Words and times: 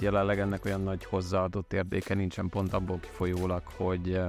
jelenleg 0.00 0.40
ennek 0.40 0.64
olyan 0.64 0.82
nagy 0.82 1.04
hozzáadott 1.04 1.72
értéke 1.72 2.14
nincsen 2.14 2.48
pont 2.48 2.72
abból 2.72 2.98
kifolyólag, 2.98 3.62
hogy 3.76 4.20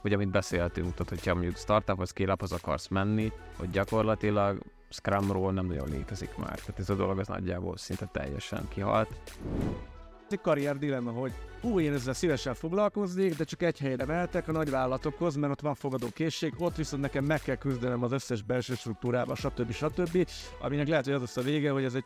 hogy 0.00 0.12
amit 0.12 0.30
beszéltünk, 0.30 0.90
tehát 0.90 1.08
hogyha 1.08 1.34
mondjuk 1.34 1.56
startuphoz, 1.56 2.08
scale 2.08 2.36
akarsz 2.50 2.88
menni, 2.88 3.32
hogy 3.56 3.70
gyakorlatilag 3.70 4.62
Scrumról 4.88 5.52
nem 5.52 5.66
nagyon 5.66 5.88
létezik 5.88 6.36
már. 6.36 6.58
Tehát 6.58 6.78
ez 6.78 6.90
a 6.90 6.94
dolog 6.94 7.18
az 7.18 7.26
nagyjából 7.26 7.76
szinte 7.76 8.06
teljesen 8.12 8.68
kihalt. 8.68 9.08
Egy 10.30 10.40
karrier 10.40 10.78
dilemma, 10.78 11.10
hogy 11.10 11.32
hú, 11.60 11.80
én 11.80 11.92
ezzel 11.92 12.14
szívesen 12.14 12.54
foglalkoznék, 12.54 13.36
de 13.36 13.44
csak 13.44 13.62
egy 13.62 13.78
helyre 13.78 14.04
mehetek 14.04 14.48
a 14.48 14.52
nagyvállalatokhoz, 14.52 15.36
mert 15.36 15.52
ott 15.52 15.60
van 15.60 15.74
fogadó 15.74 16.06
készség, 16.14 16.54
ott 16.58 16.76
viszont 16.76 17.02
nekem 17.02 17.24
meg 17.24 17.40
kell 17.40 17.56
küzdenem 17.56 18.02
az 18.02 18.12
összes 18.12 18.42
belső 18.42 18.74
struktúrába, 18.74 19.34
stb. 19.34 19.72
stb. 19.72 20.28
Aminek 20.60 20.88
lehet, 20.88 21.04
hogy 21.04 21.14
az 21.14 21.20
lesz 21.20 21.36
a 21.36 21.42
vége, 21.42 21.70
hogy 21.70 21.84
ez 21.84 21.94
egy 21.94 22.04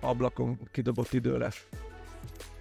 ablakon 0.00 0.58
kidobott 0.72 1.12
idő 1.12 1.38
lesz. 1.38 1.68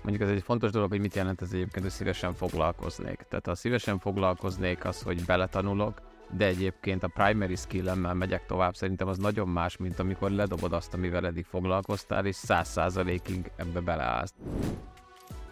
Mondjuk 0.06 0.30
ez 0.30 0.36
egy 0.36 0.44
fontos 0.44 0.72
dolog, 0.72 0.90
hogy 0.90 1.00
mit 1.00 1.16
jelent 1.16 1.42
ez 1.42 1.54
egyébként, 1.54 1.86
hogy 1.86 1.94
szívesen 1.94 2.34
foglalkoznék. 2.34 3.26
Tehát 3.30 3.46
ha 3.46 3.56
szívesen 3.56 4.00
foglalkoznék, 4.00 4.86
az, 4.86 5.02
hogy 5.02 5.26
beletanulok, 5.26 6.02
de 6.38 6.46
egyébként 6.46 7.04
a 7.04 7.08
primary 7.08 7.56
skill-emmel 7.56 8.14
megyek 8.14 8.46
tovább, 8.46 8.76
szerintem 8.76 9.08
az 9.08 9.18
nagyon 9.18 9.48
más, 9.48 9.78
mint 9.78 10.00
amikor 10.00 10.32
ledobod 10.32 10.74
azt, 10.74 10.94
amivel 10.94 11.26
eddig 11.26 11.46
foglalkoztál, 11.46 12.26
és 12.26 12.36
száz 12.36 12.68
százalékig 12.68 13.52
ebbe 13.56 13.80
beleállsz. 13.80 14.34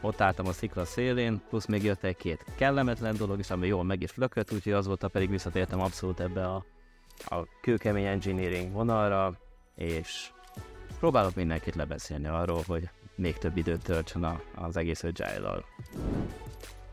Ott 0.02 0.22
álltam 0.22 0.48
a 0.48 0.52
szikla 0.52 0.86
szélén, 0.86 1.42
plusz 1.50 1.66
még 1.66 1.84
jött 1.84 2.04
egy-két 2.04 2.46
kellemetlen 2.56 3.16
dolog 3.18 3.40
is, 3.40 3.50
ami 3.50 3.68
jól 3.68 3.84
meg 3.84 4.02
is 4.02 4.16
lökött, 4.16 4.52
úgyhogy 4.52 4.74
azóta 4.74 5.08
pedig 5.08 5.30
visszatértem 5.30 5.82
abszolút 5.82 6.20
ebbe 6.20 6.46
a, 6.46 6.66
a 7.26 7.48
kőkemény 7.62 8.06
engineering 8.06 8.72
vonalra, 8.72 9.34
és 9.76 10.32
próbálok 11.00 11.36
mindenkit 11.36 11.76
lebeszélni 11.76 12.28
arról, 12.28 12.62
hogy 12.68 12.90
még 13.16 13.38
több 13.38 13.58
időt 13.58 13.84
töltsön 13.84 14.40
az 14.56 14.78
egész 14.78 15.04
agile 15.04 15.64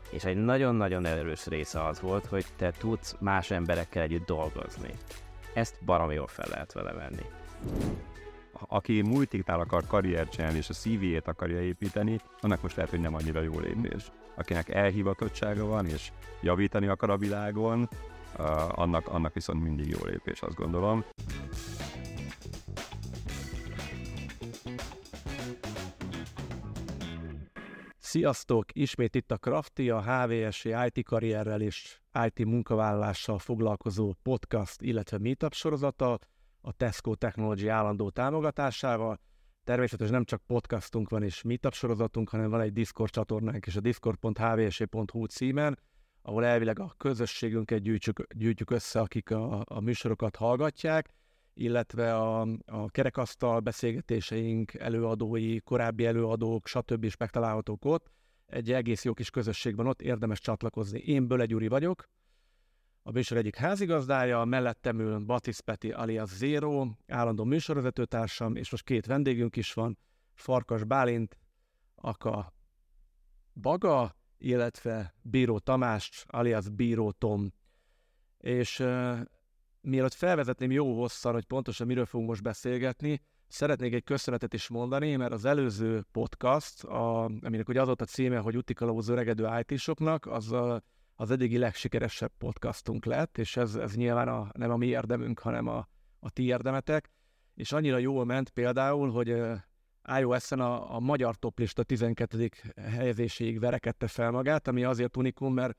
És 0.09 0.23
egy 0.23 0.37
nagyon-nagyon 0.37 1.05
erős 1.05 1.45
része 1.45 1.85
az 1.85 2.01
volt, 2.01 2.25
hogy 2.25 2.45
te 2.55 2.71
tudsz 2.71 3.15
más 3.19 3.51
emberekkel 3.51 4.01
együtt 4.01 4.25
dolgozni. 4.25 4.93
Ezt 5.53 5.75
baromi 5.85 6.13
jól 6.13 6.27
fel 6.27 6.47
lehet 6.49 6.73
vele 6.73 6.93
venni. 6.93 7.25
Aki 8.67 9.01
multiknál 9.01 9.59
akar 9.59 9.87
karriert 9.87 10.31
csinálni, 10.31 10.57
és 10.57 10.69
a 10.69 10.73
CV-ét 10.73 11.27
akarja 11.27 11.61
építeni, 11.61 12.19
annak 12.39 12.61
most 12.61 12.75
lehet, 12.75 12.91
hogy 12.91 13.01
nem 13.01 13.15
annyira 13.15 13.41
jó 13.41 13.59
lépés. 13.59 14.11
Akinek 14.35 14.69
elhivatottsága 14.69 15.65
van, 15.65 15.85
és 15.85 16.11
javítani 16.41 16.87
akar 16.87 17.09
a 17.09 17.17
világon, 17.17 17.89
annak, 18.67 19.07
annak 19.07 19.33
viszont 19.33 19.63
mindig 19.63 19.87
jó 19.87 20.05
lépés, 20.05 20.41
azt 20.41 20.55
gondolom. 20.55 21.03
Sziasztok! 28.11 28.65
Ismét 28.73 29.15
itt 29.15 29.31
a 29.31 29.37
Crafty, 29.37 29.89
a 29.89 30.01
HVS 30.01 30.65
IT 30.65 31.05
karrierrel 31.05 31.61
és 31.61 31.99
IT 32.25 32.45
munkavállalással 32.45 33.39
foglalkozó 33.39 34.13
podcast, 34.23 34.81
illetve 34.81 35.17
meetup 35.17 35.53
sorozata 35.53 36.19
a 36.61 36.71
Tesco 36.71 37.15
Technology 37.15 37.67
állandó 37.67 38.09
támogatásával. 38.09 39.19
Természetesen 39.63 40.13
nem 40.13 40.23
csak 40.23 40.41
podcastunk 40.47 41.09
van 41.09 41.23
és 41.23 41.41
meetup 41.41 41.73
sorozatunk, 41.73 42.29
hanem 42.29 42.49
van 42.49 42.61
egy 42.61 42.73
Discord 42.73 43.11
csatornánk 43.11 43.65
és 43.65 43.75
a 43.75 43.79
discord.hvs.hu 43.79 45.25
címen, 45.25 45.79
ahol 46.21 46.45
elvileg 46.45 46.79
a 46.79 46.93
közösségünket 46.97 47.81
gyűjtjük, 47.81 48.27
gyűjtjük 48.35 48.69
össze, 48.69 48.99
akik 48.99 49.31
a, 49.31 49.63
a 49.67 49.79
műsorokat 49.79 50.35
hallgatják, 50.35 51.09
illetve 51.53 52.15
a, 52.15 52.41
a 52.65 52.89
kerekasztal 52.89 53.59
beszélgetéseink, 53.59 54.73
előadói, 54.73 55.59
korábbi 55.59 56.05
előadók, 56.05 56.67
stb. 56.67 57.03
is 57.03 57.17
megtalálhatók 57.17 57.85
ott. 57.85 58.11
Egy 58.45 58.71
egész 58.71 59.03
jó 59.03 59.13
kis 59.13 59.29
közösség 59.29 59.79
ott, 59.79 60.01
érdemes 60.01 60.39
csatlakozni. 60.39 60.99
Én 60.99 61.27
Böle 61.27 61.45
Gyuri 61.45 61.67
vagyok, 61.67 62.09
a 63.03 63.11
műsor 63.11 63.37
egyik 63.37 63.55
házigazdája, 63.55 64.43
mellettem 64.43 64.99
ül 64.99 65.19
Batis 65.19 65.61
Peti 65.61 65.91
alias 65.91 66.29
Zero, 66.29 66.87
állandó 67.07 67.43
műsorvezetőtársam, 67.43 68.55
és 68.55 68.71
most 68.71 68.83
két 68.83 69.05
vendégünk 69.05 69.55
is 69.55 69.73
van, 69.73 69.97
Farkas 70.33 70.83
Bálint, 70.83 71.37
Aka 71.95 72.53
Baga, 73.53 74.15
illetve 74.37 75.13
Bíró 75.21 75.59
Tamás, 75.59 76.25
alias 76.27 76.69
Bíró 76.69 77.11
Tom. 77.11 77.53
És 78.37 78.83
mielőtt 79.81 80.13
felvezetném 80.13 80.71
jó 80.71 80.99
hosszan, 80.99 81.33
hogy 81.33 81.45
pontosan 81.45 81.87
miről 81.87 82.05
fogunk 82.05 82.29
most 82.29 82.43
beszélgetni, 82.43 83.21
szeretnék 83.47 83.93
egy 83.93 84.03
köszönetet 84.03 84.53
is 84.53 84.67
mondani, 84.67 85.15
mert 85.15 85.31
az 85.31 85.45
előző 85.45 86.03
podcast, 86.11 86.83
a, 86.83 87.23
aminek 87.23 87.69
ugye 87.69 87.79
az 87.79 87.85
volt 87.85 88.01
a 88.01 88.05
címe, 88.05 88.37
hogy 88.37 88.57
utikalózó 88.57 89.13
regedő 89.13 89.49
IT-soknak, 89.65 90.25
az 90.25 90.51
a, 90.51 90.83
az 91.15 91.31
eddigi 91.31 91.57
legsikeresebb 91.57 92.31
podcastunk 92.37 93.05
lett, 93.05 93.37
és 93.37 93.57
ez, 93.57 93.75
ez 93.75 93.95
nyilván 93.95 94.27
a, 94.27 94.51
nem 94.53 94.71
a 94.71 94.77
mi 94.77 94.87
érdemünk, 94.87 95.39
hanem 95.39 95.67
a, 95.67 95.87
a 96.19 96.29
ti 96.29 96.43
érdemetek, 96.43 97.09
és 97.55 97.71
annyira 97.71 97.97
jól 97.97 98.25
ment 98.25 98.49
például, 98.49 99.11
hogy 99.11 99.35
iOS-en 100.19 100.59
a, 100.59 100.95
a 100.95 100.99
magyar 100.99 101.35
toplista 101.35 101.83
12. 101.83 102.49
helyezéséig 102.75 103.59
verekedte 103.59 104.07
fel 104.07 104.31
magát, 104.31 104.67
ami 104.67 104.83
azért 104.83 105.17
unikum, 105.17 105.53
mert 105.53 105.77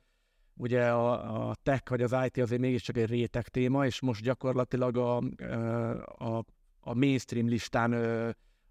ugye 0.55 0.91
a, 0.91 1.49
a 1.49 1.55
tech 1.63 1.91
vagy 1.91 2.03
az 2.03 2.17
IT 2.25 2.39
azért 2.39 2.61
mégiscsak 2.61 2.97
egy 2.97 3.09
réteg 3.09 3.49
téma, 3.49 3.87
és 3.87 4.01
most 4.01 4.23
gyakorlatilag 4.23 4.97
a, 4.97 5.17
a, 6.19 6.45
a 6.81 6.95
mainstream 6.95 7.49
listán 7.49 7.95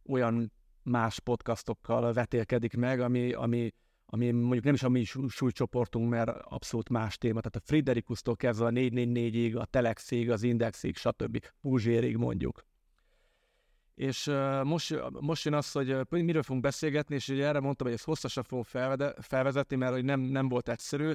olyan 0.10 0.52
más 0.84 1.20
podcastokkal 1.20 2.14
vetélkedik 2.14 2.76
meg, 2.76 3.00
ami, 3.00 3.34
ami, 3.34 3.74
ami 4.06 4.32
mondjuk 4.32 4.64
nem 4.64 4.74
is 4.74 4.84
a 4.84 4.90
mi 4.90 5.04
súlycsoportunk, 5.28 6.10
mert 6.10 6.30
abszolút 6.30 6.90
más 6.90 7.18
téma. 7.18 7.40
Tehát 7.40 7.56
a 7.56 7.62
Friderikusztól 7.66 8.36
kezdve 8.36 8.66
a 8.66 8.70
444-ig, 8.70 9.60
a 9.60 9.66
Telexig, 9.66 10.32
az 10.32 10.44
Indexig, 10.44 10.98
stb. 10.98 11.46
Puzsérig 11.62 12.18
mondjuk. 12.18 12.66
És 13.96 14.32
most, 14.64 15.02
most 15.20 15.46
jön 15.46 15.54
az, 15.54 15.72
hogy 15.72 16.08
miről 16.10 16.44
fogunk 16.44 16.64
beszélgetni, 16.64 17.16
és 17.16 17.28
ugye 17.28 17.46
erre 17.46 17.60
mondtam, 17.60 17.88
hogy 17.88 17.96
ezt 17.96 18.06
hosszasan 18.06 18.44
fogom 18.44 18.64
felvezetni, 19.20 19.76
mert 19.76 19.94
hogy 19.94 20.04
nem, 20.04 20.20
nem 20.20 20.50
volt 20.50 20.70
egyszerű 20.70 21.12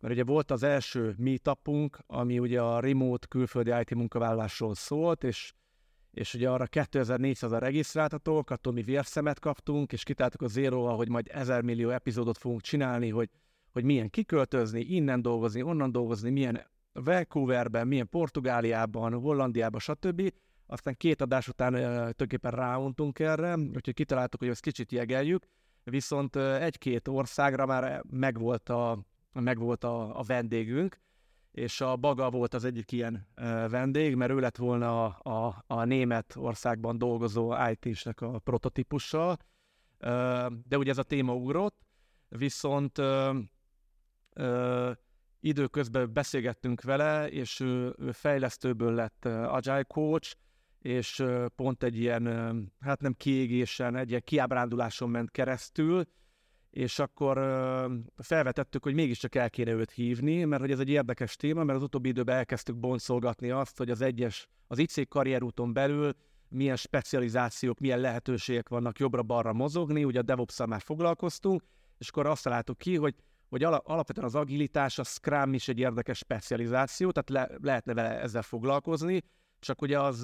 mert 0.00 0.14
ugye 0.14 0.24
volt 0.24 0.50
az 0.50 0.62
első 0.62 1.14
meetupunk, 1.18 1.98
ami 2.06 2.38
ugye 2.38 2.62
a 2.62 2.80
remote 2.80 3.26
külföldi 3.26 3.72
IT 3.80 3.94
munkavállalásról 3.94 4.74
szólt, 4.74 5.24
és, 5.24 5.52
és 6.10 6.34
ugye 6.34 6.50
arra 6.50 6.66
2400 6.66 7.52
a 7.52 7.58
regisztráltatók, 7.58 8.50
attól 8.50 8.72
mi 8.72 8.82
vérszemet 8.82 9.38
kaptunk, 9.38 9.92
és 9.92 10.02
kitáltuk 10.02 10.42
a 10.42 10.46
zéróval, 10.46 10.96
hogy 10.96 11.08
majd 11.08 11.28
1000 11.32 11.62
millió 11.62 11.90
epizódot 11.90 12.38
fogunk 12.38 12.60
csinálni, 12.60 13.08
hogy, 13.10 13.30
hogy 13.72 13.84
milyen 13.84 14.10
kiköltözni, 14.10 14.80
innen 14.80 15.22
dolgozni, 15.22 15.62
onnan 15.62 15.92
dolgozni, 15.92 16.30
milyen 16.30 16.66
Vancouverben, 16.92 17.86
milyen 17.86 18.08
Portugáliában, 18.08 19.12
Hollandiában, 19.12 19.80
stb. 19.80 20.32
Aztán 20.66 20.94
két 20.96 21.20
adás 21.20 21.48
után 21.48 21.74
uh, 21.74 21.80
tulajdonképpen 21.80 22.50
ráuntunk 22.50 23.18
erre, 23.18 23.56
úgyhogy 23.56 23.94
kitaláltuk, 23.94 24.40
hogy 24.40 24.48
ezt 24.48 24.60
kicsit 24.60 24.92
jegeljük, 24.92 25.46
viszont 25.84 26.36
egy-két 26.36 27.08
országra 27.08 27.66
már 27.66 28.02
megvolt 28.10 28.68
a, 28.68 28.98
megvolt 29.40 29.84
a, 29.84 30.18
a 30.18 30.22
vendégünk, 30.22 31.00
és 31.56 31.80
a 31.80 31.96
Baga 31.96 32.30
volt 32.30 32.54
az 32.54 32.64
egyik 32.64 32.92
ilyen 32.92 33.26
vendég, 33.68 34.14
mert 34.14 34.30
ő 34.30 34.38
lett 34.38 34.56
volna 34.56 35.04
a, 35.04 35.30
a, 35.46 35.64
a 35.66 35.84
német 35.84 36.34
országban 36.36 36.98
dolgozó 36.98 37.54
IT-snek 37.70 38.20
a 38.20 38.38
prototípusa, 38.38 39.36
de 40.64 40.78
ugye 40.78 40.90
ez 40.90 40.98
a 40.98 41.02
téma 41.02 41.34
ugrott, 41.34 41.76
viszont 42.28 43.00
időközben 45.40 46.12
beszélgettünk 46.12 46.82
vele, 46.82 47.28
és 47.28 47.60
ő, 47.60 47.94
ő 47.98 48.12
fejlesztőből 48.12 48.94
lett 48.94 49.24
agile 49.24 49.82
coach, 49.82 50.36
és 50.78 51.24
pont 51.54 51.82
egy 51.82 51.96
ilyen, 51.96 52.26
hát 52.80 53.00
nem 53.00 53.12
kiégésen, 53.12 53.96
egy 53.96 54.08
ilyen 54.08 54.22
kiábránduláson 54.24 55.10
ment 55.10 55.30
keresztül, 55.30 56.04
és 56.76 56.98
akkor 56.98 57.36
felvetettük, 58.16 58.82
hogy 58.82 58.94
mégiscsak 58.94 59.34
el 59.34 59.50
kéne 59.50 59.70
őt 59.70 59.90
hívni, 59.90 60.44
mert 60.44 60.60
hogy 60.60 60.70
ez 60.70 60.78
egy 60.78 60.88
érdekes 60.88 61.36
téma, 61.36 61.64
mert 61.64 61.78
az 61.78 61.84
utóbbi 61.84 62.08
időben 62.08 62.36
elkezdtük 62.36 62.76
boncolgatni 62.76 63.50
azt, 63.50 63.78
hogy 63.78 63.90
az 63.90 64.00
egyes, 64.00 64.48
az 64.66 64.78
IC 64.78 65.08
karrierúton 65.08 65.72
belül 65.72 66.12
milyen 66.48 66.76
specializációk, 66.76 67.78
milyen 67.78 67.98
lehetőségek 67.98 68.68
vannak 68.68 68.98
jobbra-balra 68.98 69.52
mozogni, 69.52 70.04
ugye 70.04 70.18
a 70.18 70.22
devops 70.22 70.58
már 70.66 70.80
foglalkoztunk, 70.80 71.62
és 71.98 72.08
akkor 72.08 72.26
azt 72.26 72.42
találtuk 72.42 72.78
ki, 72.78 72.96
hogy 72.96 73.14
hogy 73.48 73.62
alapvetően 73.64 74.26
az 74.26 74.34
agilitás, 74.34 74.98
a 74.98 75.04
Scrum 75.04 75.54
is 75.54 75.68
egy 75.68 75.78
érdekes 75.78 76.18
specializáció, 76.18 77.10
tehát 77.10 77.48
le, 77.48 77.56
lehetne 77.62 77.94
vele 77.94 78.20
ezzel 78.20 78.42
foglalkozni, 78.42 79.22
csak 79.66 79.82
ugye 79.82 80.00
az 80.00 80.22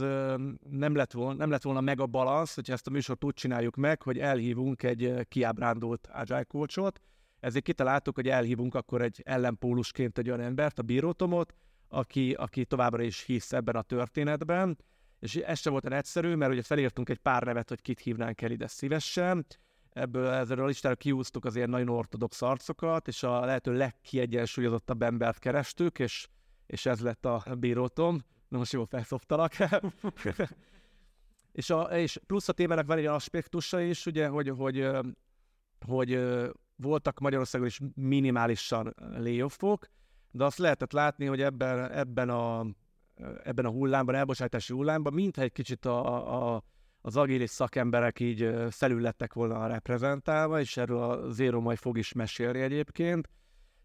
nem 0.70 0.94
lett 0.94 1.12
volna, 1.12 1.34
nem 1.34 1.50
lett 1.50 1.62
volna 1.62 1.80
meg 1.80 2.00
a 2.00 2.06
balansz, 2.06 2.54
hogyha 2.54 2.72
ezt 2.72 2.86
a 2.86 2.90
műsort 2.90 3.24
úgy 3.24 3.34
csináljuk 3.34 3.76
meg, 3.76 4.02
hogy 4.02 4.18
elhívunk 4.18 4.82
egy 4.82 5.26
kiábrándult 5.28 6.08
agile 6.12 6.44
coachot, 6.44 7.00
ezért 7.40 7.64
kitaláltuk, 7.64 8.14
hogy 8.14 8.28
elhívunk 8.28 8.74
akkor 8.74 9.02
egy 9.02 9.22
ellenpólusként 9.24 10.18
egy 10.18 10.28
olyan 10.28 10.40
embert, 10.40 10.78
a 10.78 10.82
bírótomot, 10.82 11.54
aki, 11.88 12.32
aki 12.32 12.64
továbbra 12.64 13.02
is 13.02 13.22
hisz 13.22 13.52
ebben 13.52 13.76
a 13.76 13.82
történetben, 13.82 14.78
és 15.18 15.36
ez 15.36 15.60
sem 15.60 15.72
volt 15.72 15.92
egyszerű, 15.92 16.34
mert 16.34 16.52
ugye 16.52 16.62
felírtunk 16.62 17.08
egy 17.08 17.18
pár 17.18 17.42
nevet, 17.42 17.68
hogy 17.68 17.80
kit 17.80 18.00
hívnánk 18.00 18.42
el 18.42 18.50
ide 18.50 18.66
szívesen, 18.66 19.46
ebből 19.90 20.26
ezzel 20.26 20.58
a 20.58 20.66
listára 20.66 20.94
kiúztuk 20.94 21.44
az 21.44 21.56
ilyen 21.56 21.70
nagyon 21.70 21.88
ortodox 21.88 22.42
arcokat, 22.42 23.08
és 23.08 23.22
a 23.22 23.44
lehető 23.44 23.72
legkiegyensúlyozottabb 23.72 25.02
embert 25.02 25.38
kerestük, 25.38 25.98
és, 25.98 26.28
és 26.66 26.86
ez 26.86 27.00
lett 27.00 27.24
a 27.24 27.44
bírótom. 27.58 28.22
Na 28.52 28.58
most 28.58 28.72
jól 28.72 28.86
felszoptalak. 28.86 29.52
és, 31.52 31.70
a, 31.70 31.82
és 31.82 32.20
plusz 32.26 32.48
a 32.48 32.52
témának 32.52 32.86
van 32.86 32.98
egy 32.98 33.06
aspektusa 33.06 33.80
is, 33.80 34.06
ugye, 34.06 34.28
hogy, 34.28 34.48
hogy, 34.48 34.88
hogy 35.86 36.20
voltak 36.76 37.18
Magyarországon 37.18 37.66
is 37.66 37.80
minimálisan 37.94 38.94
layoffok, 39.16 39.86
de 40.30 40.44
azt 40.44 40.58
lehetett 40.58 40.92
látni, 40.92 41.26
hogy 41.26 41.42
ebben, 41.42 41.90
ebben, 41.90 42.28
a, 42.28 42.66
ebben 43.42 43.64
a 43.64 43.70
hullámban, 43.70 44.14
elbocsátási 44.14 44.72
hullámban, 44.72 45.12
mintha 45.12 45.42
egy 45.42 45.52
kicsit 45.52 45.84
a, 45.84 46.54
a, 46.54 46.62
az 47.00 47.16
agilis 47.16 47.50
szakemberek 47.50 48.20
így 48.20 48.54
szelül 48.70 49.00
lettek 49.00 49.32
volna 49.32 49.66
reprezentálva, 49.66 50.60
és 50.60 50.76
erről 50.76 51.02
a 51.02 51.30
Zero 51.30 51.60
majd 51.60 51.78
fog 51.78 51.98
is 51.98 52.12
mesélni 52.12 52.60
egyébként. 52.60 53.28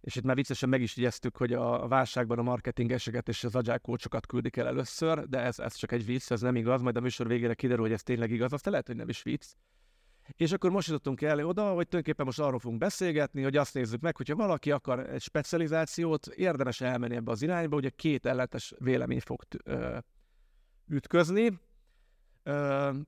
És 0.01 0.15
itt 0.15 0.23
már 0.23 0.35
viccesen 0.35 0.69
meg 0.69 0.81
is 0.81 0.97
igyeztük, 0.97 1.37
hogy 1.37 1.53
a 1.53 1.87
válságban 1.87 2.39
a 2.39 2.41
marketingeseket 2.41 3.27
és 3.27 3.43
az 3.43 3.55
agile 3.55 3.77
coachokat 3.77 4.25
küldik 4.25 4.57
el 4.57 4.67
először, 4.67 5.27
de 5.27 5.39
ez, 5.39 5.59
ez 5.59 5.75
csak 5.75 5.91
egy 5.91 6.05
vicc, 6.05 6.31
ez 6.31 6.41
nem 6.41 6.55
igaz, 6.55 6.81
majd 6.81 6.97
a 6.97 6.99
műsor 6.99 7.27
végére 7.27 7.53
kiderül, 7.53 7.83
hogy 7.83 7.93
ez 7.93 8.03
tényleg 8.03 8.31
igaz, 8.31 8.53
aztán 8.53 8.71
lehet, 8.71 8.87
hogy 8.87 8.95
nem 8.95 9.09
is 9.09 9.21
vicc. 9.23 9.45
És 10.35 10.51
akkor 10.51 10.71
most 10.71 10.87
jutottunk 10.87 11.21
el 11.21 11.45
oda, 11.45 11.61
hogy 11.61 11.87
tulajdonképpen 11.87 12.25
most 12.25 12.39
arról 12.39 12.59
fogunk 12.59 12.79
beszélgetni, 12.79 13.41
hogy 13.41 13.57
azt 13.57 13.73
nézzük 13.73 14.01
meg, 14.01 14.15
hogyha 14.15 14.35
valaki 14.35 14.71
akar 14.71 14.99
egy 14.99 15.21
specializációt, 15.21 16.27
érdemes 16.27 16.81
elmenni 16.81 17.15
ebbe 17.15 17.31
az 17.31 17.41
irányba, 17.41 17.75
ugye 17.75 17.89
két 17.89 18.25
elletes 18.25 18.73
vélemény 18.79 19.21
fog 19.21 19.43
ütközni, 20.87 21.59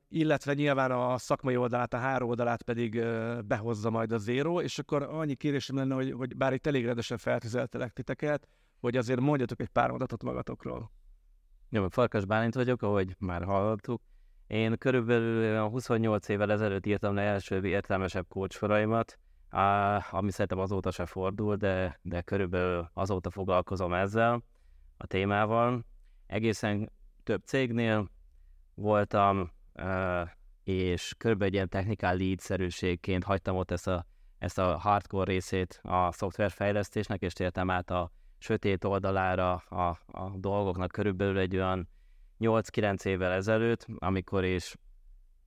illetve 0.08 0.54
nyilván 0.54 0.92
a 0.92 1.18
szakmai 1.18 1.58
oldalát, 1.58 1.94
a 1.94 1.98
három 1.98 2.30
oldalát 2.30 2.62
pedig 2.62 3.04
behozza 3.46 3.90
majd 3.90 4.12
a 4.12 4.18
zéro, 4.18 4.62
és 4.62 4.80
akkor 4.80 5.04
annyi 5.04 5.36
kérésem 5.36 5.76
lenne, 5.76 5.96
hogy, 5.96 6.12
hogy 6.12 6.38
bár 6.38 6.54
itt 6.54 6.68
elég 6.68 6.86
rendesen 6.86 7.18
feltüzeltelek 7.18 7.94
titeket, 7.94 8.48
hogy 8.80 8.98
azért 8.98 9.20
mondjatok 9.20 9.60
egy 9.60 9.68
pár 9.68 9.90
mondatot 9.90 10.24
magatokról. 10.24 10.92
Jó, 11.70 11.88
Farkas 11.90 12.26
Bálint 12.26 12.54
vagyok, 12.54 12.82
ahogy 12.82 13.16
már 13.20 13.44
hallottuk. 13.44 14.02
Én 14.48 14.78
körülbelül 14.78 15.68
28 15.68 16.28
évvel 16.28 16.52
ezelőtt 16.52 16.86
írtam 16.86 17.16
le 17.16 17.22
első 17.22 17.66
értelmesebb 17.66 18.28
kócsoraimat, 18.28 19.20
ami 20.12 20.32
szerintem 20.32 20.60
azóta 20.60 20.92
se 20.92 21.06
fordul, 21.06 21.56
de, 21.56 22.00
de 22.02 22.22
körülbelül 22.22 22.90
azóta 22.94 23.30
foglalkozom 23.30 23.94
ezzel 23.94 24.44
a 24.98 25.08
témával. 25.08 25.86
Egészen 26.28 26.92
több 27.24 27.44
cégnél 27.44 28.10
voltam, 28.80 29.52
és 30.64 31.14
körülbelül 31.18 31.48
egy 31.48 31.54
ilyen 31.54 31.70
technical 31.70 32.18
lead-szerűségként 32.18 33.24
hagytam 33.24 33.56
ott 33.56 33.72
ezt 33.72 33.88
a, 33.88 34.06
ezt 34.38 34.58
a 34.58 34.78
hardcore 34.78 35.32
részét 35.32 35.80
a 35.84 36.12
szoftverfejlesztésnek, 36.12 37.22
és 37.22 37.34
tértem 37.34 37.70
át 37.70 37.92
a 37.92 38.12
sötét 38.38 38.84
oldalára 38.84 39.54
a, 39.54 40.00
a 40.06 40.30
dolgoknak 40.36 40.92
körülbelül 40.92 41.38
egy 41.38 41.56
olyan 41.56 41.90
8-9 42.40 43.06
évvel 43.06 43.32
ezelőtt, 43.32 43.86
amikor 43.98 44.44
is 44.44 44.76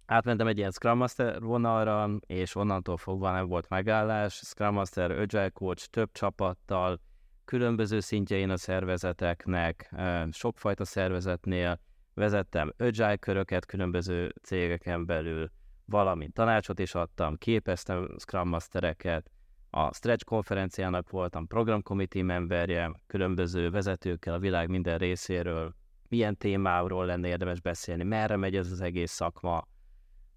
átmentem 0.06 0.46
egy 0.46 0.58
ilyen 0.58 0.70
Scrum 0.70 0.99
Master 0.99 1.40
vonalra, 1.40 2.11
és 2.26 2.55
onnantól 2.55 2.96
fogva 2.96 3.32
nem 3.32 3.46
volt 3.46 3.69
megállás. 3.69 4.35
Scrum 4.35 4.75
Master, 4.75 5.11
Agile 5.11 5.49
Coach 5.49 5.87
több 5.87 6.12
csapattal, 6.12 7.00
különböző 7.44 8.00
szintjein 8.00 8.50
a 8.50 8.56
szervezeteknek, 8.56 9.94
sokfajta 10.31 10.85
szervezetnél 10.85 11.81
vezettem 12.14 12.73
Agile 12.76 13.17
köröket 13.17 13.67
különböző 13.67 14.32
cégeken 14.43 15.06
belül, 15.06 15.50
valamint 15.85 16.35
tanácsot 16.35 16.79
is 16.79 16.94
adtam, 16.94 17.37
képeztem 17.37 18.09
Scrum 18.19 18.49
Mastereket, 18.49 19.31
a 19.70 19.94
Stretch 19.94 20.25
konferenciának 20.25 21.11
voltam 21.11 21.47
program 21.47 21.82
committee 21.82 22.23
memberje, 22.23 22.91
különböző 23.06 23.70
vezetőkkel 23.70 24.35
a 24.35 24.38
világ 24.38 24.69
minden 24.69 24.99
részéről 24.99 25.75
milyen 26.12 26.37
témáról 26.37 27.06
lenne 27.06 27.29
érdemes 27.29 27.61
beszélni, 27.61 28.03
merre 28.03 28.37
megy 28.37 28.56
ez 28.56 28.70
az 28.70 28.81
egész 28.81 29.11
szakma. 29.11 29.69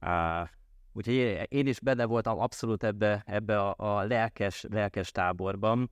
Uh, 0.02 0.50
úgyhogy 0.94 1.46
én 1.50 1.68
is 1.68 1.80
benne 1.80 2.06
voltam 2.06 2.40
abszolút 2.40 2.84
ebbe, 2.84 3.24
ebbe 3.26 3.60
a, 3.60 3.76
a 3.78 4.04
lelkes, 4.04 4.66
lelkes 4.70 5.12
táborban. 5.12 5.92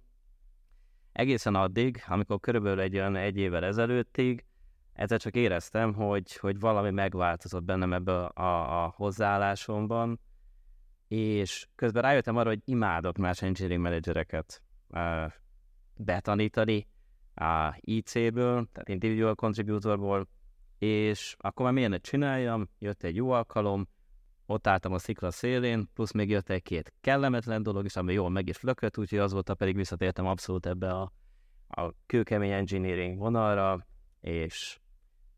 Egészen 1.12 1.56
addig, 1.56 2.04
amikor 2.08 2.40
körülbelül 2.40 2.80
egy 2.80 2.96
olyan 2.96 3.16
egy 3.16 3.38
évvel 3.38 3.64
ezelőttig, 3.64 4.46
ezzel 4.94 5.20
csak 5.20 5.36
éreztem, 5.36 5.94
hogy, 5.94 6.36
hogy 6.36 6.60
valami 6.60 6.90
megváltozott 6.90 7.64
bennem 7.64 7.94
ebbe 7.94 8.26
a, 8.26 8.84
a, 8.84 8.94
hozzáállásomban, 8.96 10.20
és 11.08 11.68
közben 11.76 12.02
rájöttem 12.02 12.38
arra, 12.38 12.50
hogy 12.50 12.62
imádok 12.66 13.18
más 13.18 13.42
engineering 13.42 13.84
managereket 13.84 14.62
uh, 14.88 15.32
betanítani, 15.96 16.88
a 17.36 17.78
IC-ből, 17.80 18.68
tehát 18.72 18.90
individual 18.90 19.36
contributorból, 19.36 20.28
és 20.78 21.36
akkor 21.40 21.66
már 21.66 21.74
miért 21.74 22.02
csináljam, 22.02 22.70
jött 22.80 23.04
egy 23.04 23.16
jó 23.16 23.32
alkalom, 23.32 23.88
ott 24.46 24.68
álltam 24.68 24.94
a 24.94 24.98
szikla 24.98 25.32
szélén, 25.32 25.90
plusz 25.94 26.12
még 26.12 26.30
jött 26.30 26.50
egy-két 26.50 26.94
kellemetlen 27.02 27.64
dolog 27.64 27.86
is, 27.86 27.96
ami 27.96 28.14
jól 28.14 28.30
meg 28.30 28.48
is 28.48 28.62
lökött, 28.62 28.98
úgyhogy 28.98 29.20
azóta 29.20 29.56
pedig 29.56 29.76
visszatértem 29.76 30.26
abszolút 30.26 30.66
ebbe 30.66 30.92
a, 30.92 31.12
a 31.68 31.94
kőkemény 32.06 32.52
engineering 32.52 33.18
vonalra, 33.18 33.88
és 34.20 34.80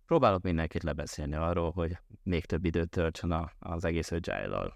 próbálok 0.06 0.42
mindenkit 0.44 0.84
lebeszélni 0.84 1.36
arról, 1.36 1.72
hogy 1.72 1.98
még 2.24 2.46
több 2.46 2.66
időt 2.66 2.90
töltsön 2.90 3.32
a, 3.32 3.52
az 3.60 3.86
egész 3.86 4.12
agile-lal. 4.12 4.74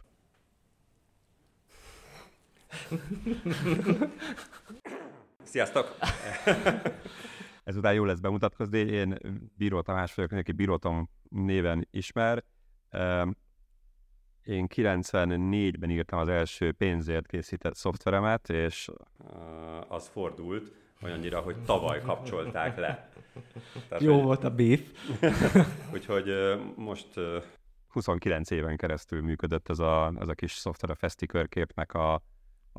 Sziasztok! 5.44 5.96
Ezután 7.64 7.94
jó 7.94 8.06
lesz 8.06 8.20
bemutatkozni. 8.20 8.78
Én 8.78 9.18
Bíró 9.58 9.82
Tamás 9.82 10.14
vagyok, 10.14 10.32
neki 10.32 10.52
Bírótom 10.52 11.10
néven 11.30 11.88
ismer. 11.92 12.44
Én 14.44 14.68
94-ben 14.76 15.90
írtam 15.90 16.20
az 16.20 16.28
első 16.28 16.72
pénzért 16.72 17.28
készített 17.28 17.76
szoftveremet, 17.76 18.50
és 18.50 18.90
az 19.88 20.08
fordult 20.08 20.72
olyannyira, 21.04 21.40
hogy 21.40 21.56
tavaly 21.66 22.02
kapcsolták 22.02 22.78
le. 22.78 23.12
Tehát, 23.88 24.04
Jó 24.04 24.14
hogy... 24.14 24.24
volt 24.24 24.44
a 24.44 24.56
beef. 24.56 24.82
Úgyhogy 25.94 26.34
most 26.76 27.20
29 27.88 28.52
éven 28.52 28.78
keresztül 28.78 29.22
működött 29.22 29.70
ez 29.70 29.80
a, 29.80 30.14
ez 30.20 30.28
a 30.28 30.34
kis 30.34 30.52
szoftver, 30.52 30.90
a 30.90 30.96
Festikörképnek 30.96 31.94
a 31.94 32.22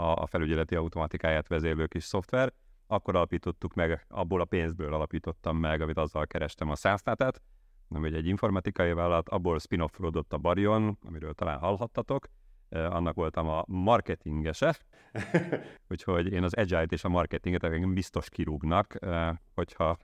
a, 0.01 0.23
a 0.23 0.27
felügyeleti 0.27 0.75
automatikáját 0.75 1.49
vezérlő 1.49 1.87
kis 1.87 2.05
szoftver. 2.05 2.53
Akkor 2.87 3.17
alapítottuk 3.17 3.75
meg, 3.75 4.05
abból 4.09 4.41
a 4.41 4.45
pénzből 4.45 4.95
alapítottam 4.95 5.57
meg, 5.57 5.81
amit 5.81 5.99
azzal 5.99 6.27
kerestem 6.27 6.71
a 6.71 6.75
SANSTAT-et, 6.75 7.43
nem 7.89 8.05
egy 8.05 8.27
informatikai 8.27 8.93
vállalat, 8.93 9.29
abból 9.29 9.59
spin 9.59 9.81
a 10.29 10.37
Barion, 10.37 10.99
amiről 11.07 11.35
talán 11.35 11.59
hallhattatok, 11.59 12.27
annak 12.71 13.15
voltam 13.15 13.49
a 13.49 13.65
marketingese, 13.67 14.79
úgyhogy 15.91 16.33
én 16.33 16.43
az 16.43 16.55
agile 16.55 16.87
és 16.89 17.05
a 17.05 17.09
marketinget 17.09 17.93
biztos 17.95 18.29
kirúgnak, 18.29 18.99
hogyha, 19.55 19.99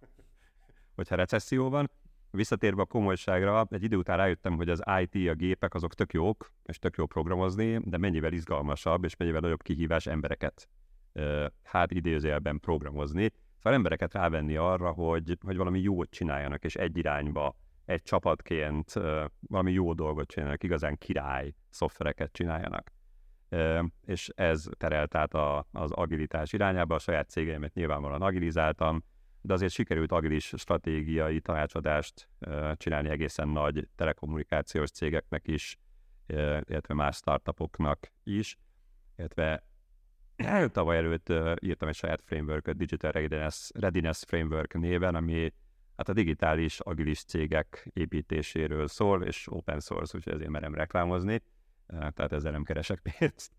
hogyha 0.95 1.15
recesszió 1.15 1.69
van. 1.69 1.91
Visszatérve 2.31 2.83
a 2.83 2.85
komolyságra, 2.85 3.67
egy 3.71 3.83
idő 3.83 3.97
után 3.97 4.17
rájöttem, 4.17 4.57
hogy 4.57 4.69
az 4.69 4.83
IT, 5.01 5.29
a 5.29 5.35
gépek 5.35 5.75
azok 5.75 5.95
tök 5.95 6.13
jók, 6.13 6.51
és 6.63 6.79
tök 6.79 6.97
jó 6.97 7.07
programozni, 7.07 7.79
de 7.85 7.99
mennyivel 7.99 8.33
izgalmasabb, 8.33 9.05
és 9.05 9.17
mennyivel 9.17 9.41
nagyobb 9.41 9.63
kihívás 9.63 10.07
embereket, 10.07 10.69
hát 11.63 11.93
idézőjelben 11.93 12.61
programozni. 12.61 13.31
Szóval 13.57 13.73
embereket 13.73 14.13
rávenni 14.13 14.57
arra, 14.57 14.91
hogy, 14.91 15.39
hogy 15.45 15.57
valami 15.57 15.81
jót 15.81 16.11
csináljanak, 16.11 16.65
és 16.65 16.77
egy 16.77 16.97
irányba, 16.97 17.57
egy 17.87 18.03
csapatként 18.03 18.93
valami 19.41 19.73
jó 19.73 19.93
dolgot 19.93 20.29
csináljanak, 20.29 20.63
igazán 20.63 20.99
király 20.99 21.55
szoftvereket 21.71 22.33
csináljanak. 22.33 22.93
És 24.05 24.29
ez 24.35 24.67
terelt 24.77 25.15
át 25.15 25.35
a, 25.35 25.67
az 25.73 25.91
agilitás 25.93 26.53
irányába, 26.53 26.95
a 26.95 26.99
saját 26.99 27.29
cégeimet 27.29 27.75
nyilvánvalóan 27.75 28.23
agilizáltam, 28.23 29.05
de 29.41 29.53
azért 29.53 29.73
sikerült 29.73 30.13
agilis 30.13 30.53
stratégiai 30.57 31.41
tanácsadást 31.41 32.29
csinálni 32.75 33.09
egészen 33.09 33.49
nagy 33.49 33.89
telekommunikációs 33.95 34.91
cégeknek 34.91 35.49
is, 35.49 35.79
illetve 36.27 36.95
más 36.95 37.17
startupoknak 37.17 38.13
is, 38.23 38.57
illetve 39.17 39.67
tavaly 40.73 40.97
előtt 40.97 41.33
írtam 41.61 41.89
egy 41.89 41.95
saját 41.95 42.23
framework 42.25 42.71
Digital 42.71 43.11
Readiness, 43.11 43.71
Readiness 43.75 44.25
Framework 44.27 44.75
néven, 44.75 45.15
ami 45.15 45.53
hát 45.97 46.09
a 46.09 46.13
digitális 46.13 46.81
agilis 46.81 47.25
cégek 47.25 47.91
építéséről 47.93 48.89
szól, 48.89 49.23
és 49.23 49.47
open 49.51 49.81
source, 49.81 50.17
úgyhogy 50.17 50.33
ezért 50.33 50.51
merem 50.51 50.75
reklámozni, 50.75 51.43
tehát 51.87 52.33
ezzel 52.33 52.53
nem 52.53 52.65
keresek 52.65 53.01
pénzt 53.01 53.53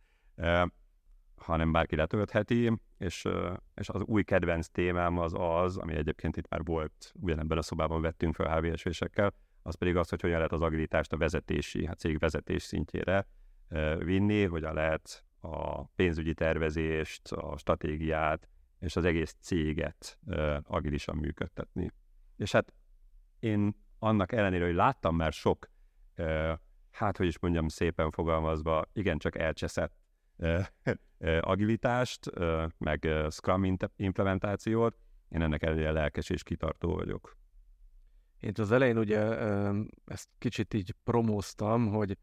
hanem 1.38 1.72
bárki 1.72 1.96
letöltheti, 1.96 2.72
és, 2.98 3.28
és 3.76 3.90
az 3.90 4.02
új 4.02 4.24
kedvenc 4.24 4.68
témám 4.68 5.18
az 5.18 5.34
az, 5.38 5.78
ami 5.78 5.96
egyébként 5.96 6.38
itt 6.38 6.50
már 6.50 6.64
volt, 6.64 7.14
ugyanebben 7.20 7.58
a 7.58 7.62
szobában 7.62 8.02
vettünk 8.02 8.36
fel 8.36 8.60
HVSV-sekkel, 8.60 9.34
az 9.62 9.76
pedig 9.76 9.96
az, 9.96 10.10
hogy 10.10 10.22
hogyan 10.22 10.38
lehet 10.38 10.52
az 10.52 10.62
agilitást 10.62 11.14
a 11.14 11.18
vezetési, 11.18 11.86
a 11.86 11.94
cég 11.94 12.20
vezetés 12.20 12.64
szintjére 12.64 13.28
vinni, 13.98 14.44
hogyan 14.46 14.74
lehet 14.74 15.24
a 15.40 15.84
pénzügyi 15.84 16.34
tervezést, 16.34 17.32
a 17.32 17.58
stratégiát 17.58 18.50
és 18.80 18.96
az 18.96 19.06
egész 19.06 19.36
céget 19.40 20.20
agilisan 20.64 21.16
működtetni. 21.16 21.92
És 22.38 22.52
hát 22.52 22.74
én 23.40 23.76
annak 24.00 24.32
ellenére, 24.32 24.66
hogy 24.66 24.76
láttam 24.76 25.16
már 25.16 25.34
sok, 25.34 25.70
hát 26.92 27.18
hogy 27.18 27.28
is 27.28 27.40
mondjam 27.40 27.68
szépen 27.68 28.12
fogalmazva, 28.12 28.86
igencsak 28.94 29.38
elcseszett 29.38 29.94
agilitást, 31.40 32.32
meg 32.78 33.08
Scrum 33.30 33.78
implementációt, 33.96 34.98
én 35.30 35.42
ennek 35.42 35.64
ellenére 35.64 35.92
lelkes 35.92 36.30
és 36.30 36.44
kitartó 36.44 36.96
vagyok. 36.96 37.38
Én 38.40 38.52
az 38.56 38.72
elején 38.72 38.98
ugye 38.98 39.20
ezt 40.06 40.30
kicsit 40.38 40.74
így 40.74 40.96
promóztam, 41.04 41.88
hogy, 41.88 42.18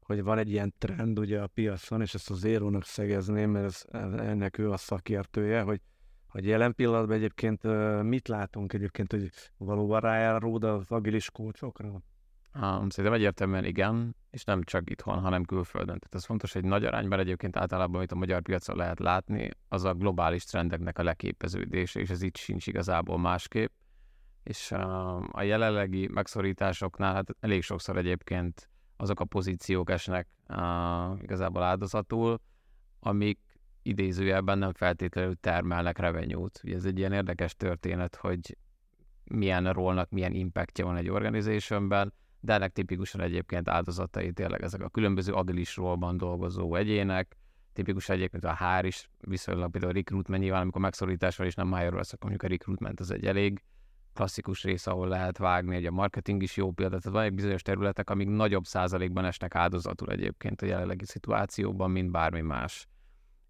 hogy 0.00 0.22
van 0.22 0.38
egy 0.38 0.50
ilyen 0.50 0.74
trend 0.78 1.18
ugye 1.18 1.42
a 1.42 1.46
piacon, 1.46 2.00
és 2.00 2.14
ezt 2.14 2.30
az 2.30 2.38
Zérónak 2.38 2.84
szegezném, 2.84 3.50
mert 3.50 3.64
ez, 3.64 3.84
ennek 4.12 4.58
ő 4.58 4.70
a 4.70 4.76
szakértője, 4.76 5.62
hogy, 5.62 5.80
hogy 6.36 6.46
jelen 6.46 6.74
pillanatban 6.74 7.16
egyébként 7.16 7.62
mit 8.02 8.28
látunk 8.28 8.72
egyébként, 8.72 9.12
hogy 9.12 9.30
valóban 9.56 10.00
rájárulod 10.00 10.64
az 10.64 10.90
agilis 10.90 11.30
kócsokra? 11.30 12.02
Szerintem 12.88 13.12
egyértelműen 13.12 13.64
igen, 13.64 14.16
és 14.30 14.44
nem 14.44 14.62
csak 14.62 14.90
itthon, 14.90 15.18
hanem 15.18 15.44
külföldön. 15.44 15.98
Tehát 15.98 16.14
ez 16.14 16.24
fontos, 16.24 16.52
hogy 16.52 16.64
nagy 16.64 16.84
arányban 16.84 17.18
egyébként 17.18 17.56
általában, 17.56 17.94
amit 17.94 18.12
a 18.12 18.16
magyar 18.16 18.42
piacon 18.42 18.76
lehet 18.76 18.98
látni, 18.98 19.50
az 19.68 19.84
a 19.84 19.94
globális 19.94 20.44
trendeknek 20.44 20.98
a 20.98 21.02
leképeződése, 21.02 22.00
és 22.00 22.10
ez 22.10 22.22
itt 22.22 22.36
sincs 22.36 22.66
igazából 22.66 23.18
másképp. 23.18 23.72
És 24.42 24.72
a 25.32 25.42
jelenlegi 25.42 26.08
megszorításoknál 26.08 27.14
hát 27.14 27.36
elég 27.40 27.62
sokszor 27.62 27.96
egyébként 27.96 28.70
azok 28.96 29.20
a 29.20 29.24
pozíciók 29.24 29.90
esnek 29.90 30.28
uh, 30.48 31.22
igazából 31.22 31.62
áldozatul, 31.62 32.40
amik 33.00 33.38
idézőjelben 33.86 34.58
nem 34.58 34.72
feltétlenül 34.72 35.34
termelnek 35.40 35.98
revenue-t. 35.98 36.60
Ugye 36.64 36.74
ez 36.74 36.84
egy 36.84 36.98
ilyen 36.98 37.12
érdekes 37.12 37.56
történet, 37.56 38.16
hogy 38.16 38.56
milyen 39.24 39.72
rólnak 39.72 40.10
milyen 40.10 40.32
impactja 40.32 40.84
van 40.84 40.96
egy 40.96 41.08
organizationben, 41.08 42.12
de 42.40 42.52
ennek 42.52 42.72
tipikusan 42.72 43.20
egyébként 43.20 43.68
áldozatai 43.68 44.32
tényleg 44.32 44.62
ezek 44.62 44.80
a 44.80 44.88
különböző 44.88 45.32
agilis 45.32 45.76
rólban 45.76 46.16
dolgozó 46.16 46.74
egyének, 46.74 47.36
tipikus 47.72 48.08
egyébként 48.08 48.44
a 48.44 48.56
HR 48.56 48.84
is 48.84 49.08
viszonylag 49.20 49.70
például 49.70 49.92
a 49.92 49.94
recruitment 49.94 50.42
nyilván, 50.42 50.60
amikor 50.60 50.80
megszorításról 50.80 51.46
is 51.46 51.54
nem 51.54 51.74
hire 51.74 51.94
lesz, 51.94 52.12
akkor 52.12 52.30
mondjuk 52.30 52.50
a 52.50 52.54
recruitment 52.54 53.00
az 53.00 53.10
egy 53.10 53.26
elég 53.26 53.62
klasszikus 54.14 54.62
rész, 54.64 54.86
ahol 54.86 55.08
lehet 55.08 55.38
vágni, 55.38 55.74
hogy 55.74 55.86
a 55.86 55.90
marketing 55.90 56.42
is 56.42 56.56
jó 56.56 56.70
példa, 56.70 56.98
tehát 56.98 57.18
van 57.18 57.26
egy 57.26 57.34
bizonyos 57.34 57.62
területek, 57.62 58.10
amik 58.10 58.28
nagyobb 58.28 58.64
százalékban 58.64 59.24
esnek 59.24 59.54
áldozatul 59.54 60.10
egyébként 60.10 60.62
a 60.62 60.66
jelenlegi 60.66 61.04
szituációban, 61.04 61.90
mint 61.90 62.10
bármi 62.10 62.40
más. 62.40 62.88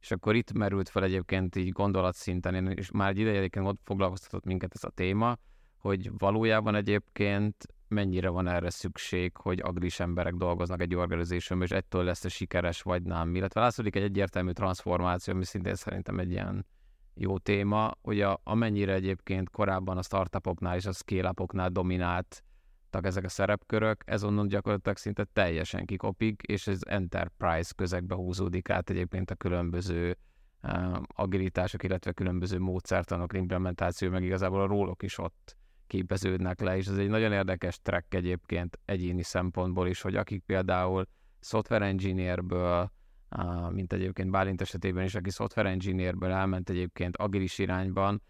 És 0.01 0.11
akkor 0.11 0.35
itt 0.35 0.53
merült 0.53 0.89
fel 0.89 1.03
egyébként 1.03 1.57
így 1.57 1.73
gondolatszinten, 1.73 2.71
és 2.71 2.91
már 2.91 3.11
egy 3.11 3.19
ideje 3.19 3.39
egyébként 3.39 3.67
ott 3.67 3.81
foglalkoztatott 3.85 4.45
minket 4.45 4.75
ez 4.75 4.85
a 4.85 4.91
téma, 4.91 5.37
hogy 5.79 6.11
valójában 6.19 6.75
egyébként 6.75 7.67
mennyire 7.89 8.29
van 8.29 8.47
erre 8.47 8.71
szükség, 8.71 9.37
hogy 9.37 9.61
agris 9.61 10.01
emberek 10.01 10.35
dolgoznak 10.35 10.81
egy 10.81 10.95
organizációban, 10.95 11.67
és 11.67 11.73
ettől 11.73 12.05
lesz 12.05 12.25
a 12.25 12.29
sikeres, 12.29 12.83
vagy 12.83 13.03
nem. 13.03 13.35
Illetve 13.35 13.61
látszódik 13.61 13.97
egy 13.97 14.03
egyértelmű 14.03 14.51
transformáció, 14.51 15.35
ami 15.35 15.45
szintén 15.45 15.75
szerintem 15.75 16.19
egy 16.19 16.31
ilyen 16.31 16.67
jó 17.15 17.39
téma, 17.39 17.93
hogy 18.03 18.21
a, 18.21 18.41
amennyire 18.45 18.93
egyébként 18.93 19.51
korábban 19.51 19.97
a 19.97 20.03
startupoknál 20.03 20.77
és 20.77 20.87
a 20.87 20.93
scale-upoknál 20.93 21.69
dominált 21.69 22.45
ezek 23.05 23.25
a 23.25 23.29
szerepkörök, 23.29 24.03
ez 24.07 24.25
onnan 24.25 24.49
gyakorlatilag 24.49 24.97
szinte 24.97 25.25
teljesen 25.33 25.87
kikopik, 25.87 26.43
és 26.43 26.67
ez 26.67 26.79
enterprise 26.87 27.73
közegbe 27.77 28.15
húzódik 28.15 28.71
át 28.71 28.91
egyébként 28.91 29.31
a 29.31 29.35
különböző 29.35 30.17
uh, 30.63 30.97
agilitások, 31.07 31.83
illetve 31.83 32.13
különböző 32.13 32.59
módszertanok 32.59 33.33
implementáció, 33.33 34.11
meg 34.11 34.23
igazából 34.23 34.61
a 34.61 34.67
rólok 34.67 35.03
is 35.03 35.19
ott 35.19 35.57
képeződnek 35.87 36.61
le, 36.61 36.77
és 36.77 36.87
ez 36.87 36.97
egy 36.97 37.09
nagyon 37.09 37.33
érdekes 37.33 37.79
track 37.83 38.15
egyébként 38.15 38.79
egyéni 38.85 39.23
szempontból 39.23 39.89
is, 39.89 40.01
hogy 40.01 40.17
akik 40.17 40.43
például 40.47 41.07
software 41.41 41.85
engineerből, 41.85 42.91
mint 43.71 43.93
egyébként 43.93 44.31
Bálint 44.31 44.61
esetében 44.61 45.05
is, 45.05 45.15
aki 45.15 45.31
software 45.31 45.69
engineerből 45.69 46.31
elment 46.31 46.71
egyébként 46.71 47.17
agilis 47.17 47.59
irányban, 47.59 48.23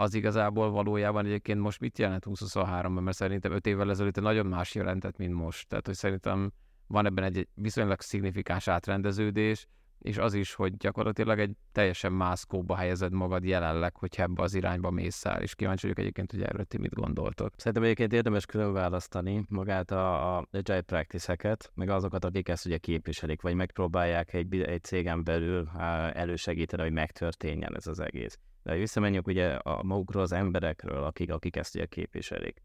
az 0.00 0.14
igazából 0.14 0.70
valójában 0.70 1.24
egyébként 1.24 1.60
most 1.60 1.80
mit 1.80 1.98
jelent 1.98 2.24
2023-ban, 2.26 3.02
mert 3.02 3.16
szerintem 3.16 3.52
5 3.52 3.66
évvel 3.66 3.90
ezelőtt 3.90 4.20
nagyon 4.20 4.46
más 4.46 4.74
jelentett, 4.74 5.16
mint 5.16 5.34
most. 5.34 5.68
Tehát, 5.68 5.86
hogy 5.86 5.94
szerintem 5.94 6.52
van 6.86 7.06
ebben 7.06 7.24
egy 7.24 7.48
viszonylag 7.54 8.00
szignifikáns 8.00 8.68
átrendeződés, 8.68 9.66
és 9.98 10.18
az 10.18 10.34
is, 10.34 10.54
hogy 10.54 10.76
gyakorlatilag 10.76 11.38
egy 11.38 11.56
teljesen 11.72 12.12
mászkóba 12.12 12.76
helyezed 12.76 13.12
magad 13.12 13.44
jelenleg, 13.44 13.96
hogy 13.96 14.14
ebbe 14.16 14.42
az 14.42 14.54
irányba 14.54 14.90
mész 14.90 15.24
el, 15.24 15.42
és 15.42 15.54
kíváncsi 15.54 15.82
vagyok 15.82 15.98
egyébként, 15.98 16.30
hogy 16.30 16.42
erről 16.42 16.64
ti 16.64 16.78
mit 16.78 16.94
gondoltok. 16.94 17.52
Szerintem 17.56 17.82
egyébként 17.82 18.12
érdemes 18.12 18.46
külön 18.46 18.72
választani 18.72 19.44
magát 19.48 19.90
a, 19.90 20.36
a 20.36 20.46
agile 20.50 20.80
practice-eket, 20.80 21.70
meg 21.74 21.88
azokat, 21.88 22.24
akik 22.24 22.48
ezt 22.48 22.66
ugye 22.66 22.78
képviselik, 22.78 23.42
vagy 23.42 23.54
megpróbálják 23.54 24.32
egy, 24.32 24.60
egy 24.60 24.82
cégen 24.82 25.24
belül 25.24 25.68
elősegíteni, 26.12 26.82
hogy 26.82 26.92
megtörténjen 26.92 27.76
ez 27.76 27.86
az 27.86 28.00
egész. 28.00 28.38
De 28.62 28.74
visszamenjünk 28.74 29.26
ugye 29.26 29.54
a 29.54 29.82
magukról 29.82 30.22
az 30.22 30.32
emberekről, 30.32 31.04
akik, 31.04 31.32
akik 31.32 31.56
ezt 31.56 31.74
ugye 31.74 31.86
képviselik. 31.86 32.62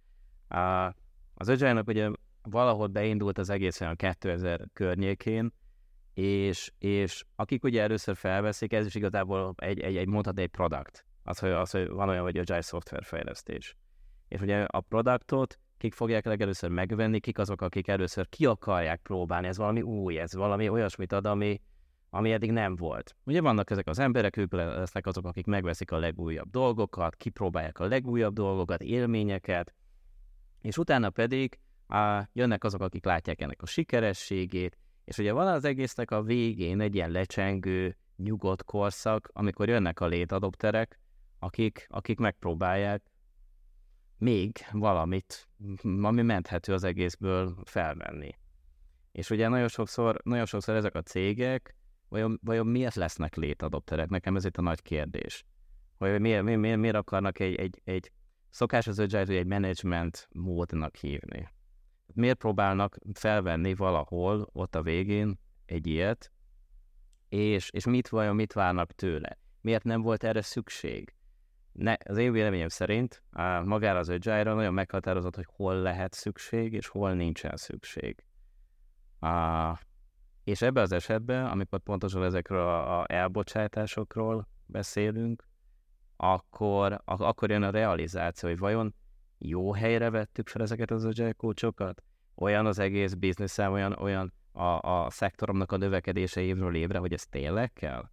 Az 1.33 1.49
agile 1.49 1.83
ugye 1.85 2.09
valahol 2.41 2.87
beindult 2.87 3.37
az 3.37 3.49
egész 3.49 3.81
a 3.81 3.95
2000 3.95 4.67
környékén, 4.73 5.53
és, 6.13 6.71
és 6.77 7.23
akik 7.35 7.63
ugye 7.63 7.81
először 7.81 8.15
felveszik, 8.15 8.73
ez 8.73 8.85
is 8.85 8.95
igazából 8.95 9.53
egy, 9.57 9.79
egy, 9.79 9.97
egy 9.97 10.07
mondhat 10.07 10.39
egy 10.39 10.49
product, 10.49 11.05
az 11.23 11.39
hogy, 11.39 11.49
az, 11.49 11.71
hogy 11.71 11.89
van 11.89 12.09
olyan, 12.09 12.23
hogy 12.23 12.37
agile 12.37 12.61
szoftver 12.61 13.03
fejlesztés. 13.03 13.75
És 14.27 14.41
ugye 14.41 14.63
a 14.63 14.81
produktot 14.81 15.59
kik 15.77 15.93
fogják 15.93 16.25
legelőször 16.25 16.69
megvenni, 16.69 17.19
kik 17.19 17.37
azok, 17.37 17.61
akik 17.61 17.87
először 17.87 18.29
ki 18.29 18.45
akarják 18.45 19.01
próbálni, 19.01 19.47
ez 19.47 19.57
valami 19.57 19.81
új, 19.81 20.19
ez 20.19 20.33
valami 20.33 20.69
olyasmit 20.69 21.11
ad, 21.11 21.25
ami, 21.25 21.61
ami 22.15 22.31
eddig 22.31 22.51
nem 22.51 22.75
volt. 22.75 23.15
Ugye 23.23 23.41
vannak 23.41 23.69
ezek 23.69 23.87
az 23.87 23.99
emberek, 23.99 24.37
ők 24.37 24.53
lesznek 24.53 25.05
azok, 25.05 25.25
akik 25.25 25.45
megveszik 25.45 25.91
a 25.91 25.97
legújabb 25.97 26.49
dolgokat, 26.49 27.15
kipróbálják 27.15 27.79
a 27.79 27.85
legújabb 27.85 28.33
dolgokat, 28.33 28.81
élményeket, 28.81 29.73
és 30.61 30.77
utána 30.77 31.09
pedig 31.09 31.59
á, 31.87 32.29
jönnek 32.33 32.63
azok, 32.63 32.81
akik 32.81 33.05
látják 33.05 33.41
ennek 33.41 33.61
a 33.61 33.65
sikerességét, 33.65 34.77
és 35.05 35.17
ugye 35.17 35.33
van 35.33 35.47
az 35.47 35.63
egésznek 35.63 36.11
a 36.11 36.21
végén 36.21 36.79
egy 36.79 36.95
ilyen 36.95 37.11
lecsengő, 37.11 37.97
nyugodt 38.15 38.63
korszak, 38.63 39.29
amikor 39.33 39.69
jönnek 39.69 39.99
a 39.99 40.07
létadopterek, 40.07 40.99
akik, 41.39 41.85
akik 41.89 42.17
megpróbálják 42.19 43.11
még 44.17 44.57
valamit, 44.71 45.47
ami 46.01 46.21
menthető 46.21 46.73
az 46.73 46.83
egészből 46.83 47.55
felvenni. 47.63 48.35
És 49.11 49.29
ugye 49.29 49.47
nagyon 49.47 49.67
sokszor, 49.67 50.21
nagyon 50.23 50.45
sokszor 50.45 50.75
ezek 50.75 50.95
a 50.95 51.01
cégek, 51.01 51.75
vajon, 52.09 52.39
vajon 52.43 52.67
miért 52.67 52.95
lesznek 52.95 53.35
létadopterek? 53.35 54.09
Nekem 54.09 54.35
ez 54.35 54.45
itt 54.45 54.57
a 54.57 54.61
nagy 54.61 54.81
kérdés. 54.81 55.45
Vagy 55.97 56.19
miért, 56.21 56.43
miért, 56.43 56.59
miért, 56.59 56.79
miért 56.79 56.95
akarnak 56.95 57.39
egy, 57.39 57.55
egy, 57.55 57.81
egy 57.83 58.11
szokás 58.49 58.87
az 58.87 58.99
agile 58.99 59.37
egy 59.37 59.45
management 59.45 60.27
módnak 60.31 60.95
hívni? 60.95 61.53
miért 62.15 62.37
próbálnak 62.37 62.97
felvenni 63.13 63.73
valahol 63.73 64.49
ott 64.51 64.75
a 64.75 64.81
végén 64.81 65.39
egy 65.65 65.87
ilyet, 65.87 66.31
és, 67.29 67.69
és 67.69 67.85
mit 67.85 68.09
vajon 68.09 68.35
mit 68.35 68.53
várnak 68.53 68.91
tőle? 68.91 69.37
Miért 69.61 69.83
nem 69.83 70.01
volt 70.01 70.23
erre 70.23 70.41
szükség? 70.41 71.15
Ne, 71.71 71.95
az 72.05 72.17
én 72.17 72.31
véleményem 72.31 72.67
szerint 72.67 73.23
á, 73.31 73.61
magára 73.61 73.99
az 73.99 74.09
agile 74.09 74.43
nagyon 74.43 74.73
meghatározott, 74.73 75.35
hogy 75.35 75.47
hol 75.55 75.75
lehet 75.75 76.13
szükség, 76.13 76.73
és 76.73 76.87
hol 76.87 77.13
nincsen 77.13 77.55
szükség. 77.55 78.25
Á, 79.19 79.79
és 80.45 80.61
ebben 80.61 80.83
az 80.83 80.91
esetben, 80.91 81.45
amikor 81.45 81.79
pontosan 81.79 82.23
ezekről 82.23 82.67
a, 82.67 83.05
elbocsátásokról 83.07 84.47
beszélünk, 84.65 85.47
akkor, 86.15 87.01
akkor 87.05 87.49
jön 87.49 87.63
a 87.63 87.69
realizáció, 87.69 88.49
hogy 88.49 88.57
vajon 88.57 88.95
jó 89.37 89.73
helyre 89.73 90.09
vettük 90.09 90.47
fel 90.47 90.61
ezeket 90.61 90.91
az 90.91 91.05
agile? 91.05 91.33
Olyan 92.35 92.65
az 92.65 92.79
egész 92.79 93.13
bizniszem, 93.13 93.71
olyan, 93.71 93.93
olyan 93.93 94.33
a, 94.51 94.79
a 94.81 95.09
szektoromnak 95.09 95.71
a 95.71 95.77
növekedése 95.77 96.41
évről 96.41 96.75
évre, 96.75 96.97
hogy 96.97 97.13
ez 97.13 97.25
tényleg 97.25 97.73
kell? 97.73 98.09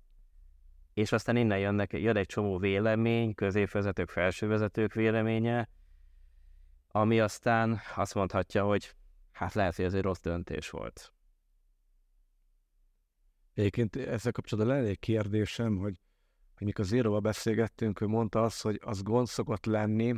És 0.94 1.12
aztán 1.12 1.36
innen 1.36 1.58
jönnek, 1.58 1.92
jön 1.92 2.16
egy 2.16 2.26
csomó 2.26 2.58
vélemény, 2.58 3.34
középvezetők, 3.34 4.10
felsővezetők 4.10 4.92
véleménye, 4.92 5.68
ami 6.88 7.20
aztán 7.20 7.80
azt 7.96 8.14
mondhatja, 8.14 8.64
hogy 8.64 8.94
hát 9.32 9.54
lehet, 9.54 9.76
hogy 9.76 9.84
ez 9.84 9.94
egy 9.94 10.02
rossz 10.02 10.20
döntés 10.20 10.70
volt. 10.70 11.12
Egyébként 13.54 13.96
ezzel 13.96 14.32
kapcsolatban 14.32 14.76
lenne 14.76 14.88
egy 14.88 14.98
kérdésem, 14.98 15.76
hogy, 15.76 15.94
hogy 16.56 16.66
mikor 16.66 16.84
az 16.84 16.92
íróval 16.92 17.20
beszélgettünk, 17.20 18.00
ő 18.00 18.06
mondta 18.06 18.42
azt, 18.42 18.62
hogy 18.62 18.80
az 18.84 19.02
gond 19.02 19.26
szokott 19.26 19.64
lenni, 19.64 20.14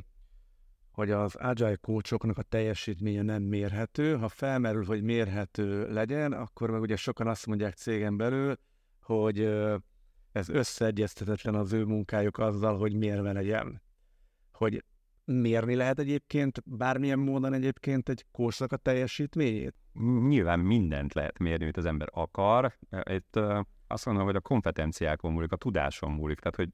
hogy 0.90 1.10
az 1.10 1.34
agile 1.34 1.76
coachoknak 1.76 2.38
a 2.38 2.42
teljesítménye 2.42 3.22
nem 3.22 3.42
mérhető. 3.42 4.16
Ha 4.16 4.28
felmerül, 4.28 4.84
hogy 4.84 5.02
mérhető 5.02 5.92
legyen, 5.92 6.32
akkor 6.32 6.70
meg 6.70 6.80
ugye 6.80 6.96
sokan 6.96 7.26
azt 7.26 7.46
mondják 7.46 7.74
cégen 7.74 8.16
belül, 8.16 8.58
hogy 9.00 9.40
ez 10.32 10.48
összeegyeztetetlen 10.48 11.54
az 11.54 11.72
ő 11.72 11.84
munkájuk 11.84 12.38
azzal, 12.38 12.78
hogy 12.78 12.94
mérve 12.94 13.32
legyen. 13.32 13.82
Hogy 14.52 14.84
mérni 15.24 15.74
lehet 15.74 15.98
egyébként 15.98 16.62
bármilyen 16.66 17.18
módon 17.18 17.52
egyébként 17.52 18.08
egy 18.08 18.24
kószak 18.32 18.72
a 18.72 18.76
teljesítményét? 18.76 19.74
Nyilván 20.28 20.60
mindent 20.60 21.14
lehet 21.14 21.38
mérni, 21.38 21.62
amit 21.62 21.76
az 21.76 21.84
ember 21.84 22.08
akar. 22.12 22.78
Itt 23.10 23.40
azt 23.86 24.06
mondom, 24.06 24.24
hogy 24.24 24.36
a 24.36 24.40
kompetenciákon 24.40 25.32
múlik, 25.32 25.52
a 25.52 25.56
tudáson 25.56 26.10
múlik, 26.10 26.38
tehát 26.38 26.56
hogy 26.56 26.68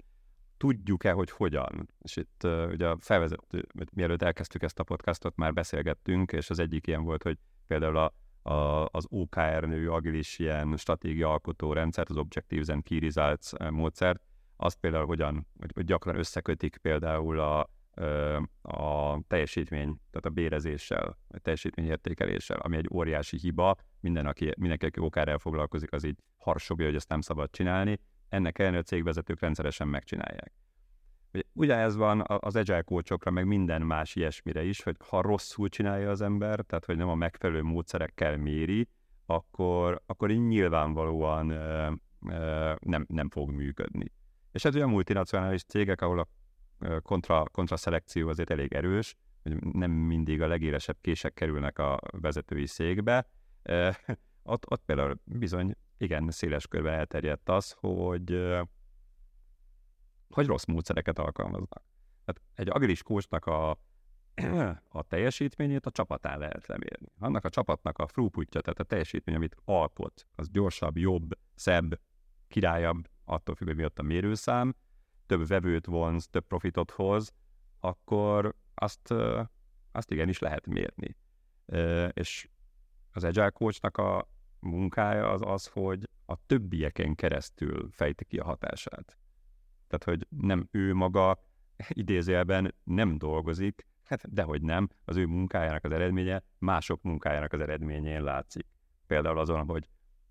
tudjuk-e, 0.56 1.12
hogy 1.12 1.30
hogyan. 1.30 1.88
És 1.98 2.16
itt 2.16 2.46
ugye 2.70 2.88
a 2.88 2.96
felvezető, 3.00 3.66
mielőtt 3.92 4.22
elkezdtük 4.22 4.62
ezt 4.62 4.78
a 4.78 4.84
podcastot, 4.84 5.36
már 5.36 5.52
beszélgettünk, 5.52 6.32
és 6.32 6.50
az 6.50 6.58
egyik 6.58 6.86
ilyen 6.86 7.02
volt, 7.02 7.22
hogy 7.22 7.38
például 7.66 7.96
a, 7.96 8.14
a, 8.52 8.88
az 8.90 9.06
OKR 9.08 9.64
nő 9.64 9.90
agilis 9.90 10.38
ilyen 10.38 10.76
stratégia 10.76 11.30
alkotó 11.30 11.72
rendszert, 11.72 12.10
az 12.10 12.16
Objectives 12.16 12.68
and 12.68 12.82
Key 12.82 12.98
Results 12.98 13.50
módszert, 13.70 14.22
azt 14.56 14.78
például 14.80 15.06
hogyan, 15.06 15.46
hogy, 15.58 15.70
hogy 15.74 15.84
gyakran 15.84 16.16
összekötik 16.16 16.76
például 16.76 17.38
a, 17.38 17.70
a 18.62 19.20
teljesítmény, 19.26 20.00
tehát 20.10 20.26
a 20.26 20.30
bérezéssel, 20.30 21.18
a 21.28 21.38
teljesítményértékeléssel, 21.38 22.58
ami 22.58 22.76
egy 22.76 22.88
óriási 22.92 23.36
hiba, 23.36 23.76
minden, 24.00 24.26
aki, 24.26 24.52
mindenki, 24.58 24.86
aki 24.86 25.00
OKR-rel 25.00 25.38
foglalkozik, 25.38 25.92
az 25.92 26.04
így 26.04 26.18
harsogja, 26.36 26.86
hogy 26.86 26.94
ezt 26.94 27.08
nem 27.08 27.20
szabad 27.20 27.50
csinálni, 27.50 27.98
ennek 28.28 28.58
ellenére 28.58 28.80
a 28.80 28.84
cégvezetők 28.84 29.40
rendszeresen 29.40 29.88
megcsinálják. 29.88 30.52
Ugye 31.52 31.74
ez 31.74 31.96
van 31.96 32.24
az 32.26 32.56
agile 32.56 32.82
coachokra, 32.82 33.30
meg 33.30 33.46
minden 33.46 33.82
más 33.82 34.14
ilyesmire 34.14 34.62
is, 34.62 34.82
hogy 34.82 34.96
ha 35.08 35.22
rosszul 35.22 35.68
csinálja 35.68 36.10
az 36.10 36.20
ember, 36.20 36.60
tehát 36.60 36.84
hogy 36.84 36.96
nem 36.96 37.08
a 37.08 37.14
megfelelő 37.14 37.62
módszerekkel 37.62 38.36
méri, 38.36 38.88
akkor, 39.26 40.02
akkor 40.06 40.30
így 40.30 40.46
nyilvánvalóan 40.46 41.46
nem, 42.80 43.04
nem 43.08 43.30
fog 43.30 43.50
működni. 43.50 44.12
És 44.52 44.64
ez 44.64 44.76
olyan 44.76 44.88
multinacionális 44.88 45.62
cégek, 45.64 46.00
ahol 46.00 46.18
a 46.18 46.28
kontra, 47.02 47.44
kontra 47.52 47.76
szelekció 47.76 48.28
azért 48.28 48.50
elég 48.50 48.74
erős, 48.74 49.16
hogy 49.42 49.62
nem 49.62 49.90
mindig 49.90 50.42
a 50.42 50.46
legélesebb 50.46 50.96
kések 51.00 51.34
kerülnek 51.34 51.78
a 51.78 51.98
vezetői 52.10 52.66
székbe. 52.66 53.28
ott, 54.42 54.70
ott 54.70 54.82
például 54.84 55.20
bizony 55.24 55.76
igen 55.96 56.30
széles 56.30 56.66
körben 56.66 56.94
elterjedt 56.94 57.48
az, 57.48 57.74
hogy, 57.78 58.50
hogy 60.28 60.46
rossz 60.46 60.64
módszereket 60.64 61.18
alkalmaznak. 61.18 61.82
Tehát 62.24 62.40
egy 62.54 62.68
agilis 62.68 63.02
kócsnak 63.02 63.46
a, 63.46 63.78
a 64.88 65.02
teljesítményét 65.02 65.86
a 65.86 65.90
csapatán 65.90 66.38
lehet 66.38 66.66
lemérni. 66.66 67.06
Annak 67.18 67.44
a 67.44 67.48
csapatnak 67.48 67.98
a 67.98 68.06
throughputja, 68.06 68.60
tehát 68.60 68.78
a 68.78 68.84
teljesítmény, 68.84 69.34
amit 69.34 69.56
alkot, 69.64 70.26
az 70.34 70.48
gyorsabb, 70.50 70.96
jobb, 70.96 71.38
szebb, 71.54 72.00
királyabb, 72.48 73.08
attól 73.24 73.54
függ, 73.54 73.66
hogy 73.66 73.76
mi 73.76 73.84
ott 73.84 73.98
a 73.98 74.02
mérőszám, 74.02 74.74
több 75.30 75.46
vevőt 75.46 75.86
vonz, 75.86 76.28
több 76.28 76.46
profitot 76.46 76.90
hoz, 76.90 77.32
akkor 77.80 78.54
azt, 78.74 79.14
azt 79.92 80.10
igenis 80.10 80.38
lehet 80.38 80.66
mérni. 80.66 81.16
És 82.12 82.48
az 83.12 83.24
Agile 83.24 83.50
Coachnak 83.50 83.96
a 83.96 84.28
munkája 84.60 85.30
az 85.30 85.40
az, 85.44 85.66
hogy 85.66 86.08
a 86.26 86.46
többieken 86.46 87.14
keresztül 87.14 87.88
fejti 87.90 88.24
ki 88.24 88.38
a 88.38 88.44
hatását. 88.44 89.18
Tehát, 89.86 90.04
hogy 90.04 90.26
nem 90.40 90.68
ő 90.70 90.94
maga 90.94 91.44
idézőjelben 91.88 92.74
nem 92.84 93.18
dolgozik, 93.18 93.86
hát 94.04 94.32
dehogy 94.32 94.62
nem, 94.62 94.88
az 95.04 95.16
ő 95.16 95.26
munkájának 95.26 95.84
az 95.84 95.92
eredménye 95.92 96.42
mások 96.58 97.02
munkájának 97.02 97.52
az 97.52 97.60
eredményén 97.60 98.22
látszik. 98.22 98.66
Például 99.06 99.38
azon, 99.38 99.66
hogy 99.66 99.88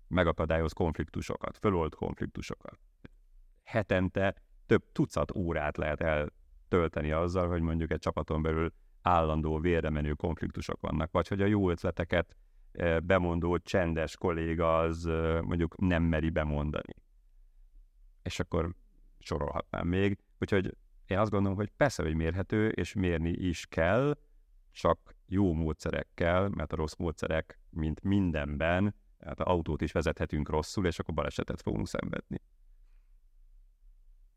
megakadályoz 0.08 0.72
konfliktusokat, 0.72 1.56
fölold 1.56 1.94
konfliktusokat. 1.94 2.78
Hetente 3.64 4.34
több 4.70 4.92
tucat 4.92 5.34
órát 5.34 5.76
lehet 5.76 6.00
eltölteni 6.00 7.10
azzal, 7.10 7.48
hogy 7.48 7.60
mondjuk 7.60 7.90
egy 7.90 7.98
csapaton 7.98 8.42
belül 8.42 8.72
állandó 9.02 9.58
vérremenő 9.58 10.12
konfliktusok 10.12 10.80
vannak, 10.80 11.12
vagy 11.12 11.28
hogy 11.28 11.42
a 11.42 11.46
jó 11.46 11.70
ötleteket 11.70 12.36
e, 12.72 13.00
bemondó 13.00 13.58
csendes 13.58 14.16
kolléga 14.16 14.78
az 14.78 15.06
e, 15.06 15.40
mondjuk 15.40 15.76
nem 15.76 16.02
meri 16.02 16.30
bemondani. 16.30 16.94
És 18.22 18.40
akkor 18.40 18.74
sorolhatnám 19.18 19.86
még. 19.86 20.18
Úgyhogy 20.38 20.76
én 21.06 21.18
azt 21.18 21.30
gondolom, 21.30 21.56
hogy 21.56 21.70
persze, 21.76 22.02
hogy 22.02 22.14
mérhető, 22.14 22.68
és 22.68 22.94
mérni 22.94 23.30
is 23.30 23.66
kell, 23.66 24.18
csak 24.72 25.14
jó 25.26 25.52
módszerekkel, 25.52 26.48
mert 26.48 26.72
a 26.72 26.76
rossz 26.76 26.96
módszerek, 26.96 27.60
mint 27.70 28.02
mindenben, 28.02 28.94
hát 29.18 29.40
autót 29.40 29.82
is 29.82 29.92
vezethetünk 29.92 30.48
rosszul, 30.48 30.86
és 30.86 30.98
akkor 30.98 31.14
balesetet 31.14 31.62
fogunk 31.62 31.88
szenvedni. 31.88 32.40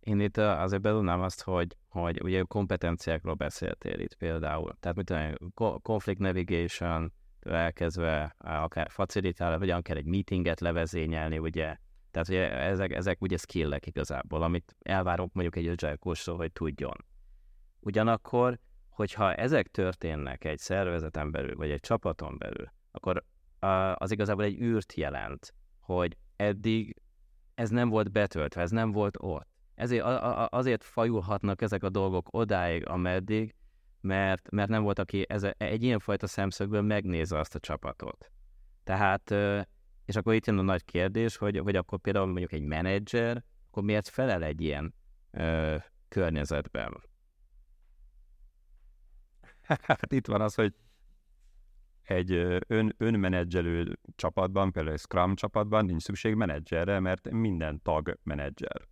Én 0.03 0.19
itt 0.19 0.37
azért 0.37 0.81
bedudnám 0.81 1.21
azt, 1.21 1.41
hogy, 1.41 1.77
hogy 1.87 2.21
ugye 2.21 2.41
kompetenciákról 2.41 3.33
beszéltél 3.33 3.99
itt 3.99 4.15
például. 4.15 4.75
Tehát 4.79 4.97
mit 4.97 5.05
tudom, 5.05 5.79
conflict 5.81 6.19
navigation, 6.19 7.13
elkezdve 7.39 8.35
akár 8.37 8.89
facilitálni, 8.89 9.57
vagy 9.57 9.69
akár 9.69 9.97
egy 9.97 10.05
meetinget 10.05 10.59
levezényelni, 10.59 11.37
ugye. 11.37 11.77
Tehát 12.11 12.29
ugye 12.29 12.51
ezek, 12.51 12.91
ezek 12.91 13.21
ugye 13.21 13.37
skillek 13.37 13.85
igazából, 13.85 14.43
amit 14.43 14.75
elvárunk 14.81 15.33
mondjuk 15.33 15.55
egy 15.55 15.67
agile 15.67 15.97
hogy 16.35 16.51
tudjon. 16.51 17.05
Ugyanakkor, 17.79 18.59
hogyha 18.89 19.33
ezek 19.33 19.67
történnek 19.67 20.43
egy 20.43 20.57
szervezeten 20.57 21.31
belül, 21.31 21.55
vagy 21.55 21.71
egy 21.71 21.79
csapaton 21.79 22.37
belül, 22.37 22.71
akkor 22.91 23.23
az 23.95 24.11
igazából 24.11 24.43
egy 24.43 24.61
űrt 24.61 24.93
jelent, 24.93 25.53
hogy 25.79 26.17
eddig 26.35 26.95
ez 27.55 27.69
nem 27.69 27.89
volt 27.89 28.11
betöltve, 28.11 28.61
ez 28.61 28.71
nem 28.71 28.91
volt 28.91 29.15
ott. 29.19 29.47
Ezért, 29.75 30.03
azért 30.49 30.83
fajulhatnak 30.83 31.61
ezek 31.61 31.83
a 31.83 31.89
dolgok 31.89 32.27
odáig, 32.31 32.87
ameddig, 32.87 33.55
mert, 34.01 34.51
mert 34.51 34.69
nem 34.69 34.83
volt, 34.83 34.99
aki 34.99 35.25
ez, 35.29 35.47
egy 35.57 35.83
ilyenfajta 35.83 36.27
szemszögből 36.27 36.81
megnézze 36.81 37.39
azt 37.39 37.55
a 37.55 37.59
csapatot. 37.59 38.31
Tehát, 38.83 39.31
és 40.05 40.15
akkor 40.15 40.33
itt 40.33 40.45
jön 40.45 40.57
a 40.57 40.61
nagy 40.61 40.85
kérdés, 40.85 41.37
hogy, 41.37 41.57
hogy 41.57 41.75
akkor 41.75 41.99
például 41.99 42.25
mondjuk 42.25 42.51
egy 42.51 42.63
menedzser, 42.63 43.43
akkor 43.69 43.83
miért 43.83 44.07
felel 44.07 44.43
egy 44.43 44.61
ilyen 44.61 44.93
ö, 45.31 45.75
környezetben? 46.07 47.03
Hát 49.63 50.13
itt 50.13 50.27
van 50.27 50.41
az, 50.41 50.55
hogy 50.55 50.73
egy 52.03 52.31
ön, 52.67 52.95
önmenedzselő 52.97 53.99
csapatban, 54.15 54.71
például 54.71 54.95
egy 54.95 55.01
Scrum 55.01 55.35
csapatban 55.35 55.85
nincs 55.85 56.01
szükség 56.01 56.35
menedzserre, 56.35 56.99
mert 56.99 57.29
minden 57.29 57.81
tag 57.81 58.17
menedzser 58.23 58.87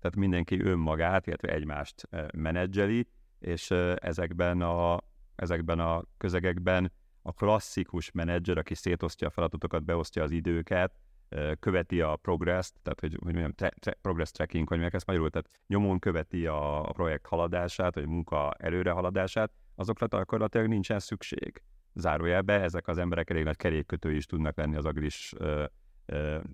tehát 0.00 0.16
mindenki 0.16 0.60
önmagát, 0.62 1.26
illetve 1.26 1.52
egymást 1.52 2.08
menedzseli, 2.36 3.06
és 3.38 3.70
ezekben 3.96 4.62
a, 4.62 5.00
ezekben 5.36 5.78
a 5.78 6.02
közegekben 6.16 6.92
a 7.22 7.32
klasszikus 7.32 8.10
menedzser, 8.10 8.58
aki 8.58 8.74
szétosztja 8.74 9.26
a 9.26 9.30
feladatokat, 9.30 9.84
beosztja 9.84 10.22
az 10.22 10.30
időket, 10.30 10.92
követi 11.60 12.00
a 12.00 12.16
progress 12.16 12.72
tehát 12.82 13.00
hogy, 13.00 13.16
hogy 13.22 13.32
mondjam, 13.32 13.52
tre, 13.52 13.68
tre, 13.68 13.92
progress 13.92 14.30
tracking, 14.30 14.68
hogy 14.68 14.78
meg 14.78 14.94
ezt 14.94 15.06
magyarul, 15.06 15.30
tehát 15.30 15.50
nyomon 15.66 15.98
követi 15.98 16.46
a, 16.46 16.88
a 16.88 16.92
projekt 16.92 17.26
haladását, 17.26 17.94
vagy 17.94 18.06
munka 18.06 18.52
előre 18.58 18.90
haladását, 18.90 19.50
azokra 19.74 20.06
gyakorlatilag 20.06 20.66
nincsen 20.66 20.98
szükség. 20.98 21.62
Zárójelbe 21.94 22.60
ezek 22.60 22.88
az 22.88 22.98
emberek 22.98 23.30
elég 23.30 23.44
nagy 23.44 23.56
kerékkötő 23.56 24.12
is 24.12 24.26
tudnak 24.26 24.56
lenni 24.56 24.76
az 24.76 24.84
agilis 24.84 25.34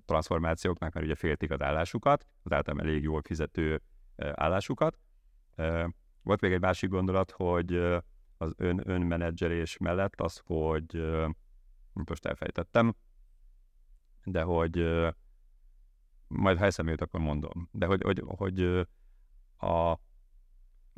transformációknak, 0.05 0.93
mert 0.93 1.05
ugye 1.05 1.15
féltik 1.15 1.51
az 1.51 1.61
állásukat, 1.61 2.27
az 2.43 2.51
általában 2.51 2.87
elég 2.87 3.03
jól 3.03 3.21
fizető 3.21 3.81
állásukat. 4.15 4.99
Volt 6.21 6.41
még 6.41 6.51
egy 6.51 6.61
másik 6.61 6.89
gondolat, 6.89 7.31
hogy 7.31 7.75
az 8.37 8.53
ön, 8.57 8.81
önmenedzselés 8.89 9.77
mellett 9.77 10.21
az, 10.21 10.41
hogy 10.45 11.03
most 11.93 12.25
elfejtettem, 12.25 12.95
de 14.23 14.41
hogy 14.41 15.05
majd 16.27 16.57
ha 16.57 16.65
eszembe 16.65 16.91
jut, 16.91 17.01
akkor 17.01 17.19
mondom. 17.19 17.69
De 17.71 17.85
hogy, 17.85 18.01
hogy, 18.03 18.21
hogy 18.25 18.87
a, 19.57 19.99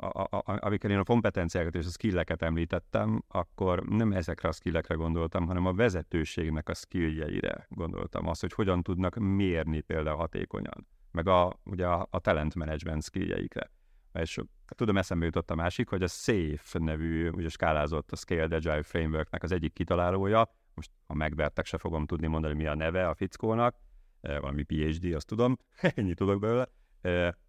a, 0.00 0.20
a, 0.30 0.58
amikor 0.60 0.90
én 0.90 0.98
a 0.98 1.04
kompetenciákat 1.04 1.74
és 1.74 1.86
a 1.86 1.90
skilleket 1.90 2.42
említettem, 2.42 3.22
akkor 3.28 3.82
nem 3.84 4.12
ezekre 4.12 4.48
a 4.48 4.52
skillekre 4.52 4.94
gondoltam, 4.94 5.46
hanem 5.46 5.66
a 5.66 5.72
vezetőségnek 5.72 6.68
a 6.68 6.74
skilljeire 6.74 7.66
gondoltam. 7.68 8.28
Az, 8.28 8.40
hogy 8.40 8.52
hogyan 8.52 8.82
tudnak 8.82 9.14
mérni 9.14 9.80
például 9.80 10.16
hatékonyan, 10.16 10.86
meg 11.10 11.28
a, 11.28 11.60
ugye 11.64 11.86
a, 11.86 12.06
a 12.10 12.18
talent 12.18 12.54
management 12.54 13.02
skilljeikre. 13.02 13.70
És 14.12 14.38
tudom, 14.66 14.96
eszembe 14.96 15.24
jutott 15.24 15.50
a 15.50 15.54
másik, 15.54 15.88
hogy 15.88 16.02
a 16.02 16.08
SAFE 16.08 16.78
nevű, 16.78 17.28
ugye 17.28 17.48
skálázott 17.48 18.12
a 18.12 18.16
Scaled 18.16 18.52
Agile 18.52 18.82
Frameworknek 18.82 19.42
az 19.42 19.52
egyik 19.52 19.72
kitalálója, 19.72 20.54
most 20.74 20.90
ha 21.06 21.14
megvertek, 21.14 21.66
se 21.66 21.78
fogom 21.78 22.06
tudni 22.06 22.26
mondani, 22.26 22.54
mi 22.54 22.66
a 22.66 22.74
neve 22.74 23.08
a 23.08 23.14
fickónak, 23.14 23.76
valami 24.20 24.62
PhD, 24.62 25.14
azt 25.14 25.26
tudom, 25.26 25.56
ennyit 25.94 26.16
tudok 26.16 26.40
belőle. 26.40 26.68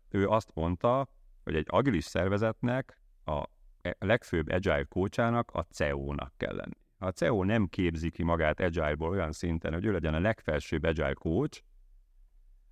Ő 0.10 0.28
azt 0.28 0.52
mondta, 0.54 1.08
hogy 1.50 1.58
egy 1.58 1.68
agilis 1.70 2.06
szervezetnek 2.06 3.02
a 3.26 3.44
a 3.82 4.06
legfőbb 4.06 4.50
agile 4.50 4.84
coachának 4.84 5.52
a 5.52 5.62
CEO-nak 5.62 6.34
kell 6.38 6.56
lenni. 6.56 6.78
Ha 6.98 7.06
a 7.06 7.12
CEO 7.12 7.44
nem 7.44 7.68
képzi 7.68 8.10
ki 8.10 8.24
magát 8.24 8.60
agile-ból 8.60 9.10
olyan 9.10 9.32
szinten, 9.32 9.74
hogy 9.74 9.86
ő 9.86 9.92
legyen 9.92 10.14
a 10.14 10.20
legfelsőbb 10.20 10.84
agile 10.84 11.14
coach, 11.14 11.62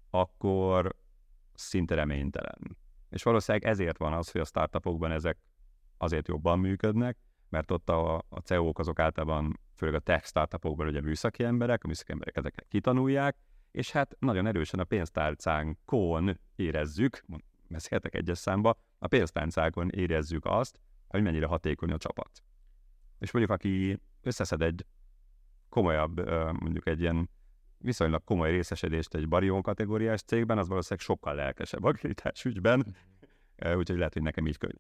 akkor 0.10 0.96
szinte 1.54 1.96
reménytelen. 1.96 2.78
És 3.10 3.24
valószínűleg 3.24 3.68
ezért 3.68 3.98
van 3.98 4.14
az, 4.14 4.32
hogy 4.32 4.42
a 4.42 4.46
startupokban 4.46 5.12
ezek 5.12 5.38
azért 5.98 6.28
jobban 6.28 6.60
működnek, 6.60 7.18
mert 7.50 7.72
ott 7.72 7.90
a, 7.90 8.16
a 8.18 8.40
CEO-k 8.44 8.80
azok 8.80 9.00
általában, 9.00 9.60
főleg 9.76 9.96
a 9.96 10.00
tech 10.00 10.26
startupokban 10.26 10.88
ugye 10.88 11.02
műszaki 11.02 11.44
emberek, 11.44 11.84
a 11.84 11.88
műszaki 11.88 12.12
emberek 12.12 12.38
ezeket 12.38 12.66
kitanulják, 12.68 13.38
és 13.72 13.92
hát 13.92 14.16
nagyon 14.20 14.48
erősen 14.48 14.80
a 14.80 14.84
pénztárcánkon 14.84 16.40
érezzük, 16.56 17.24
beszélhetek 17.70 18.16
egyes 18.16 18.38
számba, 18.38 18.78
a 19.00 19.08
pénztárcákon 19.08 19.90
érezzük 19.90 20.46
azt, 20.46 20.80
hogy 21.08 21.22
mennyire 21.22 21.46
hatékony 21.46 21.92
a 21.92 21.98
csapat. 21.98 22.44
És 23.20 23.32
mondjuk, 23.32 23.58
aki 23.58 24.00
összeszed 24.22 24.62
egy 24.62 24.86
komolyabb, 25.70 26.30
mondjuk 26.60 26.88
egy 26.88 27.00
ilyen 27.00 27.30
viszonylag 27.78 28.24
komoly 28.24 28.52
részesedést 28.52 29.16
egy 29.16 29.28
barion 29.28 29.62
kategóriás 29.62 30.22
cégben, 30.22 30.58
az 30.58 30.68
valószínűleg 30.68 31.06
sokkal 31.06 31.36
lelkesebb 31.36 31.84
agilitás 31.84 32.46
ügyben, 32.46 32.96
úgyhogy 33.76 33.98
lehet, 33.98 34.14
hogy 34.14 34.22
nekem 34.22 34.48
így 34.48 34.58
könnyű. 34.58 34.74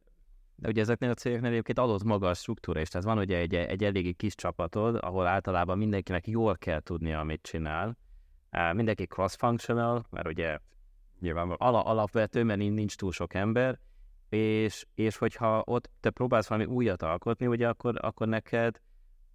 De 0.55 0.67
ugye 0.67 0.81
ezeknél 0.81 1.09
a 1.09 1.13
cégeknél 1.13 1.51
egyébként 1.51 1.79
adott 1.79 2.03
maga 2.03 2.27
a 2.29 2.33
struktúra 2.33 2.79
is, 2.79 2.87
tehát 2.89 3.07
van 3.07 3.17
ugye 3.17 3.37
egy, 3.37 3.55
egy 3.55 3.83
eléggé 3.83 4.11
kis 4.11 4.35
csapatod, 4.35 4.95
ahol 4.95 5.27
általában 5.27 5.77
mindenkinek 5.77 6.27
jól 6.27 6.57
kell 6.57 6.79
tudnia, 6.79 7.19
amit 7.19 7.41
csinál. 7.41 7.97
Mindenki 8.73 9.05
cross-functional, 9.05 10.05
mert 10.09 10.27
ugye 10.27 10.57
nyilván 11.19 11.49
ala, 11.49 11.83
alapvető, 11.83 12.43
mert 12.43 12.59
nincs 12.59 12.95
túl 12.95 13.11
sok 13.11 13.33
ember, 13.33 13.79
és, 14.29 14.85
és 14.95 15.17
hogyha 15.17 15.61
ott 15.65 15.89
te 15.99 16.09
próbálsz 16.09 16.47
valami 16.47 16.67
újat 16.67 17.01
alkotni, 17.01 17.47
ugye 17.47 17.67
akkor, 17.67 17.95
akkor 18.01 18.27
neked 18.27 18.81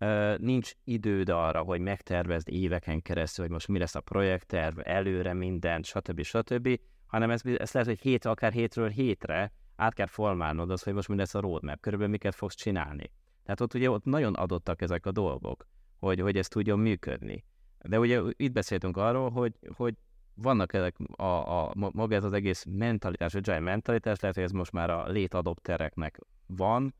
uh, 0.01 0.38
nincs 0.38 0.73
időd 0.85 1.29
arra, 1.29 1.62
hogy 1.62 1.81
megtervezd 1.81 2.49
éveken 2.49 3.03
keresztül, 3.03 3.45
hogy 3.45 3.53
most 3.53 3.68
mi 3.68 3.79
lesz 3.79 3.95
a 3.95 4.01
projektterv, 4.01 4.79
előre 4.83 5.33
mindent, 5.33 5.85
stb. 5.85 6.23
stb., 6.23 6.81
hanem 7.07 7.31
ez, 7.31 7.40
ez 7.45 7.73
lehet, 7.73 7.88
hogy 7.88 8.01
hét, 8.01 8.25
akár 8.25 8.53
hétről 8.53 8.88
hétre 8.88 9.53
át 9.77 9.95
kell 9.95 10.07
formálnod 10.07 10.71
az, 10.71 10.83
hogy 10.83 10.92
most 10.92 11.09
mi 11.09 11.16
lesz 11.16 11.35
a 11.35 11.40
roadmap, 11.40 11.81
körülbelül 11.81 12.12
miket 12.12 12.35
fogsz 12.35 12.55
csinálni. 12.55 13.11
Tehát 13.45 13.61
ott 13.61 13.75
ugye 13.75 13.90
ott 13.90 14.05
nagyon 14.05 14.35
adottak 14.35 14.83
ezek 14.83 15.07
a 15.07 15.12
dolgok, 15.12 15.66
hogy, 15.99 16.21
hogy 16.21 16.37
ez 16.37 16.49
tudjon 16.49 16.79
működni. 16.79 17.45
De 17.79 17.99
ugye 17.99 18.21
itt 18.37 18.53
beszéltünk 18.53 18.97
arról, 18.97 19.31
hogy, 19.31 19.53
hogy 19.77 19.95
vannak 20.35 20.73
ezek 20.73 20.97
a, 21.16 21.62
a, 21.62 21.73
maga 21.75 22.14
ez 22.14 22.25
az 22.25 22.33
egész 22.33 22.64
mentalitás, 22.68 23.35
agile 23.35 23.61
mentalitás, 23.61 24.21
lehet, 24.21 24.37
hogy 24.37 24.45
ez 24.45 24.53
most 24.53 24.73
már 24.73 24.90
a 24.90 25.09
létadoptereknek 25.09 26.18
van, 26.47 26.95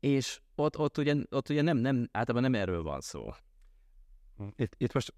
és 0.00 0.40
ott, 0.54 0.78
ott, 0.78 0.98
ugye, 0.98 1.14
ott 1.30 1.48
ugye 1.48 1.62
nem, 1.62 1.76
nem, 1.76 2.08
általában 2.12 2.50
nem 2.50 2.60
erről 2.60 2.82
van 2.82 3.00
szó. 3.00 3.30
Itt, 4.56 4.74
itt 4.76 4.92
most 4.92 5.14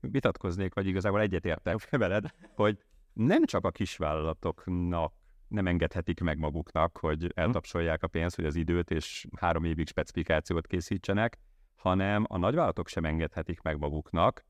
vitatkoznék, 0.00 0.74
vagy 0.74 0.86
igazából 0.86 1.20
egyetértek 1.20 1.90
veled, 1.90 2.34
hogy 2.54 2.78
nem 3.12 3.44
csak 3.44 3.64
a 3.64 3.70
kisvállalatoknak 3.70 5.12
nem 5.48 5.66
engedhetik 5.66 6.20
meg 6.20 6.38
maguknak, 6.38 6.98
hogy 6.98 7.22
hm. 7.22 7.28
eltapsolják 7.34 8.02
a 8.02 8.06
pénzt, 8.06 8.36
hogy 8.36 8.44
az 8.44 8.54
időt 8.54 8.90
és 8.90 9.26
három 9.36 9.64
évig 9.64 9.88
specifikációt 9.88 10.66
készítsenek, 10.66 11.38
hanem 11.74 12.24
a 12.28 12.38
nagyvállalatok 12.38 12.88
sem 12.88 13.04
engedhetik 13.04 13.60
meg 13.60 13.78
maguknak, 13.78 14.44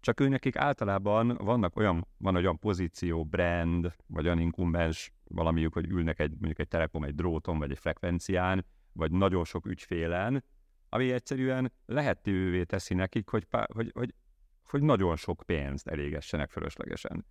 csak 0.00 0.20
őnekik 0.20 0.56
általában 0.56 1.36
vannak 1.40 1.76
olyan, 1.76 2.06
van 2.16 2.36
olyan 2.36 2.58
pozíció, 2.58 3.24
brand, 3.24 3.94
vagy 4.06 4.24
olyan 4.24 4.38
inkumbens 4.38 5.12
valamiük, 5.24 5.72
hogy 5.72 5.86
ülnek 5.90 6.20
egy, 6.20 6.30
mondjuk 6.30 6.58
egy 6.58 6.68
telekom, 6.68 7.04
egy 7.04 7.14
dróton, 7.14 7.58
vagy 7.58 7.70
egy 7.70 7.78
frekvencián, 7.78 8.64
vagy 8.92 9.12
nagyon 9.12 9.44
sok 9.44 9.66
ügyfélen, 9.66 10.44
ami 10.88 11.12
egyszerűen 11.12 11.72
lehetővé 11.86 12.64
teszi 12.64 12.94
nekik, 12.94 13.28
hogy, 13.28 13.46
hogy, 13.72 13.90
hogy, 13.94 14.14
hogy 14.62 14.82
nagyon 14.82 15.16
sok 15.16 15.42
pénzt 15.46 15.88
elégessenek 15.88 16.50
fölöslegesen. 16.50 17.26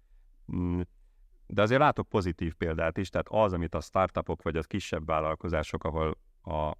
Mm, 0.55 0.81
de 1.47 1.61
azért 1.61 1.79
látok 1.79 2.09
pozitív 2.09 2.53
példát 2.53 2.97
is, 2.97 3.09
tehát 3.09 3.27
az, 3.29 3.53
amit 3.53 3.75
a 3.75 3.81
startupok 3.81 4.41
vagy 4.41 4.57
a 4.57 4.61
kisebb 4.61 5.05
vállalkozások, 5.05 5.83
ahol 5.83 6.17
a, 6.41 6.71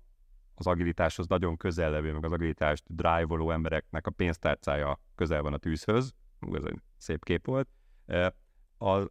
az 0.55 0.67
agilitáshoz 0.67 1.27
nagyon 1.27 1.57
közel 1.57 1.91
levő, 1.91 2.13
meg 2.13 2.25
az 2.25 2.31
agilitást 2.31 2.83
drive 2.87 3.53
embereknek 3.53 4.07
a 4.07 4.11
pénztárcája 4.11 4.99
közel 5.17 5.41
van 5.41 5.53
a 5.53 5.57
tűzhöz, 5.57 6.13
ez 6.51 6.63
egy 6.63 6.79
szép 6.97 7.23
kép 7.23 7.45
volt, 7.45 7.67
a, 8.77 9.05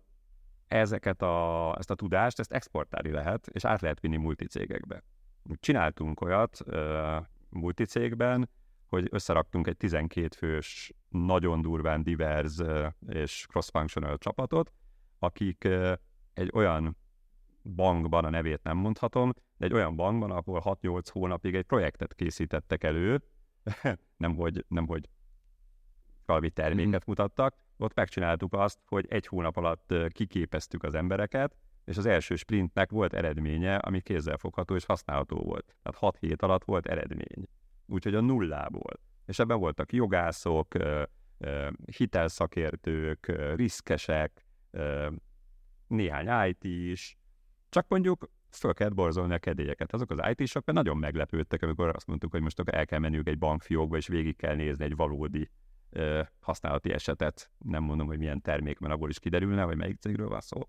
ezeket 0.68 1.22
a, 1.22 1.74
ezt 1.78 1.90
a 1.90 1.94
tudást, 1.94 2.38
ezt 2.38 2.52
exportálni 2.52 3.10
lehet, 3.10 3.46
és 3.46 3.64
át 3.64 3.80
lehet 3.80 4.00
vinni 4.00 4.16
multicégekbe. 4.16 5.02
Csináltunk 5.54 6.20
olyat 6.20 6.64
multicégben, 7.48 8.50
hogy 8.86 9.08
összeraktunk 9.10 9.66
egy 9.66 9.76
12 9.76 10.28
fős, 10.36 10.92
nagyon 11.08 11.62
durván 11.62 12.02
divers 12.02 12.56
és 13.06 13.46
cross-functional 13.48 14.18
csapatot, 14.18 14.72
akik 15.18 15.68
egy 16.32 16.50
olyan 16.54 16.96
bankban, 17.74 18.24
a 18.24 18.30
nevét 18.30 18.62
nem 18.62 18.76
mondhatom, 18.76 19.32
de 19.56 19.66
egy 19.66 19.72
olyan 19.72 19.96
bankban, 19.96 20.30
ahol 20.30 20.62
6-8 20.64 21.06
hónapig 21.12 21.54
egy 21.54 21.64
projektet 21.64 22.14
készítettek 22.14 22.84
elő, 22.84 23.22
nem 24.16 24.34
hogy, 24.34 25.08
valami 26.26 26.50
terméket 26.50 27.00
mm. 27.00 27.06
mutattak, 27.06 27.56
ott 27.76 27.94
megcsináltuk 27.94 28.52
azt, 28.52 28.78
hogy 28.86 29.06
egy 29.08 29.26
hónap 29.26 29.56
alatt 29.56 29.94
kiképeztük 30.08 30.82
az 30.82 30.94
embereket, 30.94 31.56
és 31.84 31.96
az 31.96 32.06
első 32.06 32.36
sprintnek 32.36 32.90
volt 32.90 33.14
eredménye, 33.14 33.76
ami 33.76 34.00
kézzelfogható 34.00 34.74
és 34.74 34.84
használható 34.84 35.36
volt. 35.36 35.76
Tehát 35.82 35.98
6 35.98 36.16
hét 36.16 36.42
alatt 36.42 36.64
volt 36.64 36.86
eredmény. 36.86 37.48
Úgyhogy 37.86 38.14
a 38.14 38.20
nullából. 38.20 38.92
És 39.26 39.38
ebben 39.38 39.58
voltak 39.58 39.92
jogászok, 39.92 40.74
hitelszakértők, 41.96 43.32
riszkesek, 43.54 44.46
néhány 45.86 46.48
IT 46.48 46.64
is, 46.64 47.16
csak 47.68 47.88
mondjuk 47.88 48.30
föl 48.50 48.74
kellett 48.74 48.94
borzolni 48.94 49.34
a 49.34 49.38
kedélyeket. 49.38 49.92
Azok 49.92 50.10
az 50.10 50.34
IT-sok 50.36 50.72
nagyon 50.72 50.96
meglepődtek, 50.96 51.62
amikor 51.62 51.88
azt 51.88 52.06
mondtuk, 52.06 52.30
hogy 52.30 52.40
most 52.40 52.58
akkor 52.58 52.74
el 52.74 52.86
kell 52.86 52.98
menniük 52.98 53.28
egy 53.28 53.38
bankfiókba, 53.38 53.96
és 53.96 54.06
végig 54.06 54.36
kell 54.36 54.54
nézni 54.54 54.84
egy 54.84 54.96
valódi 54.96 55.50
használati 56.40 56.92
esetet. 56.92 57.50
Nem 57.58 57.82
mondom, 57.82 58.06
hogy 58.06 58.18
milyen 58.18 58.40
termék, 58.40 58.78
mert 58.78 58.94
abból 58.94 59.10
is 59.10 59.18
kiderülne, 59.18 59.62
hogy 59.62 59.76
melyik 59.76 59.98
cégről 60.00 60.28
van 60.28 60.40
szó. 60.40 60.60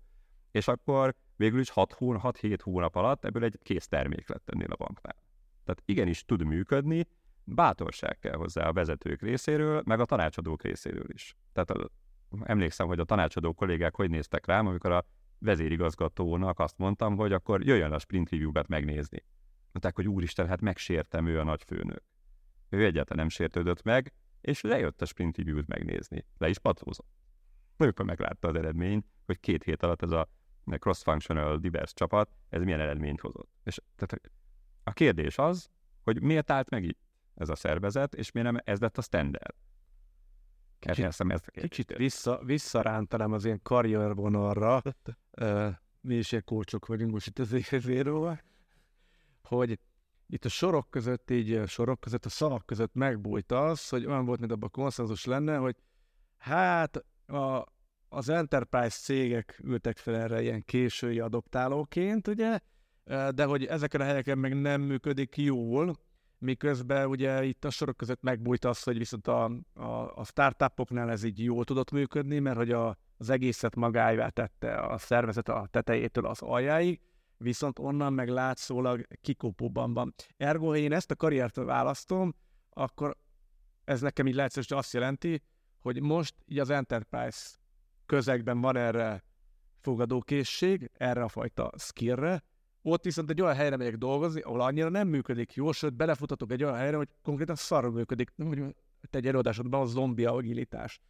És 0.50 0.68
akkor 0.68 1.14
végül 1.36 1.60
is 1.60 1.70
6-7 1.74 2.58
hónap 2.62 2.94
alatt 2.94 3.24
ebből 3.24 3.44
egy 3.44 3.58
kész 3.62 3.88
termék 3.88 4.28
lett 4.28 4.50
ennél 4.50 4.70
a 4.70 4.76
banknál. 4.76 5.16
Tehát 5.64 5.82
igenis 5.84 6.24
tud 6.24 6.44
működni, 6.44 7.06
bátorság 7.44 8.18
kell 8.18 8.36
hozzá 8.36 8.68
a 8.68 8.72
vezetők 8.72 9.22
részéről, 9.22 9.82
meg 9.84 10.00
a 10.00 10.04
tanácsadók 10.04 10.62
részéről 10.62 11.10
is. 11.12 11.36
Tehát 11.52 11.90
emlékszem, 12.42 12.86
hogy 12.86 12.98
a 12.98 13.04
tanácsadó 13.04 13.52
kollégák 13.52 13.94
hogy 13.94 14.10
néztek 14.10 14.46
rám, 14.46 14.66
amikor 14.66 14.92
a 14.92 15.04
vezérigazgatónak 15.38 16.58
azt 16.58 16.78
mondtam, 16.78 17.16
hogy 17.16 17.32
akkor 17.32 17.64
jöjjön 17.64 17.92
a 17.92 17.98
sprint 17.98 18.30
review-bet 18.30 18.68
megnézni. 18.68 19.24
Mondták, 19.72 19.94
hogy 19.94 20.08
úristen, 20.08 20.46
hát 20.46 20.60
megsértem, 20.60 21.26
ő 21.26 21.38
a 21.38 21.44
nagyfőnök. 21.44 22.02
Ő 22.68 22.84
egyáltalán 22.84 23.18
nem 23.18 23.28
sértődött 23.28 23.82
meg, 23.82 24.12
és 24.40 24.60
lejött 24.60 25.02
a 25.02 25.04
sprint 25.04 25.36
review-t 25.36 25.66
megnézni. 25.66 26.24
Le 26.38 26.48
is 26.48 26.58
patózott. 26.58 27.08
Akkor 27.76 28.04
meglátta 28.04 28.48
az 28.48 28.54
eredményt, 28.54 29.06
hogy 29.26 29.40
két 29.40 29.64
hét 29.64 29.82
alatt 29.82 30.02
ez 30.02 30.10
a 30.10 30.28
cross-functional 30.64 31.58
divers 31.58 31.92
csapat, 31.94 32.30
ez 32.48 32.62
milyen 32.62 32.80
eredményt 32.80 33.20
hozott. 33.20 33.50
És 33.64 33.80
tehát 33.96 34.30
a 34.84 34.92
kérdés 34.92 35.38
az, 35.38 35.68
hogy 36.02 36.22
miért 36.22 36.50
állt 36.50 36.70
meg 36.70 36.84
itt 36.84 36.98
ez 37.34 37.48
a 37.48 37.54
szervezet, 37.54 38.14
és 38.14 38.32
miért 38.32 38.52
nem 38.52 38.60
ez 38.64 38.80
lett 38.80 38.98
a 38.98 39.02
standard. 39.02 39.54
Kicsit, 40.78 41.04
ezt 41.04 41.50
kicsit 41.50 41.96
vissza, 41.96 42.40
visszarántanám 42.44 43.32
az 43.32 43.44
ilyen 43.44 43.62
karriervonalra, 43.62 44.82
mi 46.00 46.14
is 46.14 46.30
ilyen 46.30 46.44
kócsok 46.46 46.86
vagyunk 46.86 47.12
most 47.12 47.26
itt 47.26 47.38
az 47.38 47.72
évéről, 47.72 48.40
hogy 49.42 49.78
itt 50.28 50.44
a 50.44 50.48
sorok 50.48 50.90
között, 50.90 51.30
így 51.30 51.62
sorok 51.66 52.00
között, 52.00 52.24
a 52.24 52.28
szavak 52.28 52.66
között 52.66 52.94
megbújt 52.94 53.52
az, 53.52 53.88
hogy 53.88 54.06
olyan 54.06 54.24
volt, 54.24 54.40
mint 54.40 54.52
abban 54.52 54.70
konszenzus 54.70 55.24
lenne, 55.24 55.56
hogy 55.56 55.76
hát 56.36 57.04
a, 57.26 57.64
az 58.08 58.28
enterprise 58.28 58.96
cégek 58.98 59.60
ültek 59.64 59.96
fel 59.96 60.16
erre 60.16 60.42
ilyen 60.42 60.64
késői 60.64 61.20
adoptálóként, 61.20 62.28
ugye, 62.28 62.58
de 63.34 63.44
hogy 63.44 63.64
ezeken 63.64 64.00
a 64.00 64.04
helyeken 64.04 64.38
meg 64.38 64.60
nem 64.60 64.80
működik 64.80 65.36
jól, 65.36 65.98
miközben 66.38 67.06
ugye 67.06 67.44
itt 67.44 67.64
a 67.64 67.70
sorok 67.70 67.96
között 67.96 68.22
megbújt 68.22 68.64
az, 68.64 68.82
hogy 68.82 68.98
viszont 68.98 69.28
a, 69.28 69.44
a, 69.74 70.16
a 70.16 70.24
startupoknál 70.24 71.10
ez 71.10 71.22
így 71.22 71.44
jól 71.44 71.64
tudott 71.64 71.90
működni, 71.90 72.38
mert 72.38 72.56
hogy 72.56 72.70
a, 72.70 72.96
az 73.16 73.30
egészet 73.30 73.74
magáivá 73.76 74.28
tette 74.28 74.78
a 74.78 74.98
szervezet 74.98 75.48
a 75.48 75.68
tetejétől 75.70 76.26
az 76.26 76.42
aljáig, 76.42 77.00
viszont 77.38 77.78
onnan 77.78 78.12
meg 78.12 78.28
látszólag 78.28 79.06
kikopóban 79.20 79.94
van. 79.94 80.14
Ergo, 80.36 80.66
ha 80.66 80.76
én 80.76 80.92
ezt 80.92 81.10
a 81.10 81.16
karriert 81.16 81.56
választom, 81.56 82.34
akkor 82.70 83.16
ez 83.84 84.00
nekem 84.00 84.26
így 84.26 84.34
lehetszős 84.34 84.70
azt 84.70 84.92
jelenti, 84.92 85.42
hogy 85.80 86.02
most 86.02 86.34
így 86.44 86.58
az 86.58 86.70
enterprise 86.70 87.48
közegben 88.06 88.60
van 88.60 88.76
erre 88.76 89.24
fogadókészség, 89.80 90.90
erre 90.92 91.22
a 91.22 91.28
fajta 91.28 91.72
skillre, 91.78 92.42
Ott 92.82 93.04
viszont 93.04 93.30
egy 93.30 93.42
olyan 93.42 93.54
helyre 93.54 93.76
megyek 93.76 93.96
dolgozni, 93.96 94.40
ahol 94.40 94.60
annyira 94.60 94.88
nem 94.88 95.08
működik 95.08 95.54
jól, 95.54 95.72
sőt 95.72 95.94
belefutatok 95.94 96.52
egy 96.52 96.62
olyan 96.62 96.76
helyre, 96.76 96.96
hogy 96.96 97.08
konkrétan 97.22 97.54
szarul 97.54 97.90
működik, 97.90 98.32
hogy 98.36 98.74
te 99.10 99.18
egy 99.18 99.26
előadásodban 99.26 99.80
a 99.80 99.84
zombi 99.84 100.24
agilitás. 100.24 101.00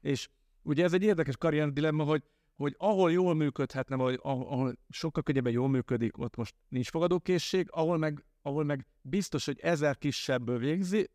És 0.00 0.28
ugye 0.62 0.84
ez 0.84 0.92
egy 0.92 1.02
érdekes 1.02 1.36
karrier 1.36 1.72
dilemma, 1.72 2.04
hogy, 2.04 2.22
hogy 2.56 2.74
ahol 2.78 3.12
jól 3.12 3.34
működhetne, 3.34 3.96
vagy 3.96 4.18
ahol 4.22 4.76
sokkal 4.88 5.22
könnyebben 5.22 5.52
jól 5.52 5.68
működik, 5.68 6.18
ott 6.18 6.36
most 6.36 6.54
nincs 6.68 6.90
fogadókészség, 6.90 7.68
ahol 7.70 7.96
meg, 7.96 8.24
ahol 8.42 8.64
meg 8.64 8.86
biztos, 9.00 9.44
hogy 9.44 9.58
ezer 9.60 9.98
kisebből 9.98 10.58
végzi, 10.58 11.10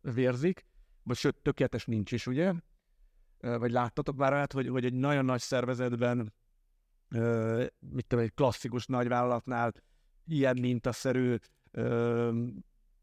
vérzik, 0.00 0.66
vagy 1.02 1.16
sőt, 1.16 1.36
tökéletes 1.36 1.84
nincs 1.84 2.12
is, 2.12 2.26
ugye? 2.26 2.52
Vagy 3.38 3.70
láttatok 3.70 4.16
már 4.16 4.32
át, 4.32 4.52
hogy, 4.52 4.68
hogy 4.68 4.84
egy 4.84 4.92
nagyon 4.92 5.24
nagy 5.24 5.40
szervezetben, 5.40 6.32
mit 7.78 8.06
tudom, 8.06 8.24
egy 8.24 8.34
klasszikus 8.34 8.86
nagyvállalatnál 8.86 9.72
ilyen 10.26 10.58
mintaszerű 10.58 11.36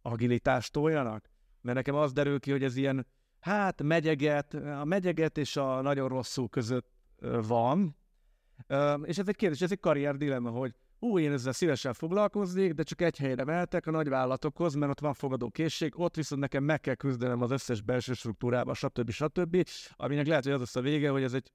agilitást 0.01 0.71
toljanak? 0.71 1.29
Mert 1.61 1.77
nekem 1.77 1.95
az 1.95 2.13
derül 2.13 2.39
ki, 2.39 2.51
hogy 2.51 2.63
ez 2.63 2.75
ilyen, 2.75 3.07
hát 3.39 3.81
megyeget, 3.81 4.53
a 4.53 4.83
megyeget 4.85 5.37
és 5.37 5.57
a 5.57 5.81
nagyon 5.81 6.07
rosszul 6.07 6.49
között 6.49 6.94
van. 7.47 7.97
És 9.03 9.17
ez 9.17 9.27
egy 9.27 9.35
kérdés, 9.35 9.61
ez 9.61 9.71
egy 9.71 9.79
karrier 9.79 10.15
dilemma, 10.15 10.49
hogy 10.49 10.75
ú, 10.99 11.19
én 11.19 11.31
ezzel 11.31 11.53
szívesen 11.53 11.93
foglalkoznék, 11.93 12.73
de 12.73 12.83
csak 12.83 13.01
egy 13.01 13.17
helyre 13.17 13.43
mehetek 13.43 13.87
a 13.87 13.91
nagyvállalatokhoz, 13.91 14.73
mert 14.73 14.91
ott 14.91 14.99
van 14.99 15.13
fogadó 15.13 15.49
készség, 15.49 15.99
ott 15.99 16.15
viszont 16.15 16.41
nekem 16.41 16.63
meg 16.63 16.79
kell 16.79 16.95
küzdenem 16.95 17.41
az 17.41 17.51
összes 17.51 17.81
belső 17.81 18.13
struktúrába, 18.13 18.73
stb. 18.73 19.09
stb. 19.09 19.67
Aminek 19.95 20.27
lehet, 20.27 20.43
hogy 20.43 20.53
az 20.53 20.59
lesz 20.59 20.75
a 20.75 20.81
vége, 20.81 21.09
hogy 21.09 21.23
ez 21.23 21.33
egy 21.33 21.51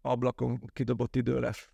ablakon 0.00 0.70
kidobott 0.72 1.16
idő 1.16 1.40
lesz. 1.40 1.70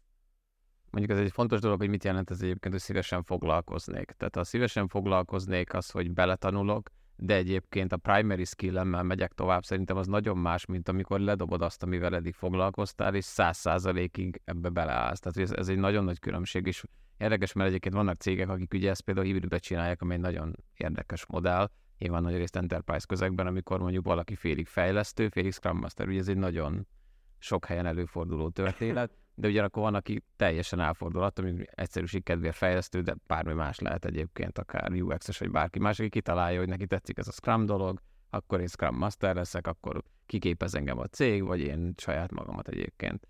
Mondjuk 0.91 1.19
ez 1.19 1.25
egy 1.25 1.33
fontos 1.33 1.61
dolog, 1.61 1.79
hogy 1.79 1.89
mit 1.89 2.05
jelent 2.05 2.31
ez 2.31 2.43
egyébként, 2.43 2.75
hogy 2.75 2.83
szívesen 2.83 3.23
foglalkoznék. 3.23 4.11
Tehát 4.17 4.35
ha 4.35 4.45
szívesen 4.45 4.89
foglalkoznék, 4.89 5.75
az, 5.75 5.91
hogy 5.91 6.13
beletanulok, 6.13 6.91
de 7.21 7.35
egyébként 7.35 7.93
a 7.93 7.97
primary 7.97 8.45
skill-emmel 8.45 9.03
megyek 9.03 9.33
tovább, 9.33 9.65
szerintem 9.65 9.97
az 9.97 10.07
nagyon 10.07 10.39
más, 10.39 10.67
mint 10.67 10.89
amikor 10.89 11.21
ledobod 11.21 11.63
azt, 11.63 11.83
amivel 11.83 12.15
eddig 12.15 12.35
foglalkoztál, 12.35 13.15
és 13.15 13.25
száz 13.25 13.57
százalékig 13.57 14.41
ebbe 14.45 14.69
beleállsz. 14.69 15.19
Tehát 15.19 15.39
ez, 15.39 15.59
ez 15.59 15.69
egy 15.69 15.79
nagyon 15.79 16.05
nagy 16.05 16.19
különbség, 16.19 16.67
és 16.67 16.85
érdekes, 17.17 17.53
mert 17.53 17.69
egyébként 17.69 17.95
vannak 17.95 18.17
cégek, 18.17 18.49
akik 18.49 18.73
ugye 18.75 18.91
ezt 18.91 19.01
például 19.01 19.27
hibridbe 19.27 19.59
csinálják, 19.59 20.03
ami 20.03 20.15
egy 20.15 20.21
nagyon 20.21 20.57
érdekes 20.77 21.27
modell, 21.27 21.71
nyilván 21.99 22.23
nagy 22.23 22.37
részt 22.37 22.57
enterprise 22.57 23.07
közegben, 23.09 23.47
amikor 23.47 23.81
mondjuk 23.81 24.05
valaki 24.05 24.35
félig 24.35 24.67
fejlesztő, 24.67 25.29
félig 25.29 25.53
Scrum 25.53 25.79
Master, 25.79 26.09
ugye 26.09 26.19
ez 26.19 26.29
egy 26.29 26.37
nagyon 26.37 26.87
sok 27.39 27.65
helyen 27.65 27.87
előforduló 27.87 28.49
történet, 28.49 29.11
de 29.39 29.49
ugyanakkor 29.49 29.83
van, 29.83 29.95
aki 29.95 30.23
teljesen 30.37 30.81
elfordul 30.81 31.23
attól, 31.23 31.45
hogy 31.45 31.69
egyszerűség 31.75 32.23
kedvéért 32.23 32.57
fejlesztő, 32.57 33.01
de 33.01 33.15
bármi 33.27 33.53
más 33.53 33.79
lehet 33.79 34.05
egyébként, 34.05 34.59
akár 34.59 34.93
UX-es 34.93 35.39
vagy 35.39 35.51
bárki 35.51 35.79
más, 35.79 35.99
aki 35.99 36.09
kitalálja, 36.09 36.59
hogy 36.59 36.69
neki 36.69 36.87
tetszik 36.87 37.19
ez 37.19 37.29
a 37.29 37.33
Scrum 37.33 37.67
dolog, 37.67 38.01
akkor 38.31 38.61
én 38.61 38.67
Scrum 38.67 38.97
Master 38.97 39.35
leszek, 39.35 39.67
akkor 39.67 40.03
kiképez 40.27 40.75
engem 40.75 40.99
a 40.99 41.05
cég, 41.05 41.45
vagy 41.45 41.61
én 41.61 41.95
saját 41.97 42.33
magamat 42.33 42.69
egyébként 42.69 43.29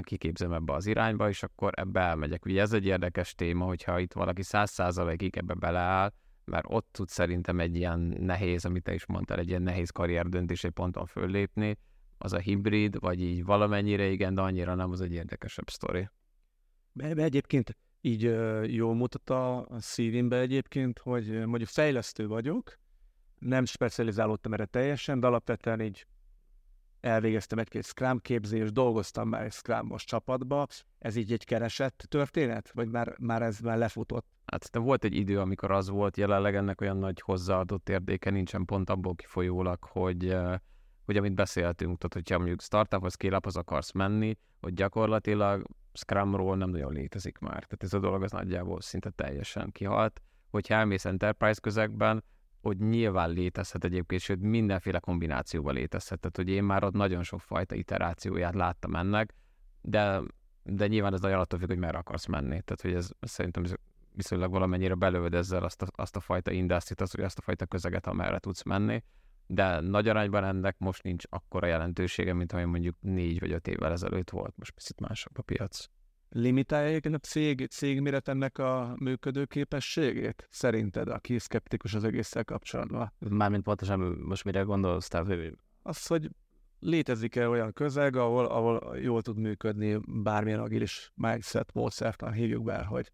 kiképzem 0.00 0.52
ebbe 0.52 0.72
az 0.72 0.86
irányba, 0.86 1.28
és 1.28 1.42
akkor 1.42 1.72
ebbe 1.76 2.00
elmegyek. 2.00 2.44
Ugye 2.44 2.60
ez 2.60 2.72
egy 2.72 2.86
érdekes 2.86 3.34
téma, 3.34 3.64
hogyha 3.64 3.98
itt 3.98 4.12
valaki 4.12 4.42
száz 4.42 4.70
százalékig 4.70 5.36
ebbe 5.36 5.54
beleáll, 5.54 6.12
mert 6.44 6.64
ott 6.68 6.88
tud 6.90 7.08
szerintem 7.08 7.60
egy 7.60 7.76
ilyen 7.76 7.98
nehéz, 8.20 8.64
amit 8.64 8.82
te 8.82 8.94
is 8.94 9.06
mondtál, 9.06 9.38
egy 9.38 9.48
ilyen 9.48 9.62
nehéz 9.62 9.90
karrierdöntés 9.90 10.64
egy 10.64 10.70
ponton 10.70 11.06
föllépni, 11.06 11.78
az 12.24 12.32
a 12.32 12.38
hibrid, 12.38 13.00
vagy 13.00 13.20
így 13.20 13.44
valamennyire 13.44 14.06
igen, 14.06 14.34
de 14.34 14.40
annyira 14.40 14.74
nem, 14.74 14.90
az 14.90 15.00
egy 15.00 15.12
érdekesebb 15.12 15.70
sztori. 15.70 16.08
Be, 16.92 17.08
egyébként 17.08 17.76
így 18.00 18.22
jól 18.74 18.94
mutat 18.94 19.30
a 19.30 19.66
szívimbe 19.78 20.38
egyébként, 20.38 20.98
hogy 20.98 21.46
mondjuk 21.46 21.68
fejlesztő 21.68 22.26
vagyok, 22.26 22.78
nem 23.38 23.64
specializálódtam 23.64 24.52
erre 24.52 24.64
teljesen, 24.64 25.20
de 25.20 25.26
alapvetően 25.26 25.80
így 25.80 26.06
elvégeztem 27.00 27.58
egy-két 27.58 27.84
Scrum 27.84 28.18
képzést, 28.18 28.72
dolgoztam 28.72 29.28
már 29.28 29.42
egy 29.42 29.52
Scrum-os 29.52 30.04
csapatba. 30.04 30.66
Ez 30.98 31.16
így 31.16 31.32
egy 31.32 31.44
keresett 31.44 32.04
történet? 32.08 32.70
Vagy 32.72 32.88
már, 32.88 33.14
már 33.18 33.42
ez 33.42 33.60
már 33.60 33.78
lefutott? 33.78 34.26
Hát 34.44 34.70
de 34.70 34.78
volt 34.78 35.04
egy 35.04 35.14
idő, 35.14 35.40
amikor 35.40 35.70
az 35.70 35.88
volt, 35.88 36.16
jelenleg 36.16 36.54
ennek 36.54 36.80
olyan 36.80 36.96
nagy 36.96 37.20
hozzáadott 37.20 37.88
érdéke 37.88 38.30
nincsen 38.30 38.64
pont 38.64 38.90
abból 38.90 39.14
kifolyólag, 39.14 39.84
hogy 39.84 40.36
hogy 41.04 41.16
amit 41.16 41.34
beszéltünk, 41.34 41.98
tehát 41.98 42.14
hogyha 42.14 42.38
mondjuk 42.38 42.60
startuphoz, 42.62 43.12
scale 43.12 43.38
az 43.42 43.56
akarsz 43.56 43.92
menni, 43.92 44.38
hogy 44.60 44.74
gyakorlatilag 44.74 45.66
Scrumról 45.92 46.56
nem 46.56 46.70
nagyon 46.70 46.92
létezik 46.92 47.38
már. 47.38 47.64
Tehát 47.64 47.82
ez 47.82 47.92
a 47.92 47.98
dolog 47.98 48.22
az 48.22 48.32
nagyjából 48.32 48.80
szinte 48.80 49.10
teljesen 49.10 49.70
kihalt. 49.70 50.22
Hogyha 50.50 50.74
elmész 50.74 51.04
enterprise 51.04 51.60
közegben, 51.60 52.24
hogy 52.62 52.78
nyilván 52.78 53.30
létezhet 53.30 53.84
egyébként, 53.84 54.20
sőt 54.20 54.40
mindenféle 54.40 54.98
kombinációban 54.98 55.74
létezhet. 55.74 56.20
Tehát, 56.20 56.36
hogy 56.36 56.48
én 56.48 56.64
már 56.64 56.84
ott 56.84 56.92
nagyon 56.92 57.22
sok 57.22 57.40
fajta 57.40 57.74
iterációját 57.74 58.54
láttam 58.54 58.94
ennek, 58.94 59.34
de, 59.80 60.20
de 60.62 60.86
nyilván 60.86 61.12
ez 61.12 61.20
nagyon 61.20 61.38
attól 61.38 61.58
függ, 61.58 61.68
hogy 61.68 61.78
merre 61.78 61.98
akarsz 61.98 62.26
menni. 62.26 62.62
Tehát, 62.62 62.80
hogy 62.80 62.94
ez 62.94 63.10
szerintem 63.20 63.64
viszonylag 64.12 64.50
valamennyire 64.50 64.94
belőd 64.94 65.34
ezzel 65.34 65.64
azt 65.64 65.82
a, 65.82 65.86
azt 65.90 66.16
a 66.16 66.20
fajta 66.20 66.50
industry 66.50 66.94
azt, 66.98 67.18
azt 67.18 67.38
a 67.38 67.42
fajta 67.42 67.66
közeget, 67.66 68.06
amerre 68.06 68.38
tudsz 68.38 68.62
menni 68.62 69.02
de 69.46 69.80
nagy 69.80 70.08
arányban 70.08 70.44
ennek 70.44 70.78
most 70.78 71.02
nincs 71.02 71.24
akkora 71.28 71.66
jelentősége, 71.66 72.32
mint 72.32 72.52
ami 72.52 72.64
mondjuk 72.64 72.96
négy 73.00 73.40
vagy 73.40 73.52
öt 73.52 73.68
évvel 73.68 73.92
ezelőtt 73.92 74.30
volt, 74.30 74.56
most 74.56 74.74
picit 74.74 75.00
másabb 75.00 75.38
a 75.38 75.42
piac. 75.42 75.86
Limitálja 76.28 77.00
a 77.12 77.16
cég, 77.16 77.66
cégméret 77.70 78.28
ennek 78.28 78.58
a 78.58 78.94
működő 78.98 79.44
képességét? 79.44 80.46
Szerinted, 80.50 81.08
aki 81.08 81.38
szkeptikus 81.38 81.94
az 81.94 82.04
egésszel 82.04 82.44
kapcsolatban? 82.44 83.12
Mármint 83.18 83.62
pontosan 83.62 84.00
most 84.00 84.44
mire 84.44 84.60
gondolsz? 84.60 85.08
Tehát, 85.08 85.26
hogy... 85.26 85.56
Az, 85.82 86.06
hogy 86.06 86.30
létezik-e 86.78 87.48
olyan 87.48 87.72
közeg, 87.72 88.16
ahol, 88.16 88.44
ahol 88.46 88.98
jól 88.98 89.22
tud 89.22 89.38
működni 89.38 90.00
bármilyen 90.06 90.60
agilis 90.60 91.12
mindset, 91.14 91.72
módszertan, 91.72 92.32
hívjuk 92.32 92.64
be, 92.64 92.84
hogy 92.84 93.12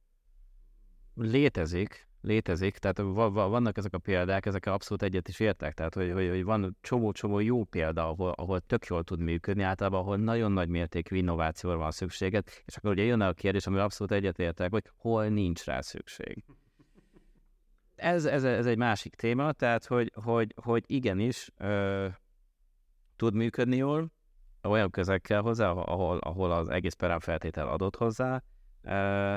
létezik, 1.15 2.09
létezik, 2.21 2.79
tehát 2.79 2.99
vannak 3.33 3.77
ezek 3.77 3.95
a 3.95 3.99
példák, 3.99 4.47
ezek 4.47 4.67
abszolút 4.67 5.03
egyet 5.03 5.29
is 5.29 5.41
értek, 5.41 5.75
tehát 5.75 5.95
hogy, 5.95 6.13
hogy, 6.13 6.29
hogy 6.29 6.45
van 6.45 6.77
csomó-csomó 6.81 7.39
jó 7.39 7.65
példa, 7.65 8.09
ahol, 8.09 8.33
ahol 8.37 8.61
tök 8.61 8.85
jól 8.87 9.05
tud 9.05 9.21
működni, 9.21 9.63
általában 9.63 10.01
ahol 10.01 10.17
nagyon 10.17 10.53
nagy 10.53 10.69
mértékű 10.69 11.17
innovációra 11.17 11.77
van 11.77 11.91
szükséget, 11.91 12.63
és 12.65 12.77
akkor 12.77 12.91
ugye 12.91 13.03
jön 13.03 13.21
a 13.21 13.33
kérdés, 13.33 13.67
amivel 13.67 13.85
abszolút 13.85 14.13
egyet 14.13 14.39
értek, 14.39 14.71
hogy 14.71 14.91
hol 14.97 15.29
nincs 15.29 15.65
rá 15.65 15.81
szükség. 15.81 16.45
Ez, 17.95 18.25
ez, 18.25 18.45
ez 18.45 18.67
egy 18.67 18.79
másik 18.79 19.15
téma, 19.15 19.53
tehát 19.53 19.87
hogy, 19.87 20.13
hogy, 20.15 20.55
hogy 20.63 20.85
igenis 20.87 21.51
ö, 21.57 22.07
tud 23.17 23.35
működni 23.35 23.77
jól, 23.77 24.13
olyan 24.63 24.91
közekkel 24.91 25.41
hozzá, 25.41 25.71
ahol, 25.71 26.19
ahol 26.19 26.53
az 26.53 26.69
egész 26.69 26.95
perám 26.95 27.21
feltétel 27.21 27.69
adott 27.69 27.97
hozzá, 27.97 28.43
ö, 28.83 29.37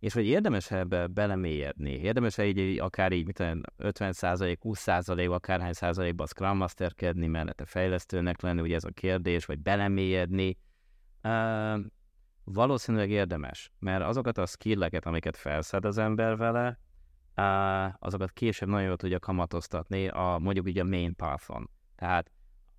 és 0.00 0.12
hogy 0.12 0.26
érdemes 0.26 0.70
ebbe 0.70 1.06
belemélyedni, 1.06 1.90
érdemes 1.90 2.38
így 2.38 2.78
akár 2.78 3.12
így, 3.12 3.26
mit 3.26 3.34
tudom, 3.34 3.60
50 3.76 4.12
20 4.60 4.78
százalék, 4.78 5.30
akárhány 5.30 5.72
százalékban 5.72 6.26
Scrum 6.26 6.56
Masterkedni, 6.56 7.26
mellette 7.26 7.64
fejlesztőnek 7.64 8.40
lenni, 8.40 8.60
ugye 8.60 8.74
ez 8.74 8.84
a 8.84 8.90
kérdés, 8.90 9.44
vagy 9.44 9.58
belemélyedni. 9.58 10.58
Uh, 11.22 11.80
valószínűleg 12.44 13.10
érdemes, 13.10 13.70
mert 13.78 14.02
azokat 14.02 14.38
a 14.38 14.46
skilleket, 14.46 15.06
amiket 15.06 15.36
felszed 15.36 15.84
az 15.84 15.98
ember 15.98 16.36
vele, 16.36 16.78
uh, 17.36 17.94
azokat 17.98 18.32
később 18.32 18.68
nagyon 18.68 18.86
jól 18.86 18.96
tudja 18.96 19.18
kamatoztatni 19.18 20.08
a 20.08 20.38
mondjuk 20.40 20.66
ugye 20.66 20.80
a 20.80 20.84
main 20.84 21.16
pathon. 21.16 21.70
Tehát 21.96 22.30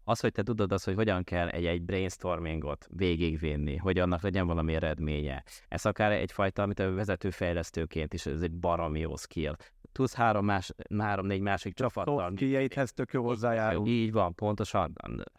az, 0.09 0.19
hogy 0.19 0.31
te 0.31 0.43
tudod 0.43 0.71
azt, 0.71 0.85
hogy 0.85 0.95
hogyan 0.95 1.23
kell 1.23 1.47
egy, 1.47 1.65
egy 1.65 1.81
brainstormingot 1.81 2.87
végigvinni, 2.91 3.75
hogy 3.75 3.99
annak 3.99 4.21
legyen 4.21 4.47
valami 4.47 4.73
eredménye. 4.73 5.43
Ez 5.67 5.85
akár 5.85 6.11
egyfajta, 6.11 6.61
amit 6.61 6.79
a 6.79 6.93
vezetőfejlesztőként 6.93 8.13
is, 8.13 8.25
ez 8.25 8.41
egy 8.41 8.53
baromi 8.53 8.99
jó 8.99 9.15
skill. 9.15 9.55
Tudsz 9.91 10.13
három, 10.13 10.45
más, 10.45 10.71
három-négy 10.97 11.41
másik 11.41 11.73
csapattal. 11.73 12.33
Kijeithez 12.33 12.93
tök 12.93 13.13
jó 13.13 13.23
hozzájárul. 13.23 13.87
Így 13.87 14.11
van, 14.11 14.35
pontosan, 14.35 14.93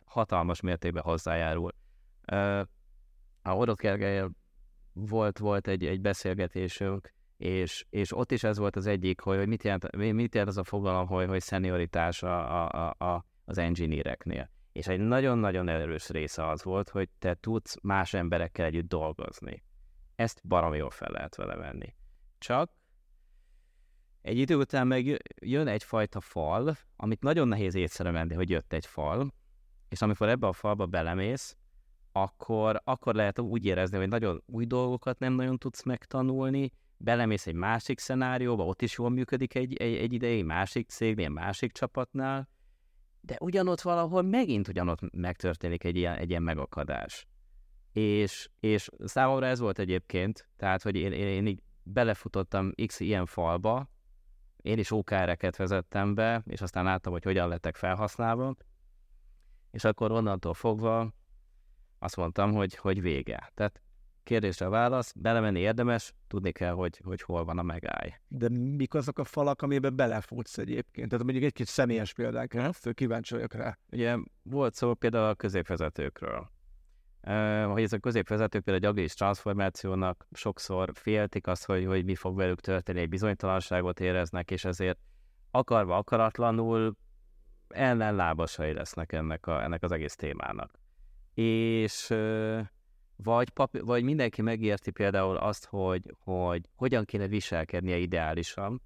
hatalmas 0.04 0.60
mértékben 0.60 1.02
hozzájárul. 1.02 1.74
Uh, 2.32 2.60
a 3.42 3.56
Orot 3.56 3.82
volt, 4.92 5.38
volt 5.38 5.68
egy, 5.68 5.86
egy 5.86 6.00
beszélgetésünk, 6.00 7.14
és, 7.36 7.86
és 7.90 8.16
ott 8.16 8.32
is 8.32 8.44
ez 8.44 8.58
volt 8.58 8.76
az 8.76 8.86
egyik, 8.86 9.20
hogy, 9.20 9.36
hogy 9.36 9.48
mit, 9.48 9.62
jelent, 9.62 9.96
mit 9.96 10.34
jelent 10.34 10.50
az 10.50 10.58
a 10.58 10.64
fogalom, 10.64 11.06
hogy, 11.06 11.26
hogy 11.26 11.40
szenioritás 11.40 12.22
a, 12.22 12.64
a, 12.64 12.94
a, 12.98 13.24
az 13.44 13.58
engineereknél. 13.58 14.50
És 14.72 14.86
egy 14.86 15.00
nagyon-nagyon 15.00 15.68
erős 15.68 16.08
része 16.08 16.48
az 16.48 16.64
volt, 16.64 16.88
hogy 16.88 17.08
te 17.18 17.34
tudsz 17.34 17.76
más 17.82 18.14
emberekkel 18.14 18.66
együtt 18.66 18.88
dolgozni. 18.88 19.62
Ezt 20.14 20.40
baromi 20.46 20.76
jól 20.76 20.90
fel 20.90 21.10
lehet 21.10 21.36
vele 21.36 21.56
venni. 21.56 21.94
Csak 22.38 22.70
egy 24.22 24.38
idő 24.38 24.56
után 24.56 24.86
meg 24.86 25.22
jön 25.40 25.66
egyfajta 25.66 26.20
fal, 26.20 26.76
amit 26.96 27.22
nagyon 27.22 27.48
nehéz 27.48 27.74
észrevenni, 27.74 28.34
hogy 28.34 28.50
jött 28.50 28.72
egy 28.72 28.86
fal, 28.86 29.34
és 29.88 30.02
amikor 30.02 30.28
ebbe 30.28 30.46
a 30.46 30.52
falba 30.52 30.86
belemész, 30.86 31.56
akkor, 32.12 32.80
akkor 32.84 33.14
lehet 33.14 33.38
úgy 33.38 33.64
érezni, 33.64 33.96
hogy 33.96 34.08
nagyon 34.08 34.42
új 34.46 34.64
dolgokat 34.64 35.18
nem 35.18 35.32
nagyon 35.32 35.58
tudsz 35.58 35.82
megtanulni, 35.82 36.72
belemész 36.96 37.46
egy 37.46 37.54
másik 37.54 37.98
szenárióba, 37.98 38.64
ott 38.64 38.82
is 38.82 38.98
jól 38.98 39.10
működik 39.10 39.54
egy, 39.54 39.76
egy, 39.76 39.94
egy 39.94 40.12
ideig, 40.12 40.44
másik 40.44 40.88
cégnél, 40.88 41.28
másik 41.28 41.72
csapatnál, 41.72 42.48
de 43.20 43.36
ugyanott 43.40 43.80
valahol 43.80 44.22
megint 44.22 44.68
ugyanott 44.68 45.12
megtörténik 45.12 45.84
egy 45.84 45.96
ilyen, 45.96 46.16
egy 46.16 46.30
ilyen 46.30 46.42
megakadás. 46.42 47.26
És, 47.92 48.48
és 48.60 48.88
számomra 49.04 49.46
ez 49.46 49.58
volt 49.58 49.78
egyébként, 49.78 50.48
tehát, 50.56 50.82
hogy 50.82 50.96
én, 50.96 51.12
én, 51.12 51.26
én 51.26 51.46
így 51.46 51.62
belefutottam 51.82 52.72
x 52.86 53.00
ilyen 53.00 53.26
falba, 53.26 53.90
én 54.56 54.78
is 54.78 54.90
OKR-eket 54.90 55.56
vezettem 55.56 56.14
be, 56.14 56.42
és 56.46 56.60
aztán 56.60 56.84
láttam, 56.84 57.12
hogy 57.12 57.24
hogyan 57.24 57.48
lettek 57.48 57.76
felhasználva, 57.76 58.56
és 59.70 59.84
akkor 59.84 60.10
onnantól 60.12 60.54
fogva 60.54 61.12
azt 61.98 62.16
mondtam, 62.16 62.52
hogy, 62.52 62.74
hogy 62.74 63.00
vége. 63.00 63.50
Tehát 63.54 63.82
kérdésre 64.22 64.66
a 64.66 64.70
válasz, 64.70 65.12
belemenni 65.12 65.60
érdemes, 65.60 66.14
tudni 66.26 66.52
kell, 66.52 66.72
hogy, 66.72 67.00
hogy 67.04 67.22
hol 67.22 67.44
van 67.44 67.58
a 67.58 67.62
megáll. 67.62 68.08
De 68.28 68.48
mik 68.48 68.94
azok 68.94 69.18
a 69.18 69.24
falak, 69.24 69.62
amiben 69.62 69.96
belefutsz 69.96 70.58
egyébként? 70.58 71.08
Tehát 71.08 71.24
mondjuk 71.24 71.44
egy 71.44 71.52
kis 71.52 71.68
személyes 71.68 72.12
példánk, 72.12 72.52
hát 72.52 72.94
kíváncsi 72.94 73.34
vagyok 73.34 73.54
rá. 73.54 73.78
Ugye 73.90 74.16
volt 74.42 74.74
szó 74.74 74.94
például 74.94 75.28
a 75.28 75.34
középvezetőkről. 75.34 76.50
Uh, 77.26 77.64
hogy 77.72 77.82
ez 77.82 77.92
a 77.92 77.98
középvezetők 77.98 78.62
például 78.64 78.84
egy 78.84 78.90
agilis 78.90 79.14
transformációnak 79.14 80.26
sokszor 80.32 80.90
féltik 80.94 81.46
azt, 81.46 81.64
hogy, 81.64 81.86
hogy 81.86 82.04
mi 82.04 82.14
fog 82.14 82.36
velük 82.36 82.60
történni, 82.60 83.00
egy 83.00 83.08
bizonytalanságot 83.08 84.00
éreznek, 84.00 84.50
és 84.50 84.64
ezért 84.64 84.98
akarva, 85.50 85.96
akaratlanul 85.96 86.96
ellenlábasai 87.68 88.72
lesznek 88.72 89.12
ennek, 89.12 89.46
a, 89.46 89.62
ennek 89.62 89.82
az 89.82 89.92
egész 89.92 90.14
témának. 90.14 90.70
És 91.34 92.10
uh, 92.10 92.60
vagy, 93.22 93.50
papi, 93.50 93.78
vagy 93.78 94.02
mindenki 94.02 94.42
megérti 94.42 94.90
például 94.90 95.36
azt, 95.36 95.66
hogy, 95.66 96.02
hogy 96.18 96.68
hogyan 96.74 97.04
kéne 97.04 97.26
viselkednie 97.26 97.96
ideálisan, 97.96 98.82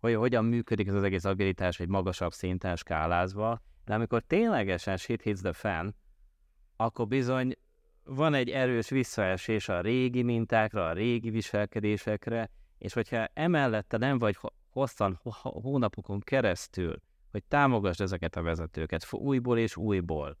hogy 0.00 0.14
hogyan 0.14 0.44
működik 0.44 0.88
ez 0.88 0.94
az 0.94 1.02
egész 1.02 1.24
agilitás 1.24 1.80
egy 1.80 1.88
magasabb 1.88 2.32
szinten 2.32 2.76
skálázva, 2.76 3.62
de 3.84 3.94
amikor 3.94 4.22
ténylegesen 4.22 4.96
shit 4.96 5.22
hits 5.22 5.40
the 5.40 5.52
fan, 5.52 5.94
akkor 6.76 7.06
bizony 7.06 7.56
van 8.04 8.34
egy 8.34 8.50
erős 8.50 8.88
visszaesés 8.88 9.68
a 9.68 9.80
régi 9.80 10.22
mintákra, 10.22 10.86
a 10.86 10.92
régi 10.92 11.30
viselkedésekre, 11.30 12.50
és 12.78 12.92
hogyha 12.92 13.28
emellette 13.32 13.96
nem 13.96 14.18
vagy 14.18 14.38
hosszan, 14.70 15.20
hónapokon 15.40 16.20
keresztül, 16.20 16.96
hogy 17.30 17.44
támogasd 17.44 18.00
ezeket 18.00 18.36
a 18.36 18.42
vezetőket 18.42 19.12
újból 19.12 19.58
és 19.58 19.76
újból, 19.76 20.36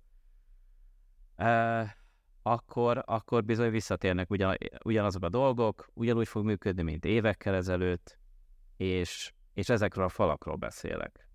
akkor, 2.52 3.02
akkor 3.06 3.44
bizony 3.44 3.70
visszatérnek 3.70 4.30
ugyan, 4.30 4.56
ugyanazok 4.84 5.22
a 5.22 5.28
dolgok, 5.28 5.90
ugyanúgy 5.94 6.28
fog 6.28 6.44
működni, 6.44 6.82
mint 6.82 7.04
évekkel 7.04 7.54
ezelőtt, 7.54 8.18
és, 8.76 9.32
és 9.54 9.68
ezekről 9.68 10.04
a 10.04 10.08
falakról 10.08 10.56
beszélek 10.56 11.28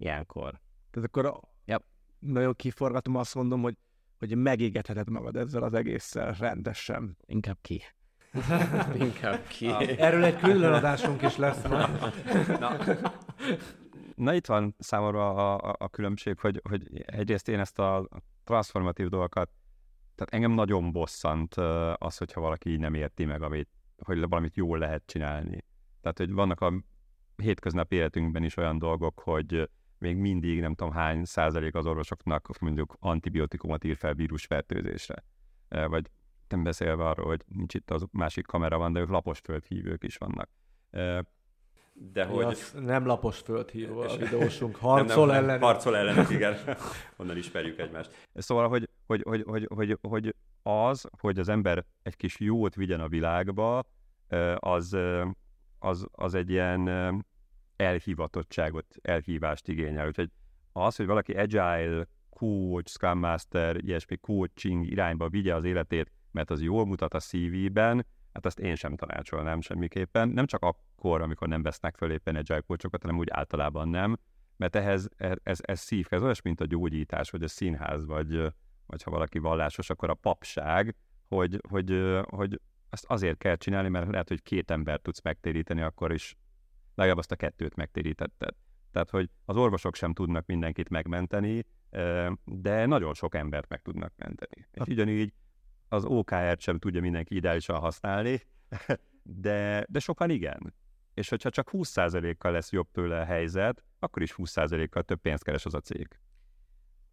ilyenkor. 0.00 0.60
Tehát 0.90 1.08
akkor 1.08 1.40
yep. 1.64 1.82
nagyon 2.18 2.54
kiforgatom, 2.54 3.16
azt 3.16 3.34
mondom, 3.34 3.62
hogy, 3.62 3.76
hogy 4.18 4.36
megégetheted 4.36 5.10
magad 5.10 5.36
ezzel 5.36 5.62
az 5.62 5.74
egésszel 5.74 6.32
rendesen. 6.32 7.16
Inkább 7.26 7.58
ki. 7.60 7.82
Inkább 8.94 9.46
ki. 9.46 9.68
Erről 9.98 10.24
egy 10.24 10.36
külön 10.36 10.72
adásunk 10.72 11.22
is 11.22 11.36
lesz 11.36 11.66
majd. 11.68 12.14
Na. 12.58 12.76
Na 14.14 14.34
itt 14.34 14.46
van 14.46 14.74
számomra 14.78 15.30
a, 15.30 15.70
a, 15.70 15.76
a 15.78 15.88
különbség, 15.88 16.38
hogy, 16.38 16.60
hogy 16.68 17.02
egyrészt 17.06 17.48
én 17.48 17.58
ezt 17.58 17.78
a 17.78 18.08
transformatív 18.44 19.08
dolgokat 19.08 19.50
tehát 20.20 20.34
engem 20.34 20.52
nagyon 20.52 20.92
bosszant 20.92 21.54
az, 21.94 22.16
hogyha 22.16 22.40
valaki 22.40 22.70
így 22.70 22.78
nem 22.78 22.94
érti 22.94 23.24
meg, 23.24 23.42
amit, 23.42 23.68
hogy 24.04 24.28
valamit 24.28 24.56
jól 24.56 24.78
lehet 24.78 25.02
csinálni. 25.06 25.64
Tehát, 26.00 26.18
hogy 26.18 26.32
vannak 26.32 26.60
a 26.60 26.72
hétköznapi 27.36 27.96
életünkben 27.96 28.44
is 28.44 28.56
olyan 28.56 28.78
dolgok, 28.78 29.20
hogy 29.20 29.70
még 29.98 30.16
mindig 30.16 30.60
nem 30.60 30.74
tudom 30.74 30.92
hány 30.92 31.24
százalék 31.24 31.74
az 31.74 31.86
orvosoknak 31.86 32.58
mondjuk 32.58 32.96
antibiotikumot 32.98 33.84
ír 33.84 33.96
fel 33.96 34.14
vírusfertőzésre. 34.14 35.24
Vagy 35.68 36.10
nem 36.48 36.62
beszélve 36.62 37.08
arról, 37.08 37.26
hogy 37.26 37.44
nincs 37.46 37.74
itt 37.74 37.90
az 37.90 38.06
másik 38.12 38.46
kamera 38.46 38.78
van, 38.78 38.92
de 38.92 39.00
ők 39.00 39.08
lapos 39.08 39.38
földhívők 39.38 40.04
is 40.04 40.16
vannak. 40.16 40.50
De 42.12 42.24
hogy... 42.24 42.44
Az 42.44 42.74
nem 42.80 43.06
lapos 43.06 43.38
földhívó 43.38 44.00
a 44.00 44.16
videósunk, 44.16 44.76
harcol 44.86 45.40
nem. 45.40 45.60
Harcol 45.60 45.96
ellen, 45.96 46.30
igen. 46.30 46.56
Onnan 47.16 47.36
ismerjük 47.36 47.78
egymást. 47.78 48.28
Szóval, 48.34 48.68
hogy, 48.68 48.88
hogy, 49.06 49.22
hogy, 49.22 49.42
hogy, 49.46 49.66
hogy, 49.74 49.98
hogy 50.02 50.34
az, 50.62 51.08
hogy 51.20 51.38
az 51.38 51.48
ember 51.48 51.84
egy 52.02 52.16
kis 52.16 52.40
jót 52.40 52.74
vigyen 52.74 53.00
a 53.00 53.08
világba, 53.08 53.84
az, 54.56 54.96
az, 55.78 56.06
az 56.12 56.34
egy 56.34 56.50
ilyen 56.50 56.88
elhivatottságot, 57.76 58.86
elhívást 59.02 59.68
igényel. 59.68 60.06
Úgyhogy 60.06 60.30
az, 60.72 60.96
hogy 60.96 61.06
valaki 61.06 61.32
agile, 61.32 62.06
coach, 62.30 62.90
scrum 62.90 63.18
master, 63.18 63.76
ilyesmi 63.84 64.16
coaching 64.16 64.86
irányba 64.86 65.28
vigye 65.28 65.54
az 65.54 65.64
életét, 65.64 66.12
mert 66.30 66.50
az 66.50 66.62
jól 66.62 66.86
mutat 66.86 67.14
a 67.14 67.18
CV-ben, 67.20 68.06
hát 68.32 68.46
azt 68.46 68.58
én 68.58 68.74
sem 68.74 68.96
tanácsolnám 68.96 69.60
semmiképpen. 69.60 70.28
Nem 70.28 70.46
csak 70.46 70.62
akkor, 71.00 71.20
amikor 71.22 71.48
nem 71.48 71.62
vesznek 71.62 71.96
föl 71.96 72.12
éppen 72.12 72.36
agile 72.36 72.60
coachokat, 72.60 73.02
hanem 73.02 73.18
úgy 73.18 73.30
általában 73.30 73.88
nem, 73.88 74.16
mert 74.56 74.76
ehhez 74.76 75.08
ez, 75.16 75.36
ez, 75.42 75.58
ez 75.62 75.80
szívhez, 75.80 76.22
olyas, 76.22 76.42
mint 76.42 76.60
a 76.60 76.64
gyógyítás, 76.64 77.30
vagy 77.30 77.42
a 77.42 77.48
színház, 77.48 78.04
vagy, 78.04 78.52
vagy 78.86 79.02
ha 79.02 79.10
valaki 79.10 79.38
vallásos, 79.38 79.90
akkor 79.90 80.10
a 80.10 80.14
papság, 80.14 80.94
hogy, 81.28 81.60
hogy, 81.68 82.20
hogy 82.28 82.60
azt 82.90 83.04
azért 83.04 83.38
kell 83.38 83.56
csinálni, 83.56 83.88
mert 83.88 84.10
lehet, 84.10 84.28
hogy 84.28 84.42
két 84.42 84.70
ember 84.70 85.00
tudsz 85.00 85.22
megtéríteni, 85.22 85.80
akkor 85.80 86.12
is 86.12 86.36
legalább 86.94 87.18
azt 87.18 87.32
a 87.32 87.36
kettőt 87.36 87.76
megtérítetted. 87.76 88.54
Tehát, 88.92 89.10
hogy 89.10 89.30
az 89.44 89.56
orvosok 89.56 89.94
sem 89.94 90.12
tudnak 90.12 90.46
mindenkit 90.46 90.88
megmenteni, 90.88 91.64
de 92.44 92.86
nagyon 92.86 93.14
sok 93.14 93.34
embert 93.34 93.68
meg 93.68 93.82
tudnak 93.82 94.12
menteni. 94.16 94.66
És 94.70 94.86
ugyanígy 94.86 95.32
az 95.88 96.04
OKR-t 96.04 96.60
sem 96.60 96.78
tudja 96.78 97.00
mindenki 97.00 97.34
ideálisan 97.34 97.78
használni, 97.78 98.42
de, 99.22 99.86
de 99.88 99.98
sokan 99.98 100.30
igen. 100.30 100.74
És 101.20 101.28
hogyha 101.28 101.50
csak 101.50 101.70
20%-kal 101.72 102.52
lesz 102.52 102.72
jobb 102.72 102.90
tőle 102.90 103.20
a 103.20 103.24
helyzet, 103.24 103.84
akkor 103.98 104.22
is 104.22 104.34
20%-kal 104.36 105.02
több 105.02 105.20
pénzt 105.20 105.44
keres 105.44 105.64
az 105.64 105.74
a 105.74 105.80
cég. 105.80 106.18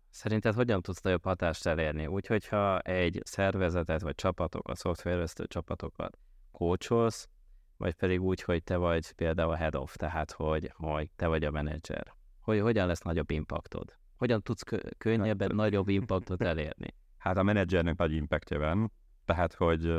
Szerinted 0.10 0.54
hogyan 0.54 0.82
tudsz 0.82 1.02
nagyobb 1.02 1.24
hatást 1.24 1.66
elérni? 1.66 2.06
Úgy, 2.06 2.28
hogyha 2.28 2.80
egy 2.80 3.22
szervezetet 3.24 4.02
vagy 4.02 4.16
csapatokat, 4.16 4.78
szoftvervesztő 4.78 5.46
csapatokat 5.48 6.18
kócsolsz, 6.52 7.30
vagy 7.78 7.94
pedig 7.94 8.22
úgy, 8.22 8.42
hogy 8.42 8.64
te 8.64 8.76
vagy 8.76 9.12
például 9.12 9.52
a 9.52 9.56
head 9.56 9.76
of, 9.76 9.96
tehát 9.96 10.32
hogy, 10.32 10.72
hogy 10.76 11.12
te 11.16 11.28
vagy 11.28 11.44
a 11.44 11.52
menedzser. 11.52 12.14
Hogy 12.40 12.60
hogyan 12.60 12.88
lesz 12.88 13.02
nagyobb 13.02 13.32
impaktod? 13.32 13.98
Hogyan 14.16 14.42
tudsz 14.42 14.64
könnyebben 14.98 15.56
nagyobb 15.56 15.88
impaktot 15.88 16.42
elérni? 16.42 16.96
Hát 17.18 17.38
a 17.38 17.44
menedzsernek 17.44 17.98
nagy 17.98 18.12
impactja 18.12 18.60
van, 18.60 18.92
tehát 19.26 19.54
hogy 19.54 19.90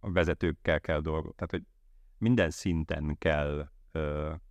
a 0.00 0.12
vezetőkkel 0.12 0.80
kell 0.80 1.00
dolgozni, 1.00 1.34
tehát 1.34 1.50
hogy 1.50 1.62
minden 2.18 2.50
szinten 2.50 3.16
kell 3.18 3.68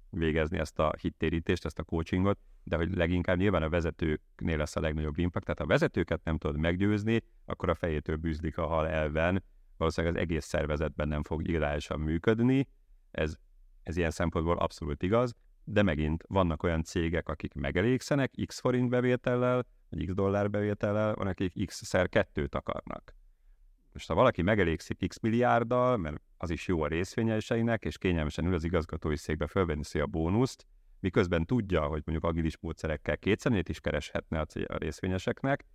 végezni 0.10 0.58
ezt 0.58 0.80
a 0.80 0.94
hittérítést, 1.00 1.66
ezt 1.66 1.80
a 1.80 1.84
coachingot, 1.84 2.40
de 2.64 2.76
hogy 2.76 2.96
leginkább 2.96 3.38
nyilván 3.38 3.64
a 3.64 3.70
vezetőknél 3.70 4.58
lesz 4.58 4.76
a 4.76 4.80
legnagyobb 4.80 5.18
impact, 5.18 5.46
tehát 5.46 5.60
ha 5.60 5.66
a 5.66 5.68
vezetőket 5.68 6.24
nem 6.24 6.38
tudod 6.38 6.58
meggyőzni, 6.58 7.24
akkor 7.46 7.70
a 7.70 7.76
fejétől 7.76 8.16
bűzlik 8.16 8.58
a 8.58 8.66
hal 8.66 8.88
elven, 8.88 9.44
valószínűleg 9.78 10.16
az 10.16 10.22
egész 10.22 10.46
szervezetben 10.46 11.08
nem 11.08 11.24
fog 11.24 11.48
ideálisan 11.48 12.00
működni, 12.00 12.68
ez, 13.12 13.36
ez 13.84 13.98
ilyen 13.98 14.12
szempontból 14.12 14.58
abszolút 14.58 15.04
igaz, 15.04 15.36
de 15.64 15.82
megint 15.82 16.24
vannak 16.28 16.64
olyan 16.64 16.84
cégek, 16.84 17.30
akik 17.30 17.54
megelégszenek 17.54 18.32
x 18.46 18.60
forint 18.60 18.90
bevétellel, 18.90 19.66
vagy 19.90 20.06
x 20.06 20.14
dollár 20.14 20.50
bevétellel, 20.50 21.14
van, 21.14 21.28
akik 21.28 21.66
x-szer 21.66 22.10
kettőt 22.10 22.56
akarnak. 22.56 23.16
Most 23.96 24.08
ha 24.08 24.14
valaki 24.14 24.42
megelégszik 24.42 25.08
x 25.08 25.20
milliárddal, 25.20 25.98
mert 25.98 26.22
az 26.38 26.50
is 26.50 26.68
jó 26.68 26.82
a 26.82 26.88
részvényeseinek, 26.88 27.86
és 27.86 27.98
kényelmesen 27.98 28.46
ül 28.46 28.54
az 28.54 28.64
igazgatói 28.64 29.18
székbe, 29.18 29.48
fölvenni 29.48 30.00
a 30.00 30.06
bónuszt, 30.06 30.66
miközben 31.00 31.46
tudja, 31.46 31.82
hogy 31.82 32.02
mondjuk 32.06 32.24
agilis 32.32 32.58
módszerekkel 32.60 33.18
kétszer 33.18 33.62
is 33.68 33.80
kereshetne 33.80 34.40
a 34.40 34.78
részvényeseknek, 34.78 35.66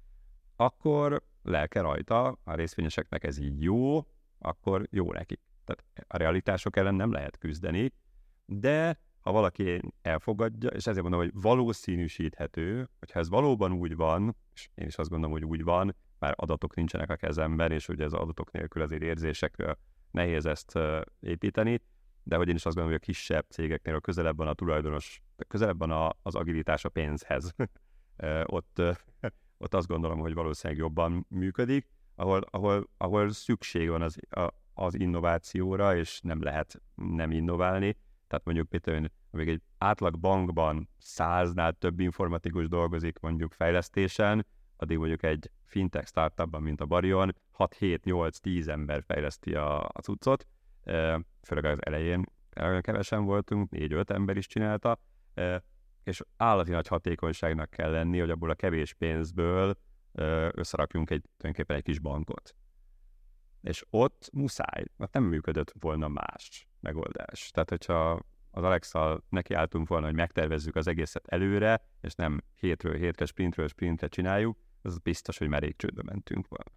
akkor 0.56 1.22
lelke 1.42 1.80
rajta, 1.80 2.38
a 2.44 2.54
részvényeseknek 2.54 3.24
ez 3.24 3.38
így 3.38 3.62
jó, 3.62 4.06
akkor 4.38 4.86
jó 4.90 5.12
neki. 5.12 5.38
Tehát 5.64 6.06
a 6.08 6.16
realitások 6.16 6.76
ellen 6.76 6.94
nem 6.94 7.12
lehet 7.12 7.38
küzdeni, 7.38 7.92
de 8.46 9.00
ha 9.20 9.32
valaki 9.32 9.80
elfogadja, 10.02 10.68
és 10.68 10.86
ezért 10.86 11.02
mondom, 11.02 11.20
hogy 11.20 11.32
valószínűsíthető, 11.34 12.88
hogyha 12.98 13.18
ez 13.18 13.28
valóban 13.28 13.72
úgy 13.72 13.96
van, 13.96 14.36
és 14.54 14.68
én 14.74 14.86
is 14.86 14.96
azt 14.96 15.10
gondolom, 15.10 15.34
hogy 15.34 15.44
úgy 15.44 15.62
van, 15.62 15.94
már 16.20 16.34
adatok 16.36 16.74
nincsenek 16.74 17.10
a 17.10 17.16
kezemben, 17.16 17.72
és 17.72 17.88
ugye 17.88 18.04
az 18.04 18.12
adatok 18.12 18.52
nélkül 18.52 18.82
azért 18.82 19.02
érzésekről 19.02 19.78
nehéz 20.10 20.46
ezt 20.46 20.78
építeni, 21.20 21.82
de 22.22 22.36
hogy 22.36 22.48
én 22.48 22.54
is 22.54 22.66
azt 22.66 22.76
gondolom, 22.76 22.98
hogy 22.98 23.08
a 23.08 23.12
kisebb 23.12 23.46
cégeknél 23.48 23.94
a 23.94 24.00
közelebb 24.00 24.36
van 24.36 24.48
a 24.48 24.54
tulajdonos, 24.54 25.22
közelebb 25.48 25.78
van 25.78 25.90
a, 25.90 26.12
az 26.22 26.34
agilitás 26.34 26.84
a 26.84 26.88
pénzhez. 26.88 27.54
ott, 28.44 28.82
ott 29.64 29.74
azt 29.74 29.86
gondolom, 29.86 30.18
hogy 30.18 30.34
valószínűleg 30.34 30.82
jobban 30.82 31.26
működik, 31.28 31.88
ahol, 32.14 32.40
ahol, 32.50 32.88
ahol 32.96 33.30
szükség 33.30 33.88
van 33.88 34.02
az, 34.02 34.16
a, 34.30 34.48
az 34.74 34.98
innovációra, 34.98 35.96
és 35.96 36.20
nem 36.20 36.42
lehet 36.42 36.82
nem 36.94 37.30
innoválni. 37.30 37.96
Tehát 38.26 38.44
mondjuk 38.44 38.68
például, 38.68 39.10
amíg 39.30 39.48
egy 39.48 39.62
átlag 39.78 40.18
bankban 40.18 40.88
száznál 40.98 41.72
több 41.72 42.00
informatikus 42.00 42.68
dolgozik 42.68 43.18
mondjuk 43.18 43.52
fejlesztésen, 43.52 44.46
addig 44.80 44.98
mondjuk 44.98 45.22
egy 45.22 45.50
fintech 45.64 46.06
startupban, 46.06 46.62
mint 46.62 46.80
a 46.80 46.86
Barion, 46.86 47.34
6-7-8-10 47.58 48.68
ember 48.68 49.02
fejleszti 49.02 49.54
a, 49.54 49.84
a 49.84 50.00
cuccot, 50.02 50.46
főleg 51.42 51.64
az 51.64 51.78
elején 51.80 52.24
kevesen 52.80 53.24
voltunk, 53.24 53.68
4-5 53.72 54.10
ember 54.10 54.36
is 54.36 54.46
csinálta, 54.46 54.98
és 56.04 56.22
állati 56.36 56.70
nagy 56.70 56.86
hatékonyságnak 56.86 57.70
kell 57.70 57.90
lenni, 57.90 58.18
hogy 58.18 58.30
abból 58.30 58.50
a 58.50 58.54
kevés 58.54 58.94
pénzből 58.94 59.78
összerakjunk 60.50 61.10
egy, 61.10 61.22
tulajdonképpen 61.36 61.76
egy 61.76 61.82
kis 61.82 61.98
bankot. 61.98 62.54
És 63.60 63.84
ott 63.90 64.30
muszáj, 64.32 64.84
mert 64.96 65.12
nem 65.12 65.24
működött 65.24 65.72
volna 65.80 66.08
más 66.08 66.68
megoldás. 66.80 67.50
Tehát, 67.50 67.68
hogyha 67.68 68.20
az 68.50 68.62
Alexa 68.62 69.22
nekiálltunk 69.28 69.88
volna, 69.88 70.06
hogy 70.06 70.14
megtervezzük 70.14 70.76
az 70.76 70.86
egészet 70.86 71.26
előre, 71.26 71.82
és 72.00 72.14
nem 72.14 72.40
hétről 72.54 72.94
hétre, 72.94 73.24
sprintről 73.24 73.68
sprintre 73.68 74.08
csináljuk, 74.08 74.58
az 74.82 74.98
biztos, 74.98 75.38
hogy 75.38 75.48
merék 75.48 75.76
csődbe 75.76 76.02
mentünk 76.02 76.48
volna. 76.48 76.70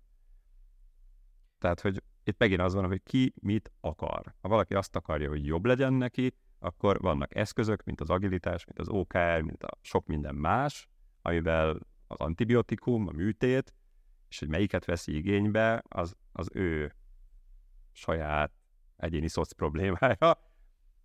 Tehát, 1.57 1.81
hogy 1.81 2.03
itt 2.23 2.39
megint 2.39 2.61
az 2.61 2.73
van, 2.73 2.87
hogy 2.87 3.03
ki 3.03 3.33
mit 3.41 3.71
akar. 3.79 4.33
Ha 4.41 4.47
valaki 4.47 4.73
azt 4.73 4.95
akarja, 4.95 5.29
hogy 5.29 5.45
jobb 5.45 5.65
legyen 5.65 5.93
neki, 5.93 6.33
akkor 6.59 6.99
vannak 6.99 7.35
eszközök, 7.35 7.83
mint 7.83 8.01
az 8.01 8.09
agilitás, 8.09 8.65
mint 8.65 8.79
az 8.79 8.89
OKR, 8.89 9.41
mint 9.41 9.63
a 9.63 9.77
sok 9.81 10.05
minden 10.05 10.35
más, 10.35 10.89
amivel 11.21 11.69
az 12.07 12.17
antibiotikum, 12.17 13.07
a 13.07 13.11
műtét, 13.11 13.73
és 14.29 14.39
hogy 14.39 14.47
melyiket 14.47 14.85
veszi 14.85 15.15
igénybe, 15.15 15.83
az, 15.87 16.15
az 16.31 16.49
ő 16.53 16.95
saját 17.91 18.51
egyéni 18.95 19.27
szoc 19.27 19.51
problémája. 19.51 20.52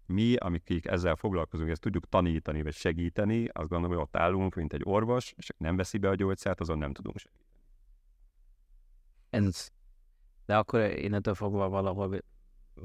Mi, 0.09 0.37
amik 0.37 0.87
ezzel 0.87 1.17
foglalkozunk, 1.17 1.71
ezt 1.71 1.81
tudjuk 1.81 2.09
tanítani, 2.09 2.63
vagy 2.63 2.75
segíteni, 2.75 3.49
azt 3.49 3.69
gondolom, 3.69 3.97
hogy 3.97 4.05
ott 4.05 4.17
állunk, 4.17 4.55
mint 4.55 4.73
egy 4.73 4.83
orvos, 4.85 5.33
és 5.37 5.49
nem 5.57 5.77
veszi 5.77 5.99
be 5.99 6.09
a 6.09 6.15
gyógyszert, 6.15 6.61
azon 6.61 6.79
nem 6.79 6.93
tudunk 6.93 7.19
segíteni. 7.19 7.47
Ez, 9.31 9.69
de 10.47 10.57
akkor 10.57 10.81
innentől 10.81 11.35
fogva 11.35 11.69
valahol 11.69 12.21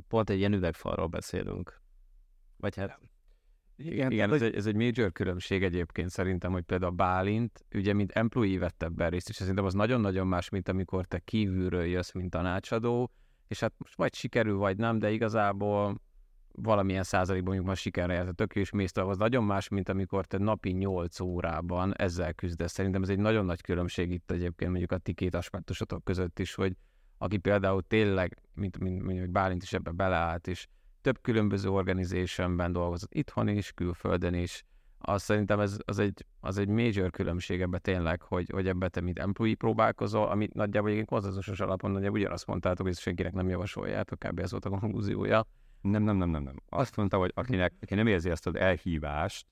pont 0.07 0.29
egy 0.29 0.37
ilyen 0.37 0.53
üvegfalról 0.53 1.07
beszélünk. 1.07 1.81
Vagy 2.57 2.75
hát... 2.75 2.99
Igen, 3.75 4.11
Igen 4.11 4.33
ez, 4.33 4.41
egy, 4.41 4.55
ez 4.55 4.65
egy 4.65 4.75
major 4.75 5.11
különbség 5.11 5.63
egyébként 5.63 6.09
szerintem, 6.09 6.51
hogy 6.51 6.63
például 6.63 6.91
a 6.91 6.95
Bálint, 6.95 7.65
ugye 7.73 7.93
mint 7.93 8.11
employee 8.11 8.59
vett 8.59 8.83
ebben 8.83 9.09
részt, 9.09 9.29
és 9.29 9.35
szerintem 9.35 9.65
az 9.65 9.73
nagyon-nagyon 9.73 10.27
más, 10.27 10.49
mint 10.49 10.67
amikor 10.67 11.05
te 11.05 11.19
kívülről 11.19 11.85
jössz, 11.85 12.11
mint 12.11 12.29
tanácsadó, 12.29 13.11
és 13.47 13.59
hát 13.59 13.73
most 13.77 13.95
vagy 13.95 14.13
sikerül, 14.13 14.57
vagy 14.57 14.77
nem, 14.77 14.99
de 14.99 15.11
igazából 15.11 16.01
valamilyen 16.61 17.03
százalékban 17.03 17.53
mondjuk 17.53 17.67
ma 17.67 17.75
sikerre 17.75 18.13
járt 18.13 18.27
a 18.27 18.31
tök 18.31 18.55
és 18.55 18.71
mész 18.71 18.91
nagyon 18.93 19.43
más, 19.43 19.67
mint 19.67 19.89
amikor 19.89 20.25
te 20.25 20.37
napi 20.37 20.71
8 20.71 21.19
órában 21.19 21.93
ezzel 21.97 22.33
küzdesz. 22.33 22.71
Szerintem 22.71 23.01
ez 23.01 23.09
egy 23.09 23.19
nagyon 23.19 23.45
nagy 23.45 23.61
különbség 23.61 24.11
itt 24.11 24.31
egyébként 24.31 24.69
mondjuk 24.69 24.91
a 24.91 24.97
ti 24.97 25.13
két 25.13 25.35
aspektusotok 25.35 26.03
között 26.03 26.39
is, 26.39 26.53
hogy 26.53 26.73
aki 27.17 27.37
például 27.37 27.81
tényleg, 27.87 28.37
mint, 28.53 28.79
mint 28.79 29.03
mondjuk 29.03 29.29
Bálint 29.29 29.63
is 29.63 29.73
ebbe 29.73 29.91
beleállt, 29.91 30.47
és 30.47 30.67
több 31.01 31.21
különböző 31.21 31.69
organizationben 31.69 32.71
dolgozott, 32.71 33.13
itthon 33.13 33.47
is, 33.47 33.71
külföldön 33.71 34.33
is, 34.33 34.63
azt 35.05 35.25
szerintem 35.25 35.59
ez, 35.59 35.77
az, 35.85 35.99
egy, 35.99 36.25
az 36.39 36.57
egy 36.57 36.67
major 36.67 37.11
különbség 37.11 37.61
ebbe 37.61 37.77
tényleg, 37.77 38.21
hogy, 38.21 38.49
hogy 38.53 38.67
ebbe 38.67 38.89
te 38.89 39.01
mint 39.01 39.19
employee 39.19 39.55
próbálkozol, 39.55 40.27
amit 40.27 40.53
nagyjából 40.53 40.89
egy 40.89 41.05
konzenzusos 41.05 41.59
alapon 41.59 41.91
nagyjából 41.91 42.19
ugyanazt 42.19 42.47
mondtátok, 42.47 42.85
hogy 42.85 42.97
senkinek 42.97 43.33
nem 43.33 43.49
javasoljátok, 43.49 44.19
kb. 44.19 44.39
ez 44.39 44.51
volt 44.51 44.65
a 44.65 44.69
konklúziója. 44.69 45.45
Nem, 45.83 46.03
nem, 46.03 46.17
nem, 46.17 46.29
nem, 46.29 46.43
nem. 46.43 46.55
Azt 46.69 46.95
mondta, 46.95 47.17
hogy 47.17 47.31
akinek, 47.35 47.73
aki 47.81 47.95
nem 47.95 48.07
érzi 48.07 48.29
ezt 48.29 48.47
az 48.47 48.55
elhívást, 48.55 49.47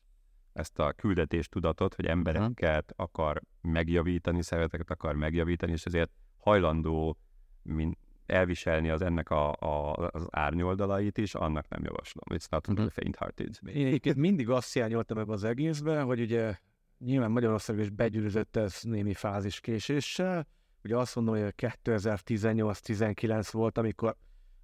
ezt 0.54 0.80
a 0.80 0.94
küldetéstudatot, 0.94 1.96
hogy 1.96 2.06
embereket 2.06 2.94
akar 2.96 3.42
megjavítani, 3.62 4.42
szereteket 4.44 4.92
akar 4.92 5.16
megjavítani, 5.16 5.72
és 5.72 5.86
ezért 5.86 6.12
hajlandó 6.38 7.18
mint 7.64 7.98
elviselni 8.26 8.90
az 8.90 9.02
ennek 9.02 9.30
a, 9.30 9.52
a, 9.52 9.94
az 10.12 10.28
árnyoldalait 10.30 11.18
is, 11.18 11.36
annak 11.36 11.68
nem 11.70 11.84
javaslom. 11.84 12.40
It's 12.40 12.50
not 12.50 12.72
mm-hmm. 12.72 12.88
faint-hearted. 12.88 13.56
Én 13.66 13.86
egyébként 13.86 14.16
mindig 14.16 14.50
azt 14.50 14.74
hiányoltam 14.74 15.18
ebbe 15.18 15.34
az 15.34 15.44
egészben, 15.44 16.06
hogy 16.06 16.22
ugye 16.22 16.58
nyilván 17.00 17.32
Magyarországon 17.32 17.82
is 17.82 17.90
begyűrűzött 17.90 18.56
ez 18.56 18.80
némi 18.82 19.14
fázis 19.14 19.60
késéssel. 19.60 20.48
Ugye 20.84 20.98
azt 20.98 21.16
mondom, 21.16 21.36
hogy 21.36 21.54
2018-19 21.58 23.48
volt, 23.52 23.78
amikor 23.78 24.16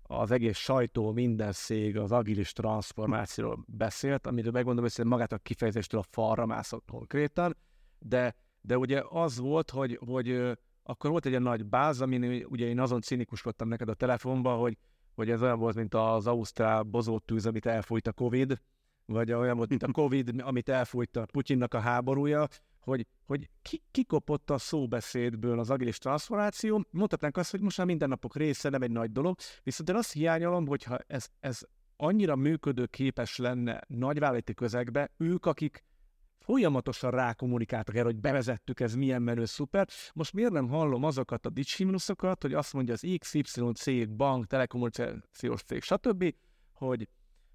az 0.08 0.32
egész 0.32 0.58
sajtó, 0.58 1.12
minden 1.12 1.52
szég 1.52 1.98
az 1.98 2.12
agilis 2.12 2.54
transformációról 2.54 3.64
beszélt, 3.68 4.28
amiről 4.28 4.52
megmondom, 4.52 4.86
hogy 4.96 5.06
magát 5.06 5.32
a 5.32 5.38
kifejezéstől 5.38 6.00
a 6.00 6.06
falra 6.10 6.46
mászott 6.46 6.90
konkrétan, 6.92 7.58
de, 8.00 8.36
de 8.62 8.78
ugye 8.78 9.04
az 9.10 9.40
volt, 9.40 9.70
hogy, 9.70 10.00
hogy 10.06 10.58
akkor 10.84 11.10
volt 11.10 11.26
egy 11.26 11.32
ilyen 11.32 11.44
nagy 11.44 11.66
báz, 11.66 12.02
amin 12.02 12.46
ugye 12.50 12.66
én 12.66 12.80
azon 12.80 13.02
cinikuskodtam 13.02 13.68
neked 13.68 13.90
a 13.90 13.94
telefonban, 13.94 14.60
hogy, 14.60 14.78
hogy 15.16 15.30
ez 15.30 15.42
olyan 15.42 15.60
volt, 15.60 15.76
mint 15.76 15.94
az 15.94 16.28
Ausztrál 16.28 16.84
bozótűz, 16.84 17.46
amit 17.46 17.66
elfújt 17.66 18.08
a 18.08 18.14
Covid, 18.14 18.62
vagy 19.06 19.32
olyan 19.32 19.58
volt, 19.58 19.70
mint 19.70 19.84
a 19.84 19.92
Covid, 20.02 20.42
amit 20.42 20.70
elfújt 20.70 21.18
a 21.18 21.26
Putyinnak 21.26 21.74
a 21.74 21.80
háborúja, 21.80 22.48
hogy, 22.88 23.08
hogy 23.26 23.50
ki, 23.62 23.84
kikopott 23.92 24.50
a 24.50 24.58
szóbeszédből 24.58 25.60
az 25.60 25.70
agilis 25.70 25.98
transformáció. 25.98 26.86
Mondhatnánk 26.90 27.38
azt, 27.38 27.52
hogy 27.52 27.62
most 27.62 27.78
már 27.78 27.88
mindennapok 27.88 28.36
része, 28.36 28.70
nem 28.70 28.82
egy 28.82 28.92
nagy 28.92 29.12
dolog, 29.12 29.38
viszont 29.64 29.90
én 29.90 29.96
azt 29.96 30.12
hiányolom, 30.12 30.68
hogyha 30.68 30.98
ez, 31.08 31.28
ez 31.40 31.60
annyira 31.98 32.36
működőképes 32.36 33.38
lenne 33.38 33.82
nagyvállalati 33.88 34.54
közegbe, 34.54 35.12
ők, 35.18 35.46
akik 35.46 35.84
folyamatosan 36.40 37.12
rákommunikáltak 37.12 37.96
erre, 37.96 38.06
hogy 38.06 38.20
bevezettük, 38.20 38.80
ez 38.80 38.96
milyen 38.96 39.22
menő, 39.22 39.46
szuper. 39.46 39.88
Most 40.14 40.34
miért 40.34 40.52
nem 40.52 40.68
hallom 40.68 41.04
azokat 41.04 41.46
a 41.46 41.50
dicsimnuszokat, 41.50 42.42
hogy 42.42 42.54
azt 42.54 42.74
mondja 42.74 42.94
az 42.94 43.08
XY 43.18 43.72
cég, 43.74 44.10
bank, 44.10 44.46
telekommunikációs 44.46 45.62
cég, 45.62 45.82
stb., 45.82 46.36
hogy, 46.74 47.08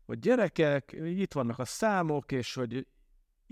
hogy 0.06 0.18
gyerekek, 0.18 0.96
itt 1.04 1.32
vannak 1.32 1.58
a 1.58 1.64
számok, 1.64 2.32
és 2.32 2.54
hogy 2.54 2.86